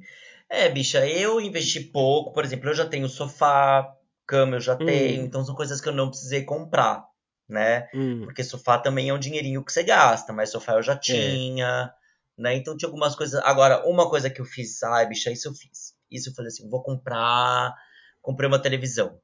É, 0.48 0.68
bicha, 0.68 1.06
eu 1.06 1.40
investi 1.40 1.80
pouco, 1.80 2.32
por 2.32 2.44
exemplo, 2.44 2.68
eu 2.70 2.74
já 2.74 2.86
tenho 2.86 3.08
sofá, 3.08 3.94
cama 4.26 4.56
eu 4.56 4.60
já 4.60 4.76
tenho, 4.76 5.22
Hum, 5.22 5.24
então 5.24 5.44
são 5.44 5.54
coisas 5.54 5.80
que 5.80 5.88
eu 5.88 5.92
não 5.94 6.08
precisei 6.10 6.44
comprar, 6.44 7.04
né? 7.48 7.88
hum, 7.92 8.22
Porque 8.22 8.44
sofá 8.44 8.78
também 8.78 9.08
é 9.08 9.14
um 9.14 9.18
dinheirinho 9.18 9.64
que 9.64 9.72
você 9.72 9.82
gasta, 9.82 10.32
mas 10.32 10.50
sofá 10.50 10.74
eu 10.74 10.82
já 10.82 10.96
é. 11.08 11.50
tinha, 11.50 11.92
né? 12.38 12.54
Então 12.54 12.76
tinha 12.76 12.88
algumas 12.88 13.16
coisas. 13.16 13.40
Agora, 13.44 13.86
uma 13.88 14.08
coisa 14.10 14.28
que 14.30 14.40
eu 14.40 14.44
fiz, 14.44 14.82
ai, 14.82 15.06
bicha, 15.08 15.30
isso 15.30 15.48
eu 15.48 15.54
fiz. 15.54 15.94
Isso 16.10 16.30
eu 16.30 16.34
falei 16.34 16.48
assim, 16.48 16.68
vou 16.68 16.82
comprar. 16.82 17.74
Comprei 18.20 18.46
uma 18.48 18.60
televisão. 18.60 19.18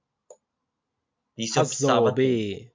Isso 1.38 1.58
eu 1.60 1.66
precisava 1.66 2.12
ter. 2.14 2.74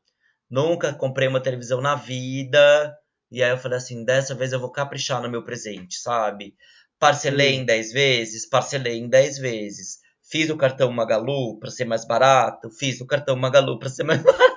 Nunca 0.50 0.94
comprei 0.94 1.28
uma 1.28 1.42
televisão 1.42 1.82
na 1.82 1.96
vida. 1.96 2.96
E 3.32 3.42
aí 3.42 3.50
eu 3.52 3.58
falei 3.58 3.78
assim, 3.78 4.04
dessa 4.04 4.36
vez 4.36 4.52
eu 4.52 4.60
vou 4.60 4.72
caprichar 4.72 5.22
no 5.22 5.30
meu 5.30 5.44
presente, 5.44 5.96
sabe? 6.00 6.54
Parcelei 7.00 7.54
em 7.56 7.62
Hum. 7.62 7.66
10 7.66 7.92
vezes, 7.94 8.46
parcelei 8.48 8.98
em 9.00 9.10
10 9.10 9.38
vezes. 9.40 10.00
Fiz 10.30 10.50
o 10.50 10.58
cartão 10.58 10.92
Magalu 10.92 11.58
para 11.60 11.70
ser 11.72 11.86
mais 11.86 12.06
barato, 12.06 12.70
fiz 12.72 13.02
o 13.02 13.06
cartão 13.08 13.36
Magalu 13.36 13.80
para 13.80 13.90
ser 13.90 14.04
mais 14.04 14.22
barato. 14.24 14.52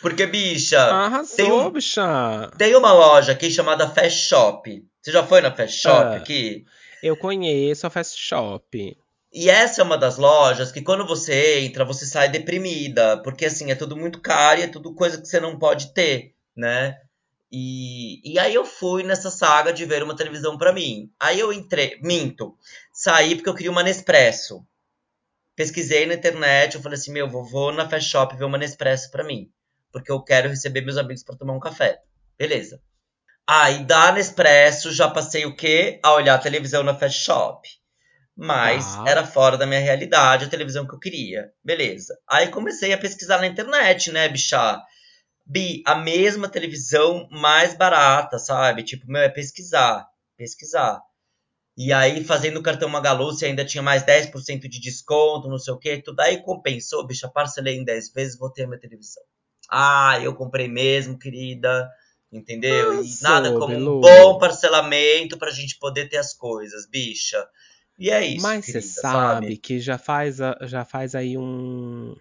Porque, 0.00 0.26
bicha, 0.26 0.76
tem, 0.76 0.94
Arrasou, 0.94 1.66
um, 1.66 1.70
bicha. 1.70 2.50
tem 2.56 2.76
uma 2.76 2.92
loja 2.92 3.32
aqui 3.32 3.50
chamada 3.50 3.88
Fast 3.90 4.28
Shop. 4.28 4.84
Você 5.02 5.10
já 5.10 5.24
foi 5.26 5.40
na 5.40 5.50
Fast 5.54 5.80
Shop 5.80 5.92
Ah, 6.04 6.14
aqui? 6.16 6.64
eu 7.02 7.16
conheço 7.16 7.86
a 7.86 7.90
Fast 7.90 8.16
Shop. 8.18 8.96
E 9.32 9.50
essa 9.50 9.82
é 9.82 9.84
uma 9.84 9.98
das 9.98 10.16
lojas 10.16 10.72
que 10.72 10.80
quando 10.80 11.06
você 11.06 11.60
entra, 11.60 11.84
você 11.84 12.06
sai 12.06 12.30
deprimida, 12.30 13.22
porque 13.22 13.46
assim, 13.46 13.70
é 13.70 13.74
tudo 13.74 13.96
muito 13.96 14.20
caro 14.20 14.60
e 14.60 14.62
é 14.64 14.68
tudo 14.68 14.94
coisa 14.94 15.20
que 15.20 15.28
você 15.28 15.38
não 15.38 15.58
pode 15.58 15.92
ter, 15.92 16.34
né? 16.56 16.98
E, 17.50 18.20
e 18.32 18.38
aí 18.38 18.54
eu 18.54 18.64
fui 18.64 19.02
nessa 19.02 19.30
saga 19.30 19.72
de 19.72 19.84
ver 19.84 20.02
uma 20.02 20.16
televisão 20.16 20.56
pra 20.56 20.72
mim. 20.72 21.10
Aí 21.20 21.40
eu 21.40 21.52
entrei, 21.52 21.98
minto, 22.02 22.56
saí 22.92 23.34
porque 23.34 23.48
eu 23.48 23.54
queria 23.54 23.70
uma 23.70 23.82
Nespresso. 23.82 24.66
Pesquisei 25.54 26.06
na 26.06 26.14
internet, 26.14 26.74
eu 26.74 26.82
falei 26.82 26.98
assim, 26.98 27.12
meu, 27.12 27.28
vou, 27.28 27.44
vou 27.44 27.72
na 27.72 27.88
Fast 27.88 28.08
Shop 28.08 28.34
ver 28.36 28.44
uma 28.44 28.58
Nespresso 28.58 29.10
pra 29.10 29.24
mim, 29.24 29.50
porque 29.92 30.10
eu 30.10 30.22
quero 30.22 30.48
receber 30.48 30.80
meus 30.82 30.96
amigos 30.96 31.22
pra 31.22 31.36
tomar 31.36 31.54
um 31.54 31.60
café. 31.60 32.00
Beleza. 32.38 32.80
Aí 33.46 33.84
da 33.84 34.12
Nespresso 34.12 34.92
já 34.92 35.08
passei 35.08 35.44
o 35.46 35.56
quê? 35.56 36.00
A 36.02 36.12
olhar 36.14 36.34
a 36.34 36.38
televisão 36.38 36.82
na 36.82 36.94
Fast 36.94 37.18
Shop. 37.20 37.77
Mas 38.40 38.94
Tá. 38.94 39.04
era 39.08 39.26
fora 39.26 39.58
da 39.58 39.66
minha 39.66 39.80
realidade 39.80 40.44
a 40.44 40.48
televisão 40.48 40.86
que 40.86 40.94
eu 40.94 40.98
queria. 41.00 41.50
Beleza. 41.64 42.16
Aí 42.30 42.46
comecei 42.48 42.92
a 42.92 42.98
pesquisar 42.98 43.38
na 43.38 43.48
internet, 43.48 44.12
né, 44.12 44.28
bicha? 44.28 44.80
Bi, 45.44 45.82
a 45.84 45.96
mesma 45.96 46.48
televisão 46.48 47.26
mais 47.32 47.74
barata, 47.74 48.38
sabe? 48.38 48.84
Tipo, 48.84 49.10
meu, 49.10 49.22
é 49.22 49.28
pesquisar. 49.28 50.06
Pesquisar. 50.36 51.00
E 51.76 51.92
aí, 51.92 52.22
fazendo 52.22 52.58
o 52.58 52.62
cartão 52.62 52.88
Magalu, 52.88 53.26
você 53.26 53.46
ainda 53.46 53.64
tinha 53.64 53.82
mais 53.82 54.04
10% 54.04 54.68
de 54.68 54.80
desconto, 54.80 55.48
não 55.48 55.58
sei 55.58 55.74
o 55.74 55.78
quê. 55.78 56.00
Tudo 56.00 56.20
aí 56.20 56.40
compensou, 56.40 57.04
bicha. 57.04 57.28
Parcelei 57.28 57.76
em 57.76 57.84
10 57.84 58.12
vezes, 58.12 58.38
vou 58.38 58.52
ter 58.52 58.64
a 58.64 58.66
minha 58.68 58.80
televisão. 58.80 59.22
Ah, 59.68 60.18
eu 60.22 60.34
comprei 60.34 60.68
mesmo, 60.68 61.18
querida. 61.18 61.90
Entendeu? 62.30 63.02
E 63.02 63.16
nada 63.22 63.52
como 63.58 63.74
um 63.74 64.00
bom 64.00 64.38
parcelamento 64.38 65.38
pra 65.38 65.50
gente 65.50 65.76
poder 65.78 66.08
ter 66.08 66.18
as 66.18 66.34
coisas, 66.34 66.86
bicha. 66.86 67.44
E 67.98 68.10
é 68.10 68.24
isso, 68.24 68.42
Mas 68.42 68.66
você 68.66 68.80
sabe 68.80 69.02
sabe? 69.10 69.56
que 69.56 69.80
já 69.80 69.98
faz, 69.98 70.38
já 70.62 70.84
faz 70.84 71.14
aí 71.14 71.36
um. 71.36 72.14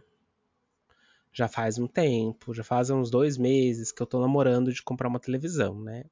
Já 1.31 1.47
faz 1.47 1.77
um 1.77 1.85
tempo, 1.87 2.51
já 2.51 2.63
faz 2.63 2.89
uns 2.89 3.11
dois 3.11 3.37
meses 3.37 3.91
que 3.91 4.01
eu 4.01 4.07
tô 4.07 4.19
namorando 4.19 4.73
de 4.73 4.81
comprar 4.81 5.07
uma 5.07 5.19
televisão, 5.19 5.79
né? 5.79 6.05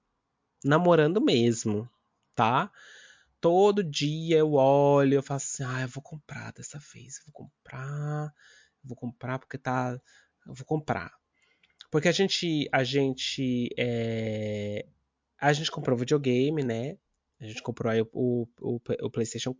Namorando 0.63 1.19
mesmo, 1.19 1.89
tá? 2.35 2.71
Todo 3.41 3.83
dia 3.83 4.37
eu 4.37 4.53
olho, 4.53 5.15
eu 5.15 5.23
faço 5.23 5.63
assim, 5.63 5.75
ah, 5.75 5.81
eu 5.81 5.87
vou 5.87 6.03
comprar 6.03 6.51
dessa 6.53 6.77
vez, 6.93 7.17
eu 7.17 7.23
vou 7.25 7.33
comprar, 7.33 8.33
eu 8.83 8.87
vou 8.87 8.95
comprar 8.95 9.39
porque 9.39 9.57
tá, 9.57 9.99
eu 10.45 10.53
vou 10.53 10.65
comprar. 10.65 11.11
Porque 11.89 12.07
a 12.07 12.11
gente, 12.11 12.69
a 12.71 12.83
gente, 12.83 13.69
é, 13.77 14.85
a 15.39 15.53
gente 15.53 15.71
comprou 15.71 15.97
videogame, 15.97 16.63
né? 16.63 16.97
A 17.39 17.45
gente 17.45 17.61
comprou 17.61 17.91
aí 17.91 18.01
o, 18.01 18.07
o, 18.13 18.47
o, 18.61 18.79
o 19.03 19.11
PlayStation 19.11 19.53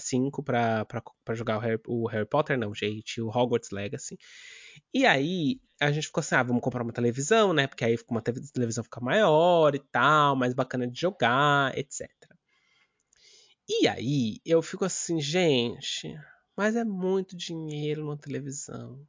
5 0.00 0.42
pra, 0.42 0.84
pra, 0.84 1.02
pra 1.24 1.34
jogar 1.34 1.56
o 1.56 1.60
Harry, 1.60 1.80
o 1.86 2.08
Harry 2.08 2.26
Potter, 2.26 2.58
não, 2.58 2.74
gente, 2.74 3.20
o 3.20 3.28
Hogwarts 3.28 3.70
Legacy. 3.70 4.18
E 4.92 5.06
aí 5.06 5.60
a 5.80 5.92
gente 5.92 6.08
ficou 6.08 6.20
assim, 6.20 6.34
ah, 6.34 6.42
vamos 6.42 6.60
comprar 6.62 6.82
uma 6.82 6.92
televisão, 6.92 7.52
né? 7.52 7.68
Porque 7.68 7.84
aí 7.84 7.96
uma 8.10 8.20
televisão 8.20 8.82
fica 8.82 9.00
maior 9.00 9.74
e 9.74 9.78
tal, 9.78 10.34
mais 10.34 10.54
bacana 10.54 10.88
de 10.88 11.00
jogar, 11.00 11.76
etc. 11.78 12.10
E 13.68 13.86
aí 13.86 14.40
eu 14.44 14.60
fico 14.60 14.84
assim, 14.84 15.20
gente, 15.20 16.12
mas 16.56 16.74
é 16.74 16.84
muito 16.84 17.36
dinheiro 17.36 18.02
numa 18.02 18.16
televisão. 18.16 19.06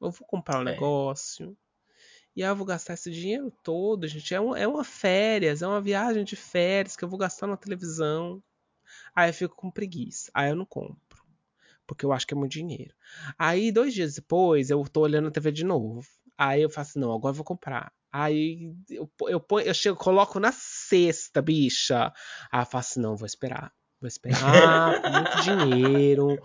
Eu 0.00 0.10
vou 0.10 0.26
comprar 0.28 0.58
um 0.58 0.68
É. 0.68 0.72
negócio 0.72 1.56
e 2.36 2.42
aí 2.42 2.48
eu 2.48 2.56
vou 2.56 2.66
gastar 2.66 2.94
esse 2.94 3.10
dinheiro 3.10 3.52
todo, 3.62 4.08
gente. 4.08 4.34
É, 4.34 4.40
um, 4.40 4.56
é 4.56 4.66
uma 4.66 4.84
férias, 4.84 5.62
é 5.62 5.66
uma 5.66 5.80
viagem 5.80 6.24
de 6.24 6.34
férias 6.34 6.96
que 6.96 7.04
eu 7.04 7.08
vou 7.08 7.18
gastar 7.18 7.46
na 7.46 7.56
televisão. 7.56 8.42
Aí 9.14 9.30
eu 9.30 9.34
fico 9.34 9.54
com 9.54 9.70
preguiça. 9.70 10.30
Aí 10.34 10.50
eu 10.50 10.56
não 10.56 10.66
compro. 10.66 11.22
Porque 11.86 12.04
eu 12.04 12.12
acho 12.12 12.26
que 12.26 12.34
é 12.34 12.36
muito 12.36 12.52
dinheiro. 12.52 12.94
Aí, 13.38 13.70
dois 13.70 13.94
dias 13.94 14.14
depois, 14.14 14.70
eu 14.70 14.82
tô 14.84 15.02
olhando 15.02 15.28
a 15.28 15.30
TV 15.30 15.52
de 15.52 15.64
novo. 15.64 16.06
Aí 16.36 16.62
eu 16.62 16.70
faço, 16.70 16.98
não, 16.98 17.12
agora 17.12 17.30
eu 17.30 17.36
vou 17.36 17.44
comprar. 17.44 17.92
Aí 18.10 18.74
eu, 18.90 19.10
eu, 19.28 19.44
eu 19.64 19.74
chego, 19.74 19.96
coloco 19.96 20.40
na 20.40 20.50
sexta, 20.50 21.42
bicha. 21.42 22.12
Aí 22.50 22.62
eu 22.62 22.66
faço, 22.66 23.00
não, 23.00 23.16
vou 23.16 23.26
esperar. 23.26 23.72
Vou 24.00 24.08
esperar, 24.08 25.00
muito 25.12 25.42
dinheiro, 25.42 26.38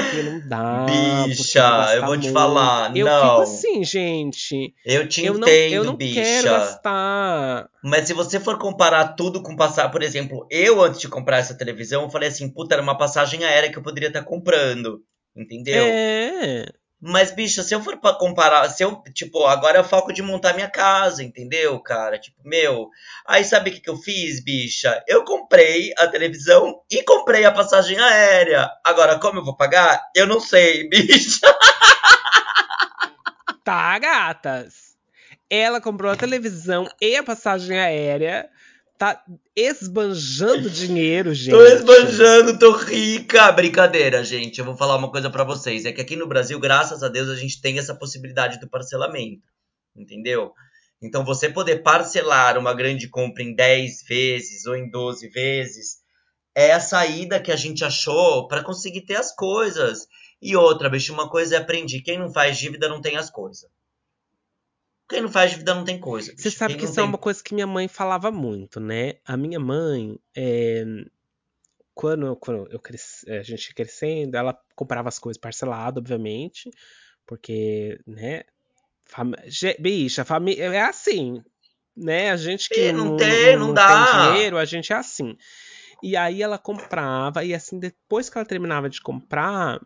porque 0.00 0.22
não 0.22 0.48
dá, 0.48 0.84
porque 0.86 0.92
eu 0.92 1.26
vou 1.26 1.26
Bicha, 1.26 1.94
eu 1.94 2.06
vou 2.06 2.16
te 2.16 2.20
muito. 2.22 2.32
falar, 2.32 2.96
Eu 2.96 3.06
fico 3.06 3.18
não. 3.18 3.40
assim, 3.42 3.84
gente. 3.84 4.74
Eu 4.84 5.08
te 5.08 5.24
Eu 5.24 5.34
não, 5.38 5.48
eu 5.48 5.54
entendo, 5.54 5.84
não 5.84 5.96
quero 5.96 6.14
bicha. 6.14 6.42
gastar. 6.42 7.68
Mas 7.84 8.06
se 8.06 8.12
você 8.14 8.38
for 8.40 8.58
comparar 8.58 9.14
tudo 9.14 9.42
com 9.42 9.56
passar, 9.56 9.88
por 9.90 10.02
exemplo, 10.02 10.46
eu 10.50 10.80
antes 10.82 11.00
de 11.00 11.08
comprar 11.08 11.38
essa 11.38 11.54
televisão, 11.56 12.02
eu 12.02 12.10
falei 12.10 12.28
assim, 12.28 12.48
puta, 12.52 12.74
era 12.74 12.82
uma 12.82 12.96
passagem 12.96 13.44
aérea 13.44 13.70
que 13.70 13.78
eu 13.78 13.82
poderia 13.82 14.08
estar 14.08 14.22
comprando, 14.24 15.00
entendeu? 15.36 15.84
É. 15.86 16.64
Mas, 17.04 17.32
bicha, 17.32 17.64
se 17.64 17.74
eu 17.74 17.82
for 17.82 17.98
pra 17.98 18.14
comparar, 18.14 18.68
se 18.68 18.84
eu, 18.84 19.02
tipo, 19.12 19.44
agora 19.44 19.78
é 19.78 19.80
o 19.80 19.84
foco 19.84 20.12
de 20.12 20.22
montar 20.22 20.54
minha 20.54 20.70
casa, 20.70 21.24
entendeu, 21.24 21.80
cara? 21.80 22.16
Tipo, 22.16 22.36
meu. 22.44 22.88
Aí 23.26 23.44
sabe 23.44 23.70
o 23.70 23.72
que, 23.72 23.80
que 23.80 23.90
eu 23.90 23.96
fiz, 23.96 24.42
bicha? 24.44 25.02
Eu 25.08 25.24
comprei 25.24 25.92
a 25.98 26.06
televisão 26.06 26.80
e 26.88 27.02
comprei 27.02 27.44
a 27.44 27.50
passagem 27.50 27.98
aérea. 27.98 28.70
Agora, 28.84 29.18
como 29.18 29.40
eu 29.40 29.44
vou 29.44 29.56
pagar? 29.56 30.00
Eu 30.14 30.28
não 30.28 30.38
sei, 30.38 30.86
bicha. 30.90 31.40
Tá, 33.64 33.98
gatas. 33.98 34.92
Ela 35.50 35.80
comprou 35.80 36.12
a 36.12 36.16
televisão 36.16 36.88
e 37.00 37.16
a 37.16 37.22
passagem 37.24 37.80
aérea. 37.80 38.48
Tá 39.02 39.20
esbanjando 39.56 40.70
dinheiro, 40.70 41.34
gente. 41.34 41.50
Tô 41.50 41.64
esbanjando, 41.64 42.56
tô 42.56 42.70
rica. 42.70 43.50
Brincadeira, 43.50 44.22
gente. 44.22 44.60
Eu 44.60 44.64
vou 44.64 44.76
falar 44.76 44.94
uma 44.94 45.10
coisa 45.10 45.28
pra 45.28 45.42
vocês. 45.42 45.84
É 45.84 45.90
que 45.90 46.00
aqui 46.00 46.14
no 46.14 46.28
Brasil, 46.28 46.60
graças 46.60 47.02
a 47.02 47.08
Deus, 47.08 47.28
a 47.28 47.34
gente 47.34 47.60
tem 47.60 47.80
essa 47.80 47.96
possibilidade 47.96 48.60
do 48.60 48.70
parcelamento. 48.70 49.42
Entendeu? 49.96 50.52
Então, 51.02 51.24
você 51.24 51.48
poder 51.50 51.82
parcelar 51.82 52.56
uma 52.56 52.72
grande 52.72 53.08
compra 53.08 53.42
em 53.42 53.56
10 53.56 54.04
vezes 54.08 54.66
ou 54.66 54.76
em 54.76 54.88
12 54.88 55.30
vezes 55.30 55.96
é 56.54 56.72
a 56.72 56.78
saída 56.78 57.40
que 57.40 57.50
a 57.50 57.56
gente 57.56 57.84
achou 57.84 58.46
pra 58.46 58.62
conseguir 58.62 59.00
ter 59.00 59.16
as 59.16 59.34
coisas. 59.34 60.06
E 60.40 60.54
outra, 60.54 60.88
bicho, 60.88 61.12
uma 61.12 61.28
coisa 61.28 61.56
é 61.56 61.58
aprendi: 61.58 62.02
quem 62.02 62.20
não 62.20 62.32
faz 62.32 62.56
dívida 62.56 62.88
não 62.88 63.00
tem 63.00 63.16
as 63.16 63.28
coisas. 63.28 63.68
Quem 65.12 65.22
não 65.22 65.30
faz 65.30 65.50
dívida 65.50 65.74
não 65.74 65.84
tem 65.84 65.98
coisa. 66.00 66.32
Você 66.36 66.50
sabe 66.50 66.74
Quem 66.74 66.78
que 66.80 66.84
não 66.84 66.90
isso 66.90 67.00
é 67.00 67.02
tem- 67.02 67.08
uma 67.10 67.18
coisa 67.18 67.42
que 67.42 67.54
minha 67.54 67.66
mãe 67.66 67.86
falava 67.88 68.30
muito, 68.30 68.80
né? 68.80 69.14
A 69.24 69.36
minha 69.36 69.60
mãe, 69.60 70.18
é, 70.34 70.84
quando, 71.94 72.34
quando 72.36 72.66
eu 72.72 72.80
cresci, 72.80 73.30
a 73.30 73.42
gente 73.42 73.68
ia 73.68 73.74
crescendo, 73.74 74.36
ela 74.36 74.58
comprava 74.74 75.08
as 75.08 75.18
coisas 75.18 75.38
parcelado, 75.40 75.98
obviamente, 76.00 76.70
porque, 77.26 78.00
né? 78.06 78.42
Fam... 79.04 79.32
Bicha, 79.78 80.24
família 80.24 80.64
é 80.64 80.80
assim, 80.80 81.42
né? 81.96 82.30
A 82.30 82.36
gente 82.36 82.68
que 82.68 82.88
Ih, 82.88 82.92
não, 82.92 83.04
não 83.10 83.16
tem, 83.16 83.56
não 83.58 83.74
dá. 83.74 84.32
dinheiro, 84.32 84.56
a 84.56 84.64
gente 84.64 84.92
é 84.92 84.96
assim. 84.96 85.36
E 86.02 86.16
aí 86.16 86.42
ela 86.42 86.58
comprava, 86.58 87.44
e 87.44 87.54
assim, 87.54 87.78
depois 87.78 88.28
que 88.28 88.36
ela 88.38 88.46
terminava 88.46 88.88
de 88.88 89.00
comprar, 89.00 89.80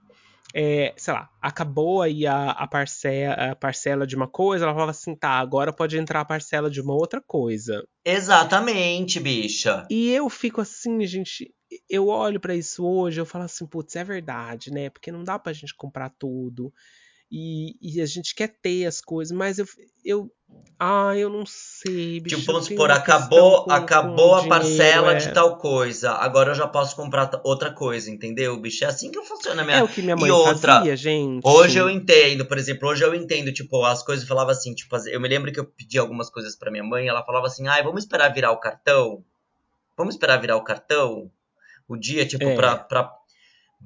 é, 0.58 0.94
sei 0.96 1.12
lá, 1.12 1.28
acabou 1.38 2.00
aí 2.00 2.26
a, 2.26 2.52
a, 2.52 2.66
parcela, 2.66 3.34
a 3.34 3.54
parcela 3.54 4.06
de 4.06 4.16
uma 4.16 4.26
coisa, 4.26 4.64
ela 4.64 4.72
falava 4.72 4.90
assim, 4.90 5.14
tá, 5.14 5.32
agora 5.32 5.70
pode 5.70 5.98
entrar 5.98 6.22
a 6.22 6.24
parcela 6.24 6.70
de 6.70 6.80
uma 6.80 6.94
outra 6.94 7.20
coisa. 7.20 7.86
Exatamente, 8.02 9.20
bicha. 9.20 9.86
E 9.90 10.10
eu 10.10 10.30
fico 10.30 10.62
assim, 10.62 11.06
gente, 11.06 11.54
eu 11.90 12.08
olho 12.08 12.40
pra 12.40 12.54
isso 12.54 12.86
hoje, 12.86 13.20
eu 13.20 13.26
falo 13.26 13.44
assim, 13.44 13.66
putz, 13.66 13.96
é 13.96 14.02
verdade, 14.02 14.72
né? 14.72 14.88
Porque 14.88 15.12
não 15.12 15.22
dá 15.22 15.38
pra 15.38 15.52
gente 15.52 15.74
comprar 15.76 16.08
tudo. 16.18 16.72
E, 17.30 17.74
e 17.82 18.00
a 18.00 18.06
gente 18.06 18.34
quer 18.36 18.48
ter 18.62 18.86
as 18.86 19.00
coisas, 19.00 19.36
mas 19.36 19.58
eu, 19.58 19.66
eu 20.04 20.30
ah, 20.78 21.12
eu 21.16 21.28
não 21.28 21.44
sei, 21.44 22.20
bicho. 22.20 22.36
Tipo, 22.36 22.52
vamos 22.52 22.68
supor, 22.68 22.88
acabou, 22.92 23.64
com- 23.64 23.72
acabou 23.72 24.28
com 24.28 24.34
a 24.52 24.58
dinheiro, 24.60 24.78
parcela 24.78 25.12
é. 25.12 25.16
de 25.16 25.32
tal 25.34 25.58
coisa. 25.58 26.12
Agora 26.12 26.52
eu 26.52 26.54
já 26.54 26.68
posso 26.68 26.94
comprar 26.94 27.28
outra 27.42 27.72
coisa, 27.72 28.08
entendeu, 28.10 28.56
bicho? 28.60 28.84
É 28.84 28.86
assim 28.86 29.10
que 29.10 29.20
funciona 29.22 29.62
a 29.62 29.64
minha. 29.64 29.78
É 29.78 29.82
o 29.82 29.88
que 29.88 30.02
minha 30.02 30.14
E 30.14 30.20
mãe 30.20 30.30
outra, 30.30 30.74
fazia, 30.76 30.96
gente. 30.96 31.42
Hoje 31.44 31.78
eu 31.78 31.90
entendo, 31.90 32.46
por 32.46 32.58
exemplo, 32.58 32.88
hoje 32.88 33.02
eu 33.04 33.12
entendo, 33.12 33.52
tipo, 33.52 33.84
as 33.84 34.04
coisas 34.04 34.22
eu 34.22 34.28
falava 34.28 34.52
assim, 34.52 34.72
tipo, 34.72 34.94
eu 35.08 35.20
me 35.20 35.28
lembro 35.28 35.50
que 35.52 35.58
eu 35.58 35.64
pedi 35.64 35.98
algumas 35.98 36.30
coisas 36.30 36.54
pra 36.54 36.70
minha 36.70 36.84
mãe, 36.84 37.08
ela 37.08 37.24
falava 37.24 37.46
assim, 37.48 37.66
ai, 37.66 37.82
vamos 37.82 38.04
esperar 38.04 38.32
virar 38.32 38.52
o 38.52 38.60
cartão? 38.60 39.24
Vamos 39.98 40.14
esperar 40.14 40.40
virar 40.40 40.56
o 40.56 40.62
cartão? 40.64 41.28
O 41.88 41.96
dia, 41.96 42.24
tipo, 42.24 42.44
É. 42.44 42.54
pra, 42.54 42.76
pra... 42.76 43.12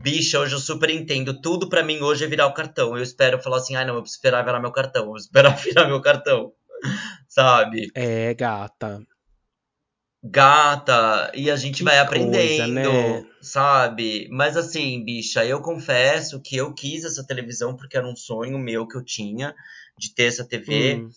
Bicha, 0.01 0.41
hoje 0.41 0.55
eu 0.55 0.59
super 0.59 0.89
entendo. 0.91 1.41
Tudo 1.41 1.69
pra 1.69 1.83
mim 1.83 2.01
hoje 2.01 2.25
é 2.25 2.29
virar 2.29 2.47
o 2.47 2.55
cartão. 2.55 2.97
Eu 2.97 3.03
espero 3.03 3.41
falar 3.43 3.59
assim, 3.59 3.77
ai, 3.77 3.85
não, 3.85 3.97
eu 3.97 4.01
preciso 4.03 4.19
esperar 4.19 4.45
virar 4.45 4.61
meu 4.61 4.73
cartão. 4.73 5.03
Eu 5.03 5.09
vou 5.09 5.17
esperar 5.17 5.57
virar 5.61 5.87
meu 5.89 6.01
cartão. 6.01 6.53
Sabe? 7.29 7.91
É, 7.95 8.35
gata. 8.35 9.07
Gata, 10.23 11.33
e 11.35 11.51
a 11.51 11.57
gente 11.57 11.79
Que 11.79 11.85
vai 11.85 11.97
coisa, 11.97 12.67
aprendendo, 12.67 12.75
né? 12.75 13.27
sabe? 13.41 14.29
Mas 14.31 14.55
assim, 14.57 15.03
bicha, 15.03 15.45
eu 15.47 15.63
confesso 15.63 16.41
que 16.43 16.57
eu 16.57 16.75
quis 16.75 17.05
essa 17.05 17.27
televisão 17.27 17.75
porque 17.75 17.97
era 17.97 18.07
um 18.07 18.15
sonho 18.15 18.59
meu 18.59 18.87
que 18.87 18.97
eu 18.99 19.03
tinha 19.05 19.55
de 19.99 20.15
ter 20.15 20.25
essa 20.25 20.45
TV 20.47 20.95
Hum, 20.99 21.11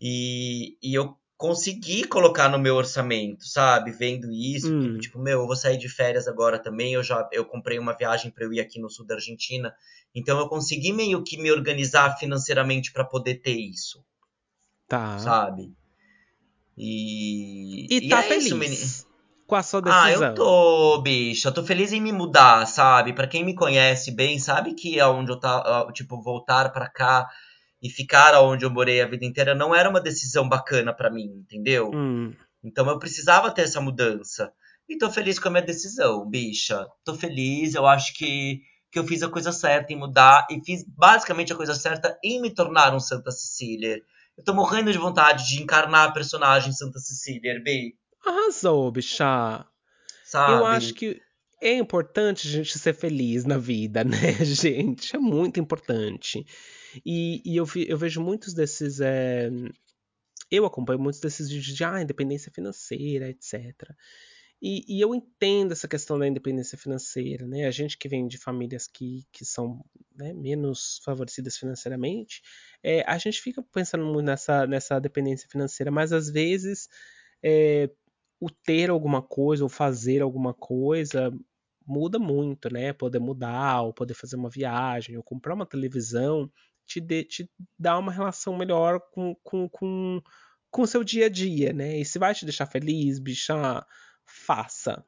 e, 0.00 0.76
e 0.82 0.92
eu 0.94 1.16
consegui 1.38 2.06
colocar 2.06 2.50
no 2.50 2.58
meu 2.58 2.76
orçamento, 2.76 3.46
sabe? 3.46 3.92
Vendo 3.92 4.30
isso, 4.32 4.70
Hum. 4.70 4.82
porque, 4.82 4.98
tipo, 5.00 5.18
meu, 5.20 5.40
eu 5.42 5.46
vou 5.48 5.56
sair 5.56 5.78
de 5.78 5.88
férias 5.88 6.28
agora 6.28 6.58
também, 6.62 6.94
eu 6.94 7.02
já 7.04 7.28
eu 7.32 7.46
comprei 7.46 7.78
uma 7.78 7.96
viagem 7.96 8.30
para 8.32 8.44
eu 8.44 8.52
ir 8.52 8.60
aqui 8.60 8.80
no 8.80 8.90
sul 8.90 9.06
da 9.06 9.14
Argentina, 9.16 9.74
então 10.14 10.38
eu 10.38 10.48
consegui 10.50 10.92
meio 10.92 11.24
que 11.24 11.38
me 11.38 11.50
organizar 11.52 12.18
financeiramente 12.18 12.92
para 12.92 13.04
poder 13.06 13.36
ter 13.36 13.56
isso, 13.58 14.04
tá. 14.86 15.08
sabe? 15.14 15.74
E, 16.76 17.90
E 17.90 18.00
tá 18.00 18.22
é 18.22 18.22
feliz 18.22 18.54
isso, 18.54 18.54
menino. 18.56 18.94
com 19.46 19.54
a 19.56 19.62
sua 19.62 19.82
Ah, 19.84 20.10
decisão. 20.10 20.12
eu 20.12 20.32
tô, 20.34 21.00
bicha. 21.02 21.48
Eu 21.48 21.54
tô 21.54 21.64
feliz 21.64 21.92
em 21.92 22.00
me 22.00 22.12
mudar, 22.12 22.66
sabe? 22.66 23.14
Pra 23.14 23.26
quem 23.28 23.44
me 23.44 23.54
conhece 23.54 24.10
bem, 24.12 24.38
sabe 24.38 24.74
que 24.74 25.00
aonde 25.00 25.32
eu 25.32 25.40
tava, 25.40 25.92
tipo, 25.92 26.22
voltar 26.22 26.72
pra 26.72 26.88
cá 26.90 27.28
e 27.82 27.88
ficar 27.90 28.34
aonde 28.34 28.64
eu 28.64 28.70
morei 28.70 29.00
a 29.00 29.06
vida 29.06 29.24
inteira 29.24 29.54
não 29.54 29.74
era 29.74 29.88
uma 29.88 30.00
decisão 30.00 30.48
bacana 30.48 30.92
pra 30.92 31.10
mim, 31.10 31.26
entendeu? 31.44 31.90
Hum, 31.94 32.34
Então 32.62 32.88
eu 32.88 32.98
precisava 32.98 33.50
ter 33.50 33.62
essa 33.62 33.80
mudança. 33.80 34.52
E 34.88 34.96
tô 34.98 35.10
feliz 35.10 35.38
com 35.38 35.48
a 35.48 35.50
minha 35.50 35.62
decisão, 35.62 36.28
bicha. 36.28 36.86
Tô 37.04 37.14
feliz, 37.14 37.74
eu 37.74 37.86
acho 37.86 38.14
que, 38.14 38.60
que 38.90 38.98
eu 38.98 39.04
fiz 39.04 39.22
a 39.22 39.28
coisa 39.28 39.52
certa 39.52 39.92
em 39.92 39.96
mudar 39.96 40.46
e 40.50 40.60
fiz 40.64 40.82
basicamente 40.88 41.52
a 41.52 41.56
coisa 41.56 41.74
certa 41.74 42.18
em 42.24 42.40
me 42.40 42.52
tornar 42.52 42.94
um 42.94 43.00
Santa 43.00 43.30
Cecília. 43.30 44.00
Eu 44.36 44.44
tô 44.44 44.54
morrendo 44.54 44.90
de 44.90 44.98
vontade 44.98 45.46
de 45.48 45.62
encarnar 45.62 46.08
a 46.08 46.12
personagem 46.12 46.72
Santa 46.72 46.98
Cecília, 46.98 47.60
B, 47.62 47.94
arrasou, 48.24 48.90
bicha. 48.90 49.64
sabe? 50.24 50.52
Eu 50.52 50.66
acho 50.66 50.94
que 50.94 51.20
é 51.60 51.74
importante 51.74 52.46
a 52.48 52.50
gente 52.50 52.78
ser 52.78 52.94
feliz 52.94 53.44
na 53.44 53.58
vida, 53.58 54.04
né, 54.04 54.32
gente? 54.44 55.14
É 55.14 55.18
muito 55.18 55.60
importante. 55.60 56.44
E, 57.04 57.42
e 57.44 57.56
eu, 57.56 57.64
vi- 57.64 57.86
eu 57.88 57.98
vejo 57.98 58.20
muitos 58.20 58.54
desses. 58.54 59.00
é, 59.00 59.50
Eu 60.50 60.64
acompanho 60.64 60.98
muitos 61.00 61.20
desses 61.20 61.48
vídeos 61.48 61.76
de 61.76 61.84
ah, 61.84 62.00
independência 62.00 62.50
financeira, 62.52 63.28
etc. 63.28 63.94
E, 64.60 64.84
e 64.88 65.00
eu 65.00 65.14
entendo 65.14 65.72
essa 65.72 65.86
questão 65.86 66.18
da 66.18 66.26
independência 66.26 66.76
financeira, 66.76 67.46
né? 67.46 67.66
A 67.66 67.70
gente 67.70 67.96
que 67.98 68.08
vem 68.08 68.26
de 68.26 68.38
famílias 68.38 68.88
que, 68.88 69.24
que 69.30 69.44
são 69.44 69.84
né, 70.16 70.32
menos 70.32 71.00
favorecidas 71.04 71.56
financeiramente, 71.56 72.42
é, 72.82 73.02
a 73.08 73.18
gente 73.18 73.40
fica 73.40 73.62
pensando 73.72 74.04
muito 74.04 74.26
nessa, 74.26 74.66
nessa 74.66 74.98
dependência 74.98 75.48
financeira, 75.48 75.90
mas 75.92 76.12
às 76.12 76.28
vezes 76.30 76.88
é, 77.42 77.90
o 78.40 78.50
ter 78.50 78.90
alguma 78.90 79.22
coisa 79.22 79.64
ou 79.64 79.68
fazer 79.68 80.22
alguma 80.22 80.54
coisa 80.54 81.32
muda 81.86 82.18
muito, 82.18 82.72
né? 82.72 82.92
Poder 82.92 83.18
mudar, 83.20 83.82
ou 83.82 83.92
poder 83.94 84.14
fazer 84.14 84.36
uma 84.36 84.50
viagem, 84.50 85.16
ou 85.16 85.22
comprar 85.22 85.54
uma 85.54 85.66
televisão, 85.66 86.50
te, 86.88 87.00
dê- 87.00 87.22
te 87.24 87.48
dá 87.78 87.96
uma 87.98 88.10
relação 88.10 88.56
melhor 88.56 88.98
com, 89.12 89.34
com, 89.44 89.68
com, 89.68 90.20
com 90.70 90.82
o 90.82 90.86
seu 90.86 91.04
dia 91.04 91.26
a 91.26 91.28
dia, 91.28 91.72
né? 91.72 91.98
E 91.98 92.04
se 92.04 92.18
vai 92.18 92.34
te 92.34 92.44
deixar 92.44 92.66
feliz, 92.66 93.18
bicha, 93.18 93.84
faça. 94.24 95.04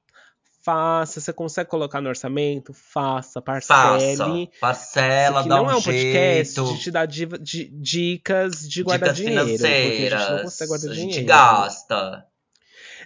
Faça, 0.62 1.22
você 1.22 1.32
consegue 1.32 1.70
colocar 1.70 2.02
no 2.02 2.10
orçamento? 2.10 2.74
Faça, 2.74 3.40
Faça, 3.40 3.72
parcele. 3.72 4.42
Isso 4.42 4.60
parcela, 4.60 5.42
dá 5.42 5.56
não 5.56 5.64
um 5.64 5.70
é 5.70 5.74
um 5.74 5.82
podcast 5.82 6.54
jeito. 6.54 6.74
de 6.74 6.80
te 6.82 6.90
dar 6.90 7.06
dicas 7.06 8.68
de 8.68 8.82
guardar 8.82 9.14
Dicas 9.14 9.26
dinheiro, 9.26 9.48
porque 9.48 9.64
a 9.64 9.68
gente 9.68 10.10
não 10.10 10.18
financeiras. 10.18 10.42
consegue 10.42 10.68
guardar 10.68 10.90
A 10.90 10.94
gente 10.94 11.06
dinheiro. 11.08 11.26
gasta. 11.26 12.26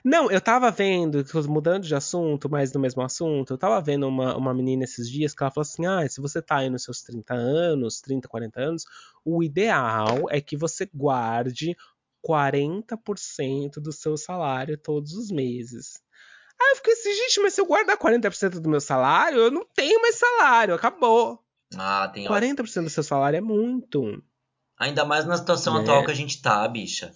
Não, 0.04 0.30
eu 0.30 0.38
tava 0.38 0.70
vendo, 0.70 1.24
mudando 1.48 1.84
de 1.84 1.94
assunto, 1.94 2.46
mas 2.50 2.70
no 2.74 2.78
mesmo 2.78 3.00
assunto, 3.00 3.54
eu 3.54 3.58
tava 3.58 3.80
vendo 3.80 4.06
uma, 4.06 4.36
uma 4.36 4.52
menina 4.52 4.84
esses 4.84 5.08
dias 5.08 5.34
que 5.34 5.42
ela 5.42 5.50
falou 5.50 5.62
assim: 5.62 5.86
ah, 5.86 6.06
se 6.06 6.20
você 6.20 6.42
tá 6.42 6.58
aí 6.58 6.68
nos 6.68 6.84
seus 6.84 7.02
30 7.02 7.32
anos, 7.32 8.02
30, 8.02 8.28
40 8.28 8.60
anos, 8.60 8.84
o 9.24 9.42
ideal 9.42 10.28
é 10.28 10.42
que 10.42 10.58
você 10.58 10.86
guarde 10.92 11.74
40% 12.22 13.80
do 13.80 13.92
seu 13.92 14.18
salário 14.18 14.76
todos 14.76 15.14
os 15.14 15.30
meses. 15.30 16.02
Aí 16.60 16.72
eu 16.72 16.76
fiquei 16.76 16.92
assim, 16.92 17.14
gente, 17.14 17.40
mas 17.40 17.54
se 17.54 17.60
eu 17.62 17.66
guardar 17.66 17.96
40% 17.96 18.60
do 18.60 18.68
meu 18.68 18.80
salário, 18.82 19.38
eu 19.38 19.50
não 19.50 19.66
tenho 19.74 20.02
mais 20.02 20.16
salário, 20.16 20.74
acabou. 20.74 21.42
Ah, 21.74 22.08
tem 22.12 22.28
hora. 22.28 22.46
40% 22.46 22.84
do 22.84 22.90
seu 22.90 23.02
salário 23.02 23.38
é 23.38 23.40
muito. 23.40 24.22
Ainda 24.78 25.04
mais 25.04 25.24
na 25.24 25.36
situação 25.36 25.74
Né? 25.74 25.80
atual 25.80 26.04
que 26.04 26.10
a 26.10 26.14
gente 26.14 26.42
tá, 26.42 26.66
bicha. 26.68 27.10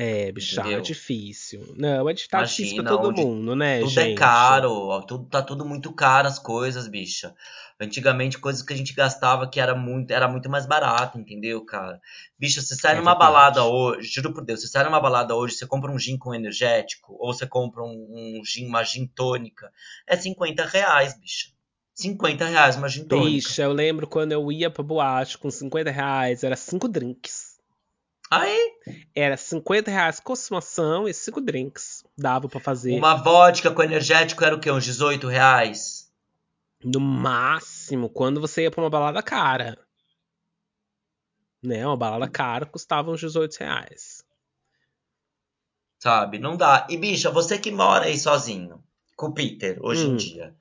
É, 0.00 0.32
bicha, 0.32 0.60
é 0.60 0.64
Entendeu? 0.64 0.80
difícil. 0.80 1.74
Não, 1.76 2.08
é 2.08 2.14
tá 2.14 2.42
difícil 2.42 2.74
pra 2.74 2.84
Imagina, 2.84 3.02
todo 3.02 3.12
mundo, 3.26 3.54
né, 3.54 3.80
Tudo 3.80 3.88
gente? 3.90 4.00
é 4.00 4.14
caro, 4.14 5.02
tudo, 5.06 5.24
tá 5.28 5.42
tudo 5.42 5.64
muito 5.66 5.92
caro 5.92 6.26
as 6.26 6.38
coisas, 6.38 6.88
bicha. 6.88 7.34
Antigamente, 7.78 8.38
coisas 8.38 8.62
que 8.62 8.72
a 8.72 8.76
gente 8.76 8.92
gastava 8.94 9.48
que 9.48 9.58
era 9.60 9.74
muito, 9.74 10.10
era 10.10 10.28
muito 10.28 10.48
mais 10.50 10.66
barato, 10.66 11.18
entendeu, 11.18 11.64
cara? 11.64 12.00
Bicha, 12.38 12.60
você 12.62 12.74
sai 12.76 12.92
É 12.92 12.96
numa 12.96 13.14
verdade. 13.14 13.18
balada 13.18 13.64
hoje, 13.64 14.08
juro 14.08 14.32
por 14.34 14.44
Deus, 14.44 14.60
você 14.60 14.68
sai 14.68 14.84
numa 14.84 15.00
balada 15.00 15.34
hoje, 15.34 15.54
você 15.54 15.66
compra 15.66 15.90
um 15.90 15.98
gin 15.98 16.16
com 16.18 16.34
energético, 16.34 17.16
ou 17.18 17.32
você 17.32 17.46
compra 17.46 17.82
um, 17.82 18.38
um 18.38 18.42
gin, 18.44 18.66
uma 18.66 18.82
gin 18.84 19.06
tônica, 19.06 19.70
é 20.06 20.16
50 20.16 20.64
reais, 20.64 21.18
bicha. 21.18 21.48
50 21.94 22.44
reais 22.46 22.76
uma 22.76 22.88
gin 22.88 23.04
tônica. 23.04 23.48
Bicha, 23.48 23.62
eu 23.62 23.72
lembro 23.72 24.06
quando 24.06 24.32
eu 24.32 24.50
ia 24.52 24.70
pra 24.70 24.82
boate 24.82 25.36
com 25.38 25.50
50 25.50 25.90
reais, 25.90 26.42
era 26.44 26.56
5 26.56 26.88
drinks. 26.88 27.49
Aí, 28.30 28.72
Era 29.14 29.36
50 29.36 29.90
reais 29.90 30.20
consumação 30.20 31.08
e 31.08 31.12
5 31.12 31.40
drinks. 31.40 32.04
Dava 32.16 32.48
pra 32.48 32.60
fazer 32.60 32.96
uma 32.96 33.14
vodka 33.14 33.70
com 33.72 33.82
energético 33.82 34.44
era 34.44 34.54
o 34.54 34.60
quê? 34.60 34.70
Uns 34.70 34.84
18 34.84 35.26
reais? 35.26 36.08
no 36.82 36.98
máximo 37.00 38.08
quando 38.08 38.40
você 38.40 38.62
ia 38.62 38.70
pra 38.70 38.80
uma 38.82 38.88
balada 38.88 39.22
cara. 39.22 39.76
Né? 41.62 41.86
Uma 41.86 41.96
balada 41.96 42.30
cara 42.30 42.64
custava 42.64 43.10
uns 43.10 43.20
18 43.20 43.56
reais. 43.58 44.24
Sabe? 45.98 46.38
Não 46.38 46.56
dá. 46.56 46.86
E, 46.88 46.96
bicha, 46.96 47.30
você 47.30 47.58
que 47.58 47.70
mora 47.70 48.06
aí 48.06 48.18
sozinho, 48.18 48.82
com 49.14 49.26
o 49.26 49.34
Peter, 49.34 49.78
hoje 49.82 50.06
em 50.06 50.12
Hum. 50.12 50.16
dia, 50.16 50.54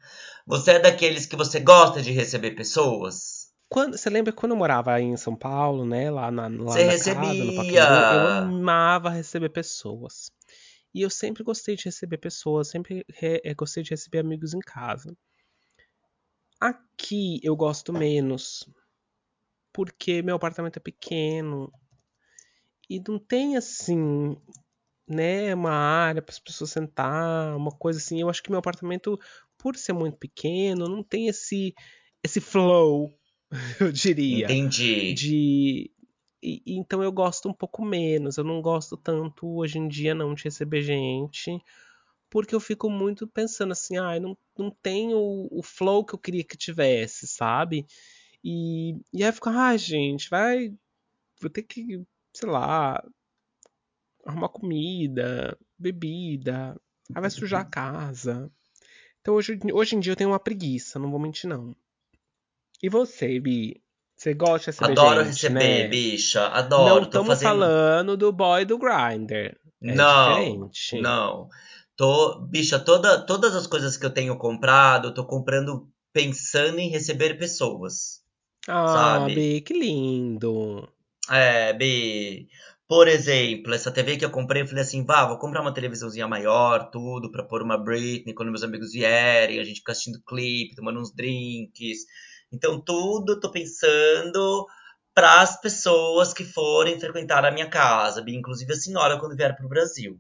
você 0.46 0.72
é 0.72 0.80
daqueles 0.80 1.26
que 1.26 1.38
você 1.38 1.62
gosta 1.62 2.02
de 2.02 2.12
receber 2.12 2.52
pessoas? 2.52 3.39
Quando, 3.70 3.98
você 3.98 4.10
lembra 4.10 4.34
quando 4.34 4.52
eu 4.54 4.58
morava 4.58 5.00
em 5.00 5.16
São 5.16 5.36
Paulo, 5.36 5.86
né? 5.86 6.10
Lá 6.12 6.30
na, 6.32 6.48
lá 6.48 6.78
Você 6.78 6.84
na 6.84 6.94
recebia. 6.94 6.96
casa, 6.96 7.46
no 7.46 7.54
Pacaembu, 7.54 8.06
eu 8.10 8.28
amava 8.28 9.10
receber 9.10 9.50
pessoas. 9.50 10.30
E 10.94 11.02
eu 11.02 11.10
sempre 11.10 11.44
gostei 11.44 11.76
de 11.76 11.86
receber 11.86 12.18
pessoas, 12.18 12.70
sempre 12.70 13.06
re- 13.10 13.42
eh, 13.44 13.54
gostei 13.54 13.84
de 13.84 13.92
receber 13.92 14.20
amigos 14.20 14.54
em 14.54 14.60
casa. 14.60 15.16
Aqui 16.62 17.42
eu 17.44 17.54
gosto 17.54 17.92
menos, 17.92 18.64
porque 19.74 20.22
meu 20.22 20.36
apartamento 20.36 20.78
é 20.78 20.80
pequeno. 20.80 21.72
e 22.90 23.00
não 23.08 23.20
tem 23.20 23.56
assim, 23.56 24.36
né, 25.08 25.54
uma 25.56 25.72
área 25.72 26.22
para 26.22 26.34
as 26.34 26.40
pessoas 26.40 26.72
sentar, 26.72 27.56
uma 27.56 27.72
coisa 27.72 28.00
assim. 28.00 28.22
Eu 28.22 28.30
acho 28.30 28.44
que 28.44 28.50
meu 28.52 28.60
apartamento, 28.60 29.20
por 29.58 29.76
ser 29.78 29.94
muito 29.94 30.18
pequeno, 30.18 30.88
não 30.88 31.04
tem 31.04 31.28
esse 31.28 31.74
esse 32.24 32.42
flow, 32.42 33.10
eu 33.80 33.92
diria, 33.92 34.46
Entendi. 34.46 35.14
de 35.14 35.92
e, 36.42 36.62
então 36.68 37.04
eu 37.04 37.12
gosto 37.12 37.50
um 37.50 37.54
pouco 37.54 37.84
menos. 37.86 38.38
Eu 38.38 38.44
não 38.44 38.62
gosto 38.62 38.98
tanto 38.98 39.48
hoje 39.48 39.78
em 39.78 39.88
dia 39.88 40.16
não 40.16 40.34
de 40.34 40.46
receber 40.46 40.82
gente, 40.82 41.62
porque 42.30 42.56
eu 42.56 42.60
fico 42.60 42.90
muito 42.90 43.28
pensando 43.28 43.72
assim, 43.72 43.98
ah, 43.98 44.20
não, 44.20 44.38
não 44.58 44.72
tem 44.72 45.14
o, 45.14 45.48
o 45.52 45.64
flow 45.64 46.06
que 46.06 46.14
eu 46.14 46.20
queria 46.20 46.44
que 46.44 46.58
tivesse, 46.58 47.28
sabe? 47.28 47.86
E, 48.44 48.94
e 49.14 49.24
aí 49.24 49.32
fica, 49.32 49.50
ah, 49.50 49.76
gente, 49.78 50.30
vai. 50.30 50.74
Vou 51.42 51.50
ter 51.50 51.64
que, 51.64 52.04
sei 52.34 52.50
lá, 52.50 53.04
arrumar 54.26 54.50
comida, 54.50 55.58
bebida, 55.78 56.80
aí 57.14 57.22
vai 57.22 57.30
sujar 57.30 57.62
a 57.62 57.66
casa. 57.70 58.52
Então 59.22 59.36
hoje, 59.36 59.60
hoje 59.74 59.96
em 59.96 60.00
dia 60.00 60.14
eu 60.14 60.18
tenho 60.18 60.30
uma 60.30 60.40
preguiça, 60.40 61.00
não 61.00 61.12
vou 61.12 61.20
mentir 61.20 61.50
não. 61.50 61.76
E 62.82 62.90
você, 62.90 63.40
Bi? 63.40 63.82
Você 64.18 64.34
gosta 64.34 64.72
de 64.72 64.78
receber 64.78 64.92
Adoro 64.92 65.24
gente, 65.26 65.26
receber, 65.28 65.84
né? 65.84 65.88
bicha. 65.90 66.48
Não 66.50 66.58
Adoro. 66.58 67.06
Tô 67.06 67.06
estamos 67.08 67.28
fazendo. 67.28 67.50
falando 67.52 68.18
do 68.18 68.32
boy 68.32 68.66
do 68.66 68.78
Grindr. 68.78 69.56
É 69.86 69.96
Não, 69.96 70.40
diferente. 70.40 71.02
não. 71.02 71.50
Tô, 71.96 72.40
bicha, 72.42 72.80
toda, 72.80 73.26
todas 73.26 73.56
as 73.56 73.68
coisas 73.68 73.98
que 73.98 74.06
eu 74.06 74.10
tenho 74.14 74.38
comprado, 74.38 75.10
eu 75.10 75.14
tô 75.14 75.26
comprando 75.26 75.90
pensando 76.14 76.80
em 76.80 76.90
receber 76.90 77.38
pessoas, 77.38 78.22
Ah, 78.68 78.86
sabe? 78.86 79.36
Bi, 79.36 79.62
que 79.62 79.74
lindo. 79.74 80.88
É, 81.30 81.74
Bi. 81.74 82.48
Por 82.88 83.08
exemplo, 83.08 83.74
essa 83.74 83.92
TV 83.92 84.18
que 84.18 84.26
eu 84.26 84.32
comprei, 84.32 84.64
eu 84.64 84.68
falei 84.68 84.82
assim, 84.84 85.06
vá, 85.06 85.26
vou 85.28 85.38
comprar 85.38 85.62
uma 85.62 85.74
televisãozinha 85.74 86.28
maior, 86.28 86.90
tudo, 86.90 87.32
pra 87.32 87.44
pôr 87.44 87.62
uma 87.62 87.78
Britney 87.78 88.34
quando 88.34 88.50
meus 88.50 88.64
amigos 88.64 88.92
vierem, 88.94 89.60
a 89.60 89.64
gente 89.64 89.78
fica 89.80 89.92
assistindo 89.92 90.22
clipe, 90.26 90.76
tomando 90.76 91.00
uns 91.00 91.14
drinks. 91.14 92.00
Então, 92.52 92.80
tudo 92.82 93.34
eu 93.34 93.40
tô 93.40 93.52
pensando 93.52 94.66
para 95.14 95.42
as 95.42 95.60
pessoas 95.62 96.34
que 96.34 96.44
forem 96.44 97.00
frequentar 97.00 97.46
a 97.46 97.52
minha 97.52 97.68
casa, 97.70 98.24
inclusive 98.28 98.72
a 98.74 98.76
senhora 98.76 99.20
quando 99.20 99.36
vier 99.36 99.56
pro 99.56 99.68
Brasil. 99.68 100.20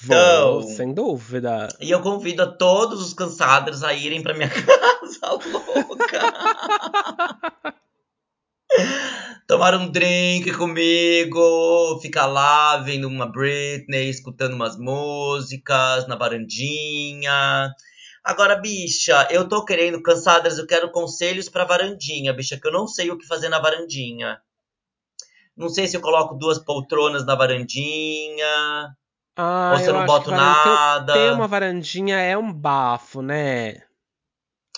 Vou, 0.00 0.16
Então, 0.16 0.62
sem 0.62 0.94
dúvida. 0.94 1.68
e 1.80 1.90
eu 1.90 2.00
convido 2.00 2.42
a 2.42 2.46
todos 2.46 3.02
os 3.02 3.12
cansados 3.12 3.84
a 3.84 3.92
irem 3.92 4.22
pra 4.22 4.32
minha 4.34 4.48
casa 4.48 5.32
louca. 5.32 6.22
Tomar 9.46 9.74
um 9.74 9.90
drink 9.90 10.50
comigo, 10.52 11.98
ficar 12.00 12.24
lá 12.26 12.78
vendo 12.78 13.06
uma 13.06 13.26
Britney, 13.26 14.08
escutando 14.08 14.54
umas 14.54 14.78
músicas 14.78 16.06
na 16.08 16.16
varandinha. 16.16 17.70
Agora, 18.24 18.56
bicha, 18.56 19.26
eu 19.30 19.48
tô 19.48 19.64
querendo, 19.64 20.02
cansadas, 20.02 20.56
eu 20.58 20.66
quero 20.66 20.90
conselhos 20.90 21.48
pra 21.48 21.64
varandinha, 21.64 22.32
bicha, 22.32 22.58
que 22.58 22.66
eu 22.68 22.72
não 22.72 22.86
sei 22.86 23.10
o 23.10 23.18
que 23.18 23.26
fazer 23.26 23.48
na 23.48 23.58
varandinha. 23.60 24.40
Não 25.56 25.68
sei 25.68 25.86
se 25.86 25.96
eu 25.96 26.00
coloco 26.00 26.34
duas 26.34 26.58
poltronas 26.58 27.26
na 27.26 27.34
varandinha, 27.34 28.94
ou 29.36 29.44
Ah, 29.44 29.78
se 29.78 29.90
eu 29.90 29.94
não 29.94 30.06
boto 30.06 30.30
varan- 30.30 30.54
ter, 31.12 31.30
uma 31.30 31.38
nada. 31.38 31.48
varandinha 31.48 32.16
é 32.18 32.36
um 32.38 32.52
bafo, 32.52 33.20
né? 33.22 33.82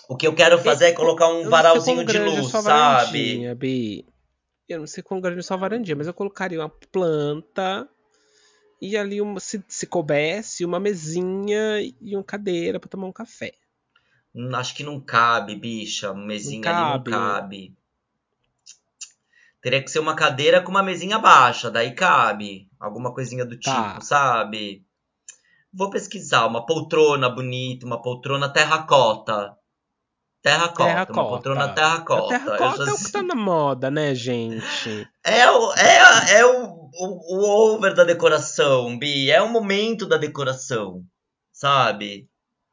O 0.09 0.17
que 0.17 0.27
eu 0.27 0.35
quero 0.35 0.59
fazer 0.59 0.87
é 0.87 0.93
co- 0.93 1.03
colocar 1.03 1.29
um 1.29 1.49
varalzinho 1.49 2.05
de 2.05 2.17
é 2.17 2.25
luz, 2.25 2.51
sabe? 2.51 3.55
Bi. 3.55 4.07
Eu 4.69 4.81
não 4.81 4.87
sei 4.87 5.03
quão 5.03 5.21
grande 5.21 5.41
é 5.41 5.43
sua 5.43 5.57
varandinha, 5.57 5.97
mas 5.97 6.07
eu 6.07 6.15
colocaria 6.15 6.59
uma 6.61 6.69
planta 6.91 7.89
e 8.81 8.97
ali, 8.97 9.21
uma, 9.21 9.41
se, 9.41 9.63
se 9.69 9.87
coubesse, 9.87 10.65
uma 10.65 10.79
mesinha 10.81 11.81
e 12.01 12.15
uma 12.17 12.25
cadeira 12.25 12.79
pra 12.81 12.89
tomar 12.89 13.07
um 13.07 13.13
café. 13.13 13.53
Hum, 14.35 14.55
Acho 14.55 14.75
que 14.75 14.83
não 14.85 15.01
cabe, 15.01 15.57
bicha. 15.57 16.11
Uma 16.13 16.21
Não 16.21 16.27
mesinha 16.27 16.71
ali 16.71 16.85
não 16.85 17.03
cabe? 17.03 17.11
cabe. 17.11 17.77
Teria 19.61 19.83
que 19.83 19.91
ser 19.91 19.99
uma 19.99 20.15
cadeira 20.15 20.61
com 20.63 20.71
uma 20.71 20.83
mesinha 20.83 21.19
baixa, 21.19 21.71
daí 21.71 21.95
cabe. 21.95 22.69
Alguma 22.79 23.13
coisinha 23.15 23.45
do 23.45 23.57
tipo, 23.59 23.71
Tá. 23.71 24.01
sabe? 24.01 24.85
Vou 25.73 25.91
pesquisar. 25.91 26.47
Uma 26.47 26.67
poltrona 26.67 27.29
bonita, 27.31 27.87
uma 27.87 28.01
poltrona 28.03 28.49
terracota. 28.53 29.57
Terracota, 30.45 31.13
uma 31.13 31.29
poltrona 31.29 31.69
Terracota. 31.75 32.37
A 32.37 32.39
terracota. 32.39 32.59
Terracota 32.59 32.91
é 32.91 32.93
o 32.93 32.99
que 32.99 33.13
tá 33.13 33.23
na 33.23 33.35
moda, 33.35 33.91
né, 33.91 34.15
gente? 34.15 35.09
É, 35.25 35.51
o, 35.51 35.73
é, 35.73 36.33
é 36.41 36.45
o, 36.47 36.91
o, 36.93 37.39
o 37.39 37.73
over 37.75 37.95
da 37.95 38.05
decoração, 38.05 38.99
Bi. 38.99 39.31
É 39.31 39.41
o 39.41 39.49
momento 39.49 40.07
da 40.07 40.19
decoração, 40.19 41.03
sabe? 41.51 42.29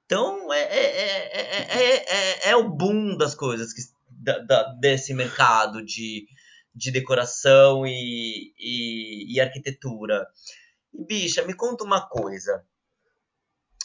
Então 0.05 0.51
é, 0.51 0.59
é, 0.63 1.37
é, 1.37 1.77
é, 1.79 1.95
é, 1.95 2.49
é 2.49 2.55
o 2.57 2.69
boom 2.69 3.15
das 3.15 3.33
coisas 3.33 3.71
que, 3.71 3.81
da, 4.09 4.39
da- 4.39 4.73
desse 4.81 5.13
mercado 5.13 5.81
de, 5.81 6.25
de 6.75 6.91
decoração 6.91 7.87
e, 7.87 8.51
e, 8.59 9.33
e 9.33 9.39
arquitetura. 9.39 10.27
E, 10.93 11.05
bicha, 11.05 11.41
me 11.45 11.53
conta 11.53 11.85
uma 11.85 12.01
coisa. 12.05 12.65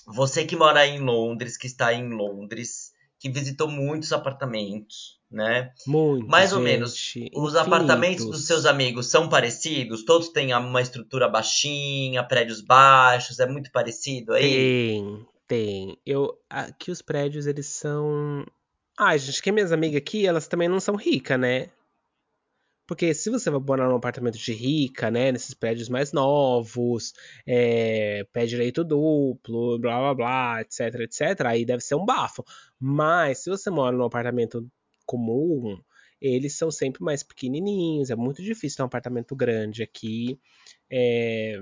Você 0.08 0.44
que 0.44 0.56
mora 0.56 0.84
em 0.84 0.98
Londres, 0.98 1.56
que 1.56 1.68
está 1.68 1.94
em 1.94 2.08
Londres, 2.12 2.85
que 3.26 3.32
visitou 3.32 3.68
muitos 3.68 4.12
apartamentos, 4.12 5.18
né? 5.30 5.72
Muitos, 5.86 6.28
Mais 6.28 6.52
ou 6.52 6.60
menos, 6.60 6.96
gente. 6.96 7.30
os 7.34 7.56
apartamentos 7.56 8.26
dos 8.26 8.46
seus 8.46 8.64
amigos 8.64 9.06
são 9.06 9.28
parecidos? 9.28 10.04
Todos 10.04 10.28
têm 10.28 10.54
uma 10.54 10.80
estrutura 10.80 11.28
baixinha, 11.28 12.22
prédios 12.22 12.60
baixos, 12.60 13.38
é 13.40 13.46
muito 13.46 13.70
parecido 13.72 14.32
aí? 14.32 14.42
Tem, 14.42 15.26
tem. 15.46 15.98
Eu, 16.06 16.38
aqui 16.48 16.90
os 16.90 17.02
prédios, 17.02 17.46
eles 17.46 17.66
são. 17.66 18.44
Ai, 18.98 19.18
gente, 19.18 19.42
que 19.42 19.52
minhas 19.52 19.72
amigas 19.72 19.98
aqui, 19.98 20.26
elas 20.26 20.48
também 20.48 20.68
não 20.68 20.80
são 20.80 20.96
ricas, 20.96 21.38
né? 21.38 21.70
Porque 22.86 23.12
se 23.14 23.30
você 23.30 23.50
vai 23.50 23.60
morar 23.60 23.88
num 23.88 23.96
apartamento 23.96 24.38
de 24.38 24.52
rica, 24.52 25.10
né? 25.10 25.32
Nesses 25.32 25.54
prédios 25.54 25.88
mais 25.88 26.12
novos, 26.12 27.12
é, 27.46 28.24
pé 28.32 28.46
direito 28.46 28.84
duplo, 28.84 29.78
blá 29.78 29.98
blá 29.98 30.14
blá, 30.14 30.60
etc, 30.62 31.00
etc, 31.00 31.46
aí 31.46 31.64
deve 31.64 31.82
ser 31.82 31.94
um 31.96 32.04
bafo. 32.04 32.44
Mas 32.78 33.38
se 33.38 33.50
você 33.50 33.70
mora 33.70 33.96
num 33.96 34.04
apartamento 34.04 34.66
comum, 35.04 35.78
eles 36.20 36.54
são 36.56 36.70
sempre 36.70 37.02
mais 37.02 37.22
pequenininhos. 37.22 38.10
É 38.10 38.16
muito 38.16 38.42
difícil 38.42 38.76
ter 38.78 38.82
um 38.82 38.86
apartamento 38.86 39.34
grande 39.36 39.82
aqui. 39.82 40.38
É, 40.90 41.60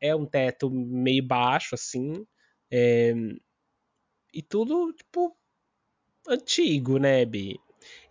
é 0.00 0.14
um 0.16 0.26
teto 0.26 0.70
meio 0.70 1.26
baixo, 1.26 1.74
assim. 1.74 2.26
é, 2.70 3.14
e 4.34 4.42
tudo, 4.42 4.92
tipo, 4.92 5.34
antigo, 6.28 6.98
né, 6.98 7.24
Bi? 7.24 7.58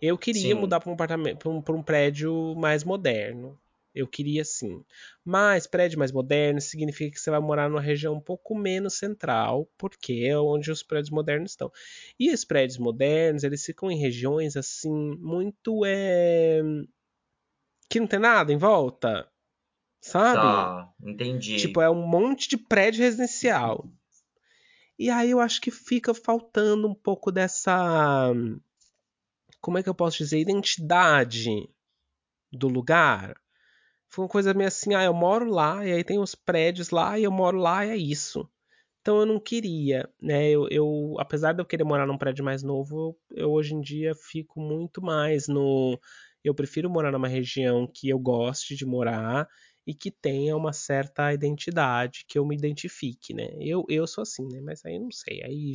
Eu 0.00 0.18
queria 0.18 0.54
Sim. 0.54 0.60
mudar 0.60 0.80
para 0.80 0.90
um 0.90 0.94
apartamento, 0.94 1.38
para 1.38 1.50
um, 1.50 1.62
pra 1.62 1.74
um 1.74 1.82
prédio 1.82 2.54
mais 2.56 2.84
moderno. 2.84 3.58
Eu 3.94 4.08
queria 4.08 4.44
sim. 4.44 4.84
Mas 5.24 5.68
prédio 5.68 5.98
mais 5.98 6.10
moderno 6.10 6.60
significa 6.60 7.12
que 7.12 7.20
você 7.20 7.30
vai 7.30 7.38
morar 7.38 7.68
numa 7.68 7.80
região 7.80 8.14
um 8.14 8.20
pouco 8.20 8.54
menos 8.54 8.94
central, 8.94 9.68
porque 9.78 10.24
é 10.26 10.36
onde 10.36 10.70
os 10.70 10.82
prédios 10.82 11.10
modernos 11.10 11.52
estão. 11.52 11.70
E 12.18 12.32
os 12.32 12.44
prédios 12.44 12.76
modernos, 12.76 13.44
eles 13.44 13.64
ficam 13.64 13.90
em 13.90 13.96
regiões 13.98 14.56
assim, 14.56 15.16
muito. 15.20 15.84
É... 15.86 16.60
que 17.88 18.00
não 18.00 18.06
tem 18.08 18.18
nada 18.18 18.52
em 18.52 18.56
volta, 18.56 19.28
sabe? 20.00 20.40
Tá, 20.40 20.92
Tipo, 20.98 21.10
entendi. 21.10 21.72
é 21.80 21.90
um 21.90 22.06
monte 22.06 22.48
de 22.48 22.56
prédio 22.56 23.02
residencial. 23.02 23.88
E 24.98 25.10
aí 25.10 25.30
eu 25.30 25.40
acho 25.40 25.60
que 25.60 25.70
fica 25.70 26.14
faltando 26.14 26.88
um 26.88 26.94
pouco 26.94 27.30
dessa. 27.32 28.32
Como 29.64 29.78
é 29.78 29.82
que 29.82 29.88
eu 29.88 29.94
posso 29.94 30.18
dizer? 30.18 30.38
Identidade 30.38 31.70
do 32.52 32.68
lugar. 32.68 33.34
Foi 34.10 34.26
uma 34.26 34.28
coisa 34.30 34.52
meio 34.52 34.68
assim, 34.68 34.94
ah, 34.94 35.02
eu 35.04 35.14
moro 35.14 35.50
lá, 35.50 35.86
e 35.86 35.90
aí 35.90 36.04
tem 36.04 36.18
os 36.18 36.34
prédios 36.34 36.90
lá, 36.90 37.18
e 37.18 37.24
eu 37.24 37.32
moro 37.32 37.56
lá, 37.56 37.86
e 37.86 37.88
é 37.88 37.96
isso. 37.96 38.46
Então 39.00 39.20
eu 39.20 39.26
não 39.26 39.40
queria, 39.40 40.06
né? 40.20 40.50
Eu, 40.50 40.68
eu 40.68 41.16
apesar 41.18 41.54
de 41.54 41.62
eu 41.62 41.64
querer 41.64 41.82
morar 41.84 42.06
num 42.06 42.18
prédio 42.18 42.44
mais 42.44 42.62
novo, 42.62 43.16
eu, 43.30 43.44
eu 43.44 43.52
hoje 43.52 43.74
em 43.74 43.80
dia 43.80 44.14
fico 44.14 44.60
muito 44.60 45.00
mais 45.00 45.48
no. 45.48 45.98
Eu 46.44 46.54
prefiro 46.54 46.90
morar 46.90 47.10
numa 47.10 47.26
região 47.28 47.86
que 47.86 48.10
eu 48.10 48.18
goste 48.18 48.76
de 48.76 48.84
morar 48.84 49.48
e 49.86 49.94
que 49.94 50.10
tenha 50.10 50.56
uma 50.56 50.72
certa 50.72 51.32
identidade, 51.32 52.24
que 52.28 52.38
eu 52.38 52.46
me 52.46 52.56
identifique, 52.56 53.34
né? 53.34 53.48
Eu, 53.60 53.84
eu 53.88 54.06
sou 54.06 54.22
assim, 54.22 54.46
né? 54.48 54.60
Mas 54.62 54.84
aí 54.84 54.94
eu 54.96 55.00
não 55.00 55.10
sei. 55.10 55.42
Aí 55.44 55.74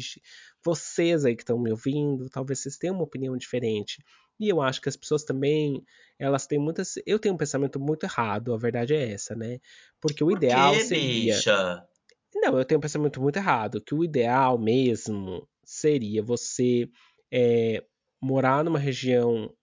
vocês 0.63 1.25
aí 1.25 1.35
que 1.35 1.43
estão 1.43 1.59
me 1.59 1.71
ouvindo, 1.71 2.29
talvez 2.29 2.59
vocês 2.59 2.77
tenham 2.77 2.95
uma 2.95 3.03
opinião 3.03 3.37
diferente. 3.37 4.03
E 4.39 4.47
eu 4.49 4.61
acho 4.61 4.81
que 4.81 4.89
as 4.89 4.95
pessoas 4.95 5.23
também, 5.23 5.83
elas 6.17 6.47
têm 6.47 6.59
muitas. 6.59 6.93
Eu 7.05 7.19
tenho 7.19 7.35
um 7.35 7.37
pensamento 7.37 7.79
muito 7.79 8.03
errado, 8.05 8.53
a 8.53 8.57
verdade 8.57 8.93
é 8.95 9.11
essa, 9.11 9.35
né? 9.35 9.59
Porque 10.01 10.23
o 10.23 10.31
Por 10.31 10.39
ideal 10.39 10.79
quê, 10.79 10.79
seria 10.79 11.43
bicha? 11.43 11.87
não, 12.35 12.57
eu 12.57 12.65
tenho 12.65 12.77
um 12.79 12.81
pensamento 12.81 13.21
muito 13.21 13.37
errado, 13.37 13.81
que 13.81 13.93
o 13.95 14.03
ideal 14.03 14.57
mesmo 14.57 15.47
seria 15.63 16.23
você 16.23 16.89
é, 17.31 17.83
morar 18.21 18.63
numa 18.63 18.79
região 18.79 19.53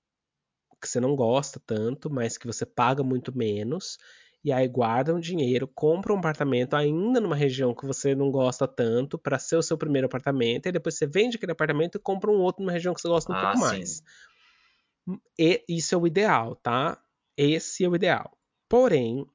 que 0.81 0.89
você 0.89 1.01
não 1.01 1.17
gosta 1.17 1.61
tanto, 1.65 2.11
mas 2.11 2.37
que 2.39 2.47
você 2.47 2.67
paga 2.67 3.03
muito 3.03 3.37
menos, 3.37 3.99
E 4.47 4.53
aí 4.53 4.69
guarda 4.69 5.13
um 5.13 5.19
dinheiro, 5.19 5.67
compra 5.67 6.15
um 6.15 6.19
apartamento 6.19 6.75
ainda 6.75 7.21
numa 7.21 7.35
região 7.35 7.75
que 7.75 7.85
você 7.85 8.15
não 8.15 8.31
gosta 8.31 8.69
tanto 8.69 9.19
para 9.19 9.41
ser 9.41 9.57
o 9.57 9.63
seu 9.63 9.77
primeiro 9.77 10.07
apartamento, 10.07 10.67
e 10.67 10.73
depois 10.73 10.95
você 10.95 11.05
vende 11.05 11.37
aquele 11.37 11.51
apartamento 11.51 11.97
e 11.97 12.01
compra 12.01 12.31
um 12.31 12.39
outro 12.39 12.63
numa 12.63 12.71
região 12.71 12.95
que 12.95 13.01
você 13.01 13.09
gosta 13.09 13.33
um 13.33 13.35
Ah, 13.35 13.41
pouco 13.41 13.59
sim. 13.59 13.65
mais. 13.65 14.03
E 15.37 15.65
isso 15.69 15.97
é 15.97 15.99
o 15.99 16.07
ideal, 16.07 16.55
tá? 16.55 16.97
Esse 17.37 17.85
é 17.85 17.89
o 17.89 17.97
ideal. 17.97 18.39
Porém, 18.69 19.27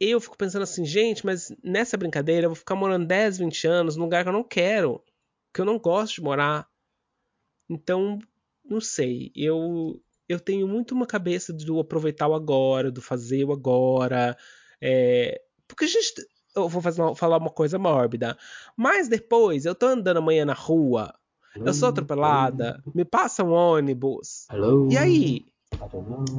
eu 0.00 0.20
fico 0.20 0.36
pensando 0.36 0.62
assim, 0.62 0.84
gente, 0.84 1.24
mas 1.24 1.54
nessa 1.62 1.96
brincadeira 1.96 2.46
eu 2.46 2.50
vou 2.50 2.56
ficar 2.56 2.74
morando 2.74 3.06
10, 3.06 3.38
20 3.38 3.68
anos 3.68 3.94
num 3.94 4.02
lugar 4.02 4.24
que 4.24 4.30
eu 4.30 4.32
não 4.32 4.42
quero, 4.42 5.00
que 5.54 5.60
eu 5.60 5.64
não 5.64 5.78
gosto 5.78 6.16
de 6.16 6.22
morar. 6.22 6.68
Então, 7.68 8.18
não 8.64 8.80
sei, 8.80 9.30
eu 9.32 10.02
eu 10.32 10.40
tenho 10.40 10.66
muito 10.68 10.94
uma 10.94 11.06
cabeça 11.06 11.52
do 11.52 11.80
aproveitar 11.80 12.28
o 12.28 12.34
agora, 12.34 12.90
do 12.90 13.02
fazer 13.02 13.44
o 13.44 13.52
agora, 13.52 14.36
é, 14.80 15.40
porque 15.66 15.84
a 15.84 15.88
gente 15.88 16.14
eu 16.56 16.68
vou 16.68 16.82
fazer 16.82 17.00
uma- 17.00 17.14
falar 17.14 17.36
uma 17.38 17.50
coisa 17.50 17.78
mórbida, 17.78 18.36
mas 18.76 19.08
depois 19.08 19.64
eu 19.64 19.74
tô 19.74 19.86
andando 19.86 20.16
amanhã 20.18 20.44
na 20.44 20.52
rua, 20.52 21.14
eu 21.64 21.72
sou 21.72 21.88
atropelada, 21.88 22.82
me 22.94 23.04
passa 23.04 23.44
um 23.44 23.52
ônibus, 23.52 24.46
e 24.90 24.96
aí? 24.98 25.46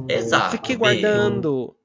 Exato. 0.08 0.50
Fiquei 0.52 0.76
guardando. 0.76 1.76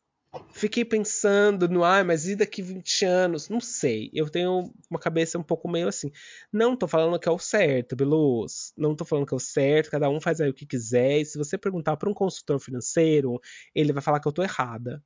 Fiquei 0.51 0.83
pensando 0.83 1.67
no, 1.69 1.83
ai, 1.83 2.03
mas 2.03 2.27
e 2.27 2.35
daqui 2.35 2.61
20 2.61 3.05
anos? 3.05 3.47
Não 3.49 3.59
sei. 3.61 4.09
Eu 4.13 4.29
tenho 4.29 4.73
uma 4.89 4.99
cabeça 4.99 5.37
um 5.37 5.43
pouco 5.43 5.69
meio 5.69 5.87
assim. 5.87 6.11
Não 6.51 6.75
tô 6.75 6.87
falando 6.87 7.19
que 7.19 7.29
é 7.29 7.31
o 7.31 7.39
certo, 7.39 7.95
Beluz. 7.95 8.73
Não 8.77 8.95
tô 8.95 9.05
falando 9.05 9.25
que 9.25 9.33
é 9.33 9.37
o 9.37 9.39
certo, 9.39 9.89
cada 9.91 10.09
um 10.09 10.19
faz 10.19 10.41
aí 10.41 10.49
o 10.49 10.53
que 10.53 10.65
quiser. 10.65 11.21
E 11.21 11.25
se 11.25 11.37
você 11.37 11.57
perguntar 11.57 11.95
para 11.97 12.09
um 12.09 12.13
consultor 12.13 12.59
financeiro, 12.59 13.39
ele 13.73 13.93
vai 13.93 14.01
falar 14.01 14.19
que 14.19 14.27
eu 14.27 14.31
tô 14.31 14.43
errada. 14.43 15.03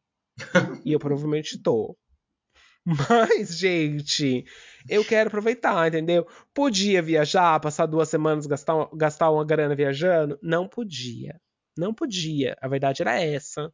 e 0.86 0.94
eu 0.94 1.00
provavelmente 1.00 1.62
tô. 1.62 1.98
Mas, 2.86 3.58
gente, 3.58 4.44
eu 4.90 5.06
quero 5.06 5.28
aproveitar, 5.28 5.88
entendeu? 5.88 6.28
Podia 6.54 7.02
viajar, 7.02 7.60
passar 7.60 7.86
duas 7.86 8.10
semanas, 8.10 8.48
gastar, 8.48 8.90
gastar 8.96 9.30
uma 9.32 9.46
grana 9.46 9.76
viajando? 9.76 10.40
Não 10.42 10.68
podia. 10.68 11.40
Não 11.78 11.94
podia. 11.94 12.58
A 12.62 12.68
verdade 12.68 13.02
era 13.04 13.20
essa. 13.22 13.72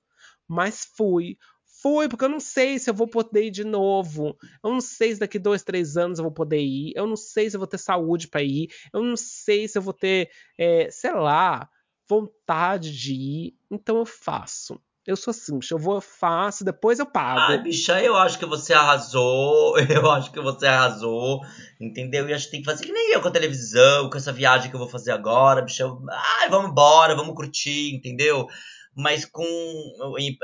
Mas 0.48 0.88
fui. 0.96 1.38
Fui, 1.82 2.10
porque 2.10 2.26
eu 2.26 2.30
não 2.30 2.40
sei 2.40 2.80
se 2.80 2.90
eu 2.90 2.94
vou 2.94 3.08
poder 3.08 3.46
ir 3.46 3.52
de 3.52 3.64
novo. 3.64 4.36
Eu 4.64 4.72
não 4.72 4.82
sei 4.82 5.14
se 5.14 5.20
daqui 5.20 5.38
dois, 5.38 5.64
três 5.64 5.96
anos 5.96 6.18
eu 6.18 6.24
vou 6.24 6.32
poder 6.32 6.60
ir. 6.60 6.92
Eu 6.96 7.06
não 7.06 7.16
sei 7.16 7.50
se 7.50 7.56
eu 7.56 7.60
vou 7.60 7.68
ter 7.68 7.78
saúde 7.78 8.28
para 8.28 8.42
ir. 8.42 8.68
Eu 8.92 9.04
não 9.04 9.16
sei 9.16 9.68
se 9.68 9.78
eu 9.78 9.82
vou 9.82 9.94
ter, 9.94 10.30
é, 10.58 10.90
sei 10.90 11.14
lá, 11.14 11.70
vontade 12.10 12.92
de 12.92 13.14
ir. 13.14 13.56
Então 13.70 13.98
eu 13.98 14.06
faço. 14.06 14.82
Eu 15.06 15.16
sou 15.16 15.32
assim, 15.32 15.58
eu 15.72 15.78
vou, 15.78 15.96
eu 15.96 16.02
faço, 16.02 16.66
depois 16.66 17.00
eu 17.00 17.06
pago. 17.06 17.40
Ai, 17.40 17.64
bicha, 17.64 18.02
eu 18.04 18.18
acho 18.18 18.38
que 18.38 18.46
você 18.46 18.74
arrasou. 18.74 19.78
Eu 19.88 20.12
acho 20.12 20.34
que 20.34 20.42
você 20.42 20.68
arrasou. 20.68 21.40
Entendeu? 21.80 22.28
E 22.28 22.34
acho 22.34 22.46
que 22.46 22.52
tem 22.52 22.60
que 22.60 22.66
fazer 22.66 22.86
que 22.86 22.92
nem 22.92 23.14
eu 23.14 23.22
com 23.22 23.30
a 23.30 23.32
televisão, 23.32 24.10
com 24.10 24.18
essa 24.18 24.34
viagem 24.34 24.70
que 24.70 24.76
eu 24.76 24.80
vou 24.80 24.90
fazer 24.90 25.12
agora, 25.12 25.62
bicha. 25.62 25.86
Ai, 26.42 26.50
vamos 26.50 26.72
embora, 26.72 27.16
vamos 27.16 27.36
curtir, 27.36 27.96
entendeu? 27.96 28.48
Mas 28.98 29.26
com. 29.26 29.46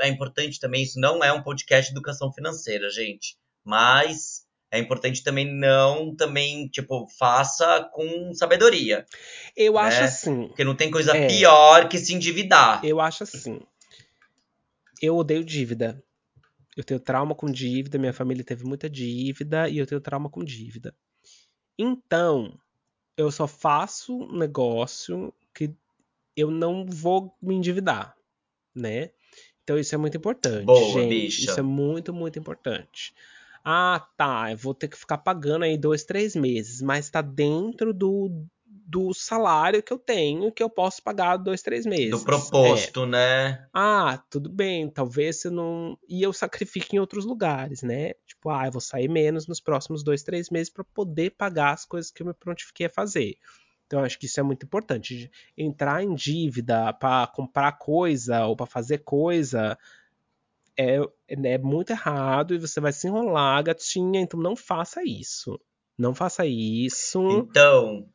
É 0.00 0.08
importante 0.08 0.60
também, 0.60 0.84
isso 0.84 1.00
não 1.00 1.24
é 1.24 1.32
um 1.32 1.42
podcast 1.42 1.90
de 1.90 1.98
educação 1.98 2.32
financeira, 2.32 2.88
gente. 2.88 3.36
Mas 3.64 4.46
é 4.70 4.78
importante 4.78 5.24
também 5.24 5.52
não 5.52 6.14
também, 6.14 6.68
tipo, 6.68 7.08
faça 7.18 7.88
com 7.92 8.32
sabedoria. 8.34 9.06
eu 9.56 9.74
né? 9.74 9.80
acho 9.80 10.04
assim. 10.04 10.46
Porque 10.48 10.62
não 10.62 10.76
tem 10.76 10.90
coisa 10.90 11.16
É. 11.16 11.26
pior 11.26 11.88
que 11.88 11.98
se 11.98 12.14
endividar. 12.14 12.84
Eu 12.84 13.00
acho 13.00 13.24
assim. 13.24 13.60
Eu 15.02 15.16
odeio 15.16 15.44
dívida. 15.44 16.02
Eu 16.76 16.82
tenho 16.82 16.98
trauma 16.98 17.34
com 17.34 17.50
dívida, 17.50 17.98
minha 17.98 18.12
família 18.12 18.42
teve 18.44 18.64
muita 18.64 18.88
dívida 18.88 19.68
e 19.68 19.78
eu 19.78 19.86
tenho 19.86 20.00
trauma 20.00 20.28
com 20.28 20.42
dívida. 20.42 20.94
Então, 21.78 22.56
eu 23.16 23.30
só 23.30 23.46
faço 23.46 24.16
um 24.16 24.36
negócio 24.36 25.32
que 25.54 25.72
eu 26.36 26.50
não 26.50 26.84
vou 26.84 27.36
me 27.40 27.54
endividar, 27.54 28.16
né? 28.74 29.10
Então 29.62 29.78
isso 29.78 29.94
é 29.94 29.98
muito 29.98 30.16
importante, 30.16 30.66
Boa, 30.66 30.78
gente. 30.80 31.08
bicha. 31.08 31.50
Isso 31.50 31.60
é 31.60 31.62
muito, 31.62 32.12
muito 32.12 32.38
importante. 32.38 33.14
Ah, 33.64 34.06
tá. 34.16 34.52
Eu 34.52 34.58
vou 34.58 34.74
ter 34.74 34.88
que 34.88 34.96
ficar 34.96 35.18
pagando 35.18 35.64
aí 35.64 35.78
dois, 35.78 36.04
três 36.04 36.36
meses, 36.36 36.82
mas 36.82 37.08
tá 37.08 37.22
dentro 37.22 37.94
do, 37.94 38.46
do 38.66 39.14
salário 39.14 39.82
que 39.82 39.92
eu 39.92 39.98
tenho, 39.98 40.52
que 40.52 40.62
eu 40.62 40.68
posso 40.68 41.02
pagar 41.02 41.38
dois, 41.38 41.62
três 41.62 41.86
meses. 41.86 42.10
Do 42.10 42.18
É. 42.18 42.24
proposto, 42.24 43.06
né? 43.06 43.66
Ah, 43.72 44.22
tudo 44.30 44.50
bem, 44.50 44.88
talvez 44.90 45.40
você 45.40 45.48
não. 45.50 45.98
E 46.06 46.22
eu 46.22 46.32
sacrifique 46.32 46.94
em 46.94 46.98
outros 46.98 47.24
lugares, 47.24 47.82
né? 47.82 48.12
Tipo, 48.26 48.50
ah, 48.50 48.66
eu 48.66 48.72
vou 48.72 48.80
sair 48.80 49.08
menos 49.08 49.46
nos 49.48 49.60
próximos 49.60 50.04
dois, 50.04 50.22
três 50.22 50.50
meses 50.50 50.70
para 50.70 50.84
poder 50.84 51.30
pagar 51.30 51.72
as 51.72 51.86
coisas 51.86 52.10
que 52.10 52.22
eu 52.22 52.26
me 52.26 52.34
prontifiquei 52.34 52.86
a 52.86 52.90
fazer. 52.90 53.36
Então, 53.86 54.02
acho 54.02 54.18
que 54.18 54.26
isso 54.26 54.40
é 54.40 54.42
muito 54.42 54.64
importante. 54.64 55.30
Entrar 55.56 56.02
em 56.02 56.14
dívida 56.14 56.92
para 56.92 57.26
comprar 57.26 57.72
coisa 57.72 58.46
ou 58.46 58.56
para 58.56 58.66
fazer 58.66 58.98
coisa 58.98 59.78
é, 60.76 60.98
é 61.28 61.58
muito 61.58 61.90
errado 61.90 62.54
e 62.54 62.58
você 62.58 62.80
vai 62.80 62.92
se 62.92 63.06
enrolar, 63.06 63.62
gatinha. 63.62 64.20
Então, 64.20 64.40
não 64.40 64.56
faça 64.56 65.02
isso. 65.04 65.60
Não 65.96 66.14
faça 66.14 66.44
isso. 66.44 67.20
Então, 67.30 68.06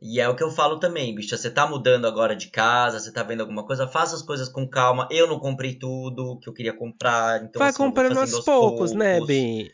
e 0.00 0.18
é 0.18 0.28
o 0.28 0.34
que 0.34 0.42
eu 0.42 0.50
falo 0.50 0.78
também, 0.78 1.14
bicha. 1.14 1.36
Você 1.36 1.50
tá 1.50 1.66
mudando 1.66 2.06
agora 2.06 2.34
de 2.34 2.48
casa, 2.48 2.98
você 2.98 3.12
tá 3.12 3.22
vendo 3.22 3.42
alguma 3.42 3.66
coisa, 3.66 3.86
faça 3.86 4.16
as 4.16 4.22
coisas 4.22 4.48
com 4.48 4.66
calma. 4.66 5.06
Eu 5.10 5.26
não 5.26 5.38
comprei 5.38 5.74
tudo 5.74 6.38
que 6.38 6.48
eu 6.48 6.54
queria 6.54 6.72
comprar, 6.72 7.42
então 7.42 7.60
vai 7.60 7.68
assim, 7.68 7.78
comprando 7.78 8.18
aos 8.18 8.40
poucos, 8.40 8.92
né, 8.92 9.18
poucos. 9.18 9.28
Bi? 9.28 9.70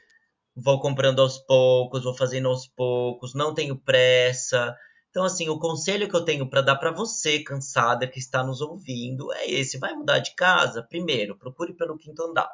Vou 0.57 0.81
comprando 0.81 1.21
aos 1.21 1.39
poucos, 1.39 2.03
vou 2.03 2.15
fazendo 2.15 2.49
aos 2.49 2.67
poucos, 2.67 3.35
não 3.35 3.55
tenho 3.55 3.77
pressa. 3.77 4.75
Então, 5.17 5.25
assim, 5.25 5.49
o 5.49 5.59
conselho 5.59 6.11
que 6.11 6.15
eu 6.15 6.27
tenho 6.27 6.47
pra 6.47 6.61
dar 6.61 6.77
pra 6.77 6.91
você, 6.91 7.43
cansada, 7.43 8.07
que 8.07 8.19
está 8.19 8.45
nos 8.45 8.61
ouvindo, 8.61 9.33
é 9.33 9.51
esse. 9.51 9.79
Vai 9.79 9.95
mudar 9.95 10.19
de 10.19 10.35
casa? 10.35 10.83
Primeiro, 10.83 11.39
procure 11.39 11.73
pelo 11.73 11.97
quinto 11.97 12.23
andar, 12.23 12.51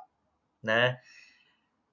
né? 0.63 0.97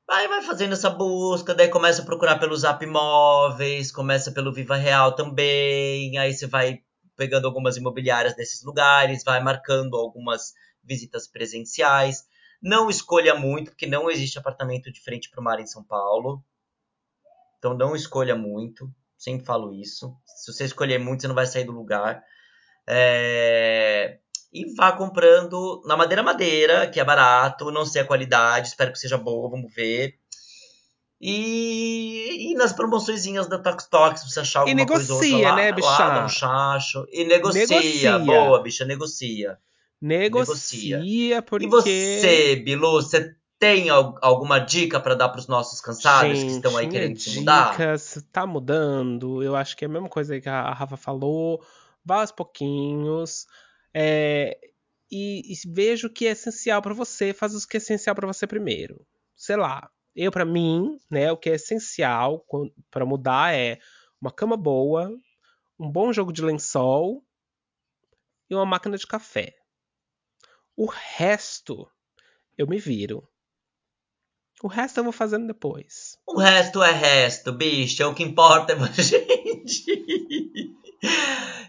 Vai, 0.05 0.27
vai 0.27 0.43
fazendo 0.43 0.73
essa 0.73 0.91
busca, 0.91 1.55
daí 1.55 1.69
começa 1.69 2.03
a 2.03 2.05
procurar 2.05 2.37
pelo 2.37 2.55
Zap 2.55 2.83
Imóveis, 2.85 3.91
começa 3.91 4.31
pelo 4.31 4.53
Viva 4.53 4.75
Real 4.75 5.15
também, 5.15 6.15
aí 6.19 6.31
você 6.35 6.45
vai 6.45 6.83
pegando 7.17 7.47
algumas 7.47 7.75
imobiliárias 7.75 8.37
nesses 8.37 8.63
lugares, 8.63 9.23
vai 9.23 9.41
marcando 9.41 9.97
algumas 9.97 10.53
visitas 10.83 11.27
presenciais. 11.27 12.27
Não 12.61 12.91
escolha 12.91 13.33
muito, 13.33 13.71
porque 13.71 13.87
não 13.87 14.07
existe 14.07 14.37
apartamento 14.37 14.91
de 14.91 15.01
frente 15.01 15.31
para 15.31 15.41
o 15.41 15.43
mar 15.43 15.59
em 15.59 15.65
São 15.65 15.83
Paulo. 15.83 16.45
Então 17.57 17.75
não 17.75 17.95
escolha 17.95 18.35
muito, 18.35 18.87
sempre 19.19 19.45
falo 19.45 19.73
isso. 19.73 20.15
Se 20.25 20.51
você 20.51 20.63
escolher 20.65 20.97
muito, 20.97 21.21
você 21.21 21.27
não 21.27 21.35
vai 21.35 21.45
sair 21.45 21.65
do 21.65 21.71
lugar. 21.71 22.23
É, 22.87 24.17
E 24.51 24.73
vá 24.75 24.91
comprando 24.91 25.83
na 25.85 25.95
Madeira 25.95 26.23
Madeira, 26.23 26.87
que 26.87 26.99
é 26.99 27.05
barato, 27.05 27.69
não 27.71 27.85
sei 27.85 28.01
a 28.01 28.05
qualidade, 28.05 28.69
espero 28.69 28.91
que 28.91 28.97
seja 28.97 29.17
boa, 29.17 29.49
vamos 29.49 29.71
ver. 29.71 30.15
E, 31.21 32.51
e 32.51 32.53
nas 32.55 32.71
promoçõezinhas 32.71 33.47
da 33.47 33.59
Tox 33.59 33.85
Tox, 33.87 34.21
se 34.21 34.29
você 34.31 34.39
achar 34.39 34.59
E 34.65 34.71
alguma 34.71 34.85
coisa 34.87 35.13
ou 35.13 35.19
outra 35.19 35.29
negocia, 35.29 35.49
lá, 35.49 35.55
né, 35.55 35.69
lá, 35.69 35.75
bicha? 35.75 35.97
dá 35.97 36.25
um 36.25 36.29
chacho. 36.29 37.05
E 37.11 37.25
negocia. 37.25 37.67
Negocia. 37.67 38.19
Boa, 38.19 38.63
bicha, 38.63 38.85
negocia. 38.85 39.57
Negocia, 40.01 41.41
porque. 41.41 41.65
E 41.65 41.69
você, 41.69 42.55
Bilu, 42.55 42.93
você 42.93 43.35
tem 43.59 43.89
al- 43.89 44.17
alguma 44.21 44.57
dica 44.59 44.99
pra 44.99 45.13
dar 45.15 45.29
pros 45.29 45.47
nossos 45.47 45.81
cansados 45.81 46.31
que 46.33 46.39
Gente, 46.39 46.55
estão 46.55 46.77
aí 46.77 46.87
querendo 46.89 47.19
se 47.19 47.37
mudar? 47.39 47.71
dicas 47.71 48.25
tá 48.31 48.47
mudando. 48.47 49.43
Eu 49.43 49.55
acho 49.55 49.75
que 49.75 49.83
é 49.85 49.87
a 49.87 49.91
mesma 49.91 50.09
coisa 50.09 50.39
que 50.39 50.47
a 50.49 50.71
Rafa 50.73 50.95
falou. 50.97 51.61
Vá 52.03 52.21
aos 52.21 52.31
pouquinhos. 52.31 53.45
É, 53.93 54.57
e, 55.11 55.51
e 55.53 55.55
veja 55.67 56.07
o 56.07 56.09
que 56.09 56.25
é 56.25 56.31
essencial 56.31 56.81
pra 56.81 56.93
você. 56.93 57.33
Faz 57.33 57.53
o 57.53 57.67
que 57.67 57.77
é 57.77 57.79
essencial 57.79 58.15
pra 58.15 58.25
você 58.27 58.47
primeiro. 58.47 59.05
Sei 59.35 59.55
lá. 59.55 59.89
Eu, 60.15 60.31
pra 60.31 60.43
mim, 60.45 60.97
né, 61.09 61.31
o 61.31 61.37
que 61.37 61.49
é 61.49 61.55
essencial 61.55 62.45
pra 62.89 63.05
mudar 63.05 63.53
é 63.53 63.79
uma 64.21 64.31
cama 64.31 64.57
boa, 64.57 65.09
um 65.79 65.89
bom 65.89 66.11
jogo 66.11 66.33
de 66.33 66.41
lençol 66.41 67.23
e 68.49 68.55
uma 68.55 68.65
máquina 68.65 68.97
de 68.97 69.05
café. 69.07 69.55
O 70.75 70.85
resto 70.87 71.87
eu 72.57 72.67
me 72.67 72.79
viro. 72.79 73.28
O 74.61 74.67
resto 74.67 74.97
eu 74.99 75.03
vou 75.05 75.13
fazendo 75.13 75.47
depois. 75.47 76.17
O 76.27 76.37
resto 76.37 76.83
é 76.83 76.91
resto, 76.91 77.51
bicha. 77.53 78.07
O 78.07 78.13
que 78.13 78.23
importa 78.23 78.73
é 78.73 78.75
a 78.75 79.01
gente 79.01 80.75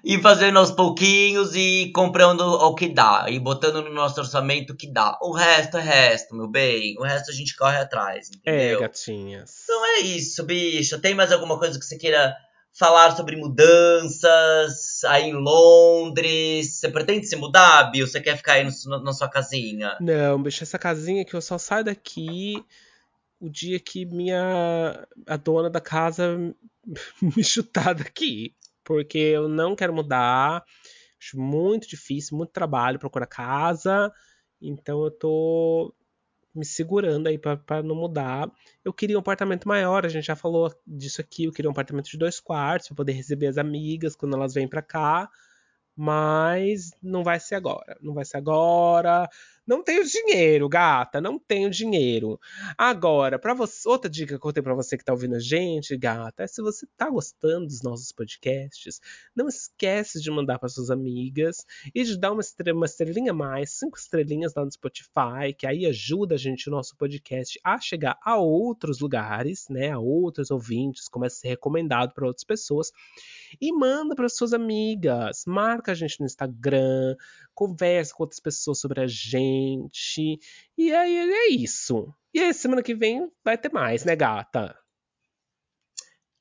ir 0.03 0.21
fazendo 0.21 0.59
aos 0.59 0.71
pouquinhos 0.71 1.55
e 1.55 1.93
comprando 1.95 2.41
o 2.41 2.75
que 2.75 2.89
dá. 2.89 3.27
E 3.29 3.39
botando 3.39 3.83
no 3.83 3.93
nosso 3.93 4.21
orçamento 4.21 4.73
o 4.73 4.77
que 4.77 4.91
dá. 4.93 5.17
O 5.23 5.33
resto 5.33 5.77
é 5.77 5.81
resto, 5.83 6.35
meu 6.35 6.49
bem. 6.49 6.97
O 6.99 7.03
resto 7.03 7.31
a 7.31 7.35
gente 7.35 7.57
corre 7.57 7.77
atrás, 7.79 8.31
É, 8.45 8.57
entendeu? 8.71 8.81
gatinhas. 8.81 9.55
Então 9.65 9.87
é 9.87 10.01
isso, 10.01 10.43
bicha. 10.45 10.99
Tem 10.99 11.15
mais 11.15 11.31
alguma 11.33 11.59
coisa 11.59 11.79
que 11.79 11.85
você 11.85 11.97
queira 11.97 12.35
falar 12.73 13.17
sobre 13.17 13.37
mudanças? 13.37 15.05
aí 15.05 15.31
em 15.31 15.35
Londres. 15.35 16.77
Você 16.77 16.89
pretende 16.89 17.27
se 17.27 17.37
mudar, 17.37 17.91
Bill? 17.91 18.07
Você 18.07 18.21
quer 18.21 18.37
ficar 18.37 18.55
aí 18.55 18.65
no, 18.65 19.03
na 19.03 19.13
sua 19.13 19.29
casinha? 19.29 19.97
Não, 20.01 20.43
bicho, 20.43 20.63
essa 20.63 20.79
casinha 20.79 21.25
que 21.25 21.35
eu 21.35 21.41
só 21.41 21.59
saio 21.59 21.85
daqui 21.85 22.65
o 23.41 23.49
dia 23.49 23.81
que 23.81 24.05
minha 24.05 25.07
a 25.27 25.37
dona 25.37 25.71
da 25.71 25.81
casa 25.81 26.37
me 27.23 27.43
chutar 27.43 27.95
daqui, 27.95 28.55
porque 28.85 29.19
eu 29.19 29.49
não 29.49 29.75
quero 29.75 29.95
mudar. 29.95 30.63
Acho 31.19 31.39
muito 31.39 31.89
difícil, 31.89 32.37
muito 32.37 32.53
trabalho 32.53 32.99
procurar 32.99 33.27
casa. 33.27 34.13
Então 34.61 35.03
eu 35.05 35.11
tô 35.11 35.95
me 36.55 36.65
segurando 36.65 37.29
aí 37.29 37.39
para 37.39 37.83
não 37.83 37.95
mudar. 37.95 38.51
Eu 38.85 38.93
queria 38.93 39.17
um 39.17 39.21
apartamento 39.21 39.69
maior, 39.69 40.05
a 40.05 40.09
gente 40.09 40.27
já 40.27 40.37
falou 40.37 40.73
disso 40.87 41.21
aqui. 41.21 41.45
Eu 41.45 41.53
queria 41.53 41.69
um 41.69 41.73
apartamento 41.73 42.11
de 42.11 42.19
dois 42.19 42.41
quartos 42.41 42.89
para 42.89 42.97
poder 42.97 43.13
receber 43.13 43.47
as 43.47 43.59
amigas 43.59 44.17
quando 44.17 44.37
elas 44.37 44.55
vêm 44.55 44.69
para 44.69 44.83
cá. 44.83 45.31
Mas 45.97 46.93
não 47.03 47.23
vai 47.23 47.39
ser 47.39 47.57
agora. 47.57 47.97
Não 48.01 48.15
vai 48.15 48.25
ser 48.25 48.39
agora. 48.39 49.29
Não 49.71 49.85
tenho 49.85 50.05
dinheiro, 50.05 50.69
gata, 50.69 51.21
não 51.21 51.39
tenho 51.39 51.71
dinheiro. 51.71 52.41
Agora, 52.77 53.39
para 53.39 53.55
você, 53.55 53.89
outra 53.89 54.11
dica 54.11 54.37
que 54.37 54.45
eu 54.45 54.53
tenho 54.53 54.65
para 54.65 54.75
você 54.75 54.99
que 54.99 55.05
tá 55.05 55.13
ouvindo 55.13 55.37
a 55.37 55.39
gente, 55.39 55.97
gata, 55.97 56.43
é 56.43 56.49
se 56.49 56.61
você 56.61 56.89
tá 56.97 57.09
gostando 57.09 57.69
dos 57.69 57.81
nossos 57.81 58.11
podcasts, 58.11 59.01
não 59.33 59.47
esquece 59.47 60.21
de 60.21 60.29
mandar 60.29 60.59
para 60.59 60.69
suas 60.69 60.91
amigas 60.91 61.65
e 61.95 62.03
de 62.03 62.19
dar 62.19 62.33
uma, 62.33 62.41
estrela, 62.41 62.77
uma 62.77 62.85
estrelinha 62.85 63.33
mais, 63.33 63.71
cinco 63.71 63.97
estrelinhas 63.97 64.55
lá 64.57 64.65
no 64.65 64.73
Spotify, 64.73 65.55
que 65.57 65.69
aí 65.69 65.87
ajuda 65.87 66.35
a 66.35 66.39
gente 66.39 66.67
o 66.67 66.73
nosso 66.73 66.97
podcast 66.97 67.57
a 67.63 67.79
chegar 67.79 68.19
a 68.25 68.39
outros 68.39 68.99
lugares, 68.99 69.69
né, 69.71 69.93
a 69.93 70.01
outros 70.01 70.51
ouvintes, 70.51 71.09
começa 71.09 71.37
a 71.37 71.41
ser 71.43 71.49
recomendado 71.51 72.13
para 72.13 72.27
outras 72.27 72.43
pessoas 72.43 72.91
e 73.61 73.73
manda 73.73 74.15
para 74.15 74.29
suas 74.29 74.53
amigas, 74.53 75.45
marca 75.47 75.93
a 75.93 75.95
gente 75.95 76.21
no 76.21 76.27
Instagram, 76.27 77.17
conversa 77.55 78.15
com 78.15 78.23
outras 78.23 78.41
pessoas 78.41 78.81
sobre 78.81 79.01
a 79.01 79.07
gente. 79.07 80.39
E 80.77 80.93
aí 80.93 81.17
é 81.17 81.51
isso. 81.51 82.13
E 82.33 82.41
aí, 82.41 82.53
semana 82.55 82.83
que 82.83 82.95
vem 82.95 83.29
vai 83.45 83.59
ter 83.59 83.73
mais, 83.73 84.05
né, 84.05 84.15
gata? 84.15 84.77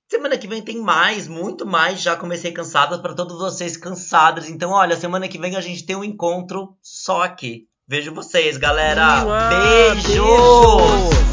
Semana 0.10 0.38
que 0.38 0.48
vem 0.48 0.62
tem 0.62 0.80
mais, 0.82 1.28
muito 1.28 1.68
mais. 1.68 2.02
Já 2.02 2.16
comecei 2.16 2.52
cansada 2.52 3.00
para 3.00 3.14
todos 3.14 3.38
vocês 3.38 3.78
cansados. 3.78 4.50
Então, 4.50 4.72
olha, 4.72 4.96
semana 4.96 5.28
que 5.28 5.38
vem 5.38 5.56
a 5.56 5.62
gente 5.62 5.86
tem 5.86 5.96
um 5.96 6.04
encontro 6.04 6.76
só 6.82 7.22
aqui. 7.22 7.68
Vejo 7.88 8.14
vocês, 8.14 8.58
galera. 8.58 9.24
Beijos! 9.50 10.06
beijos! 10.06 11.29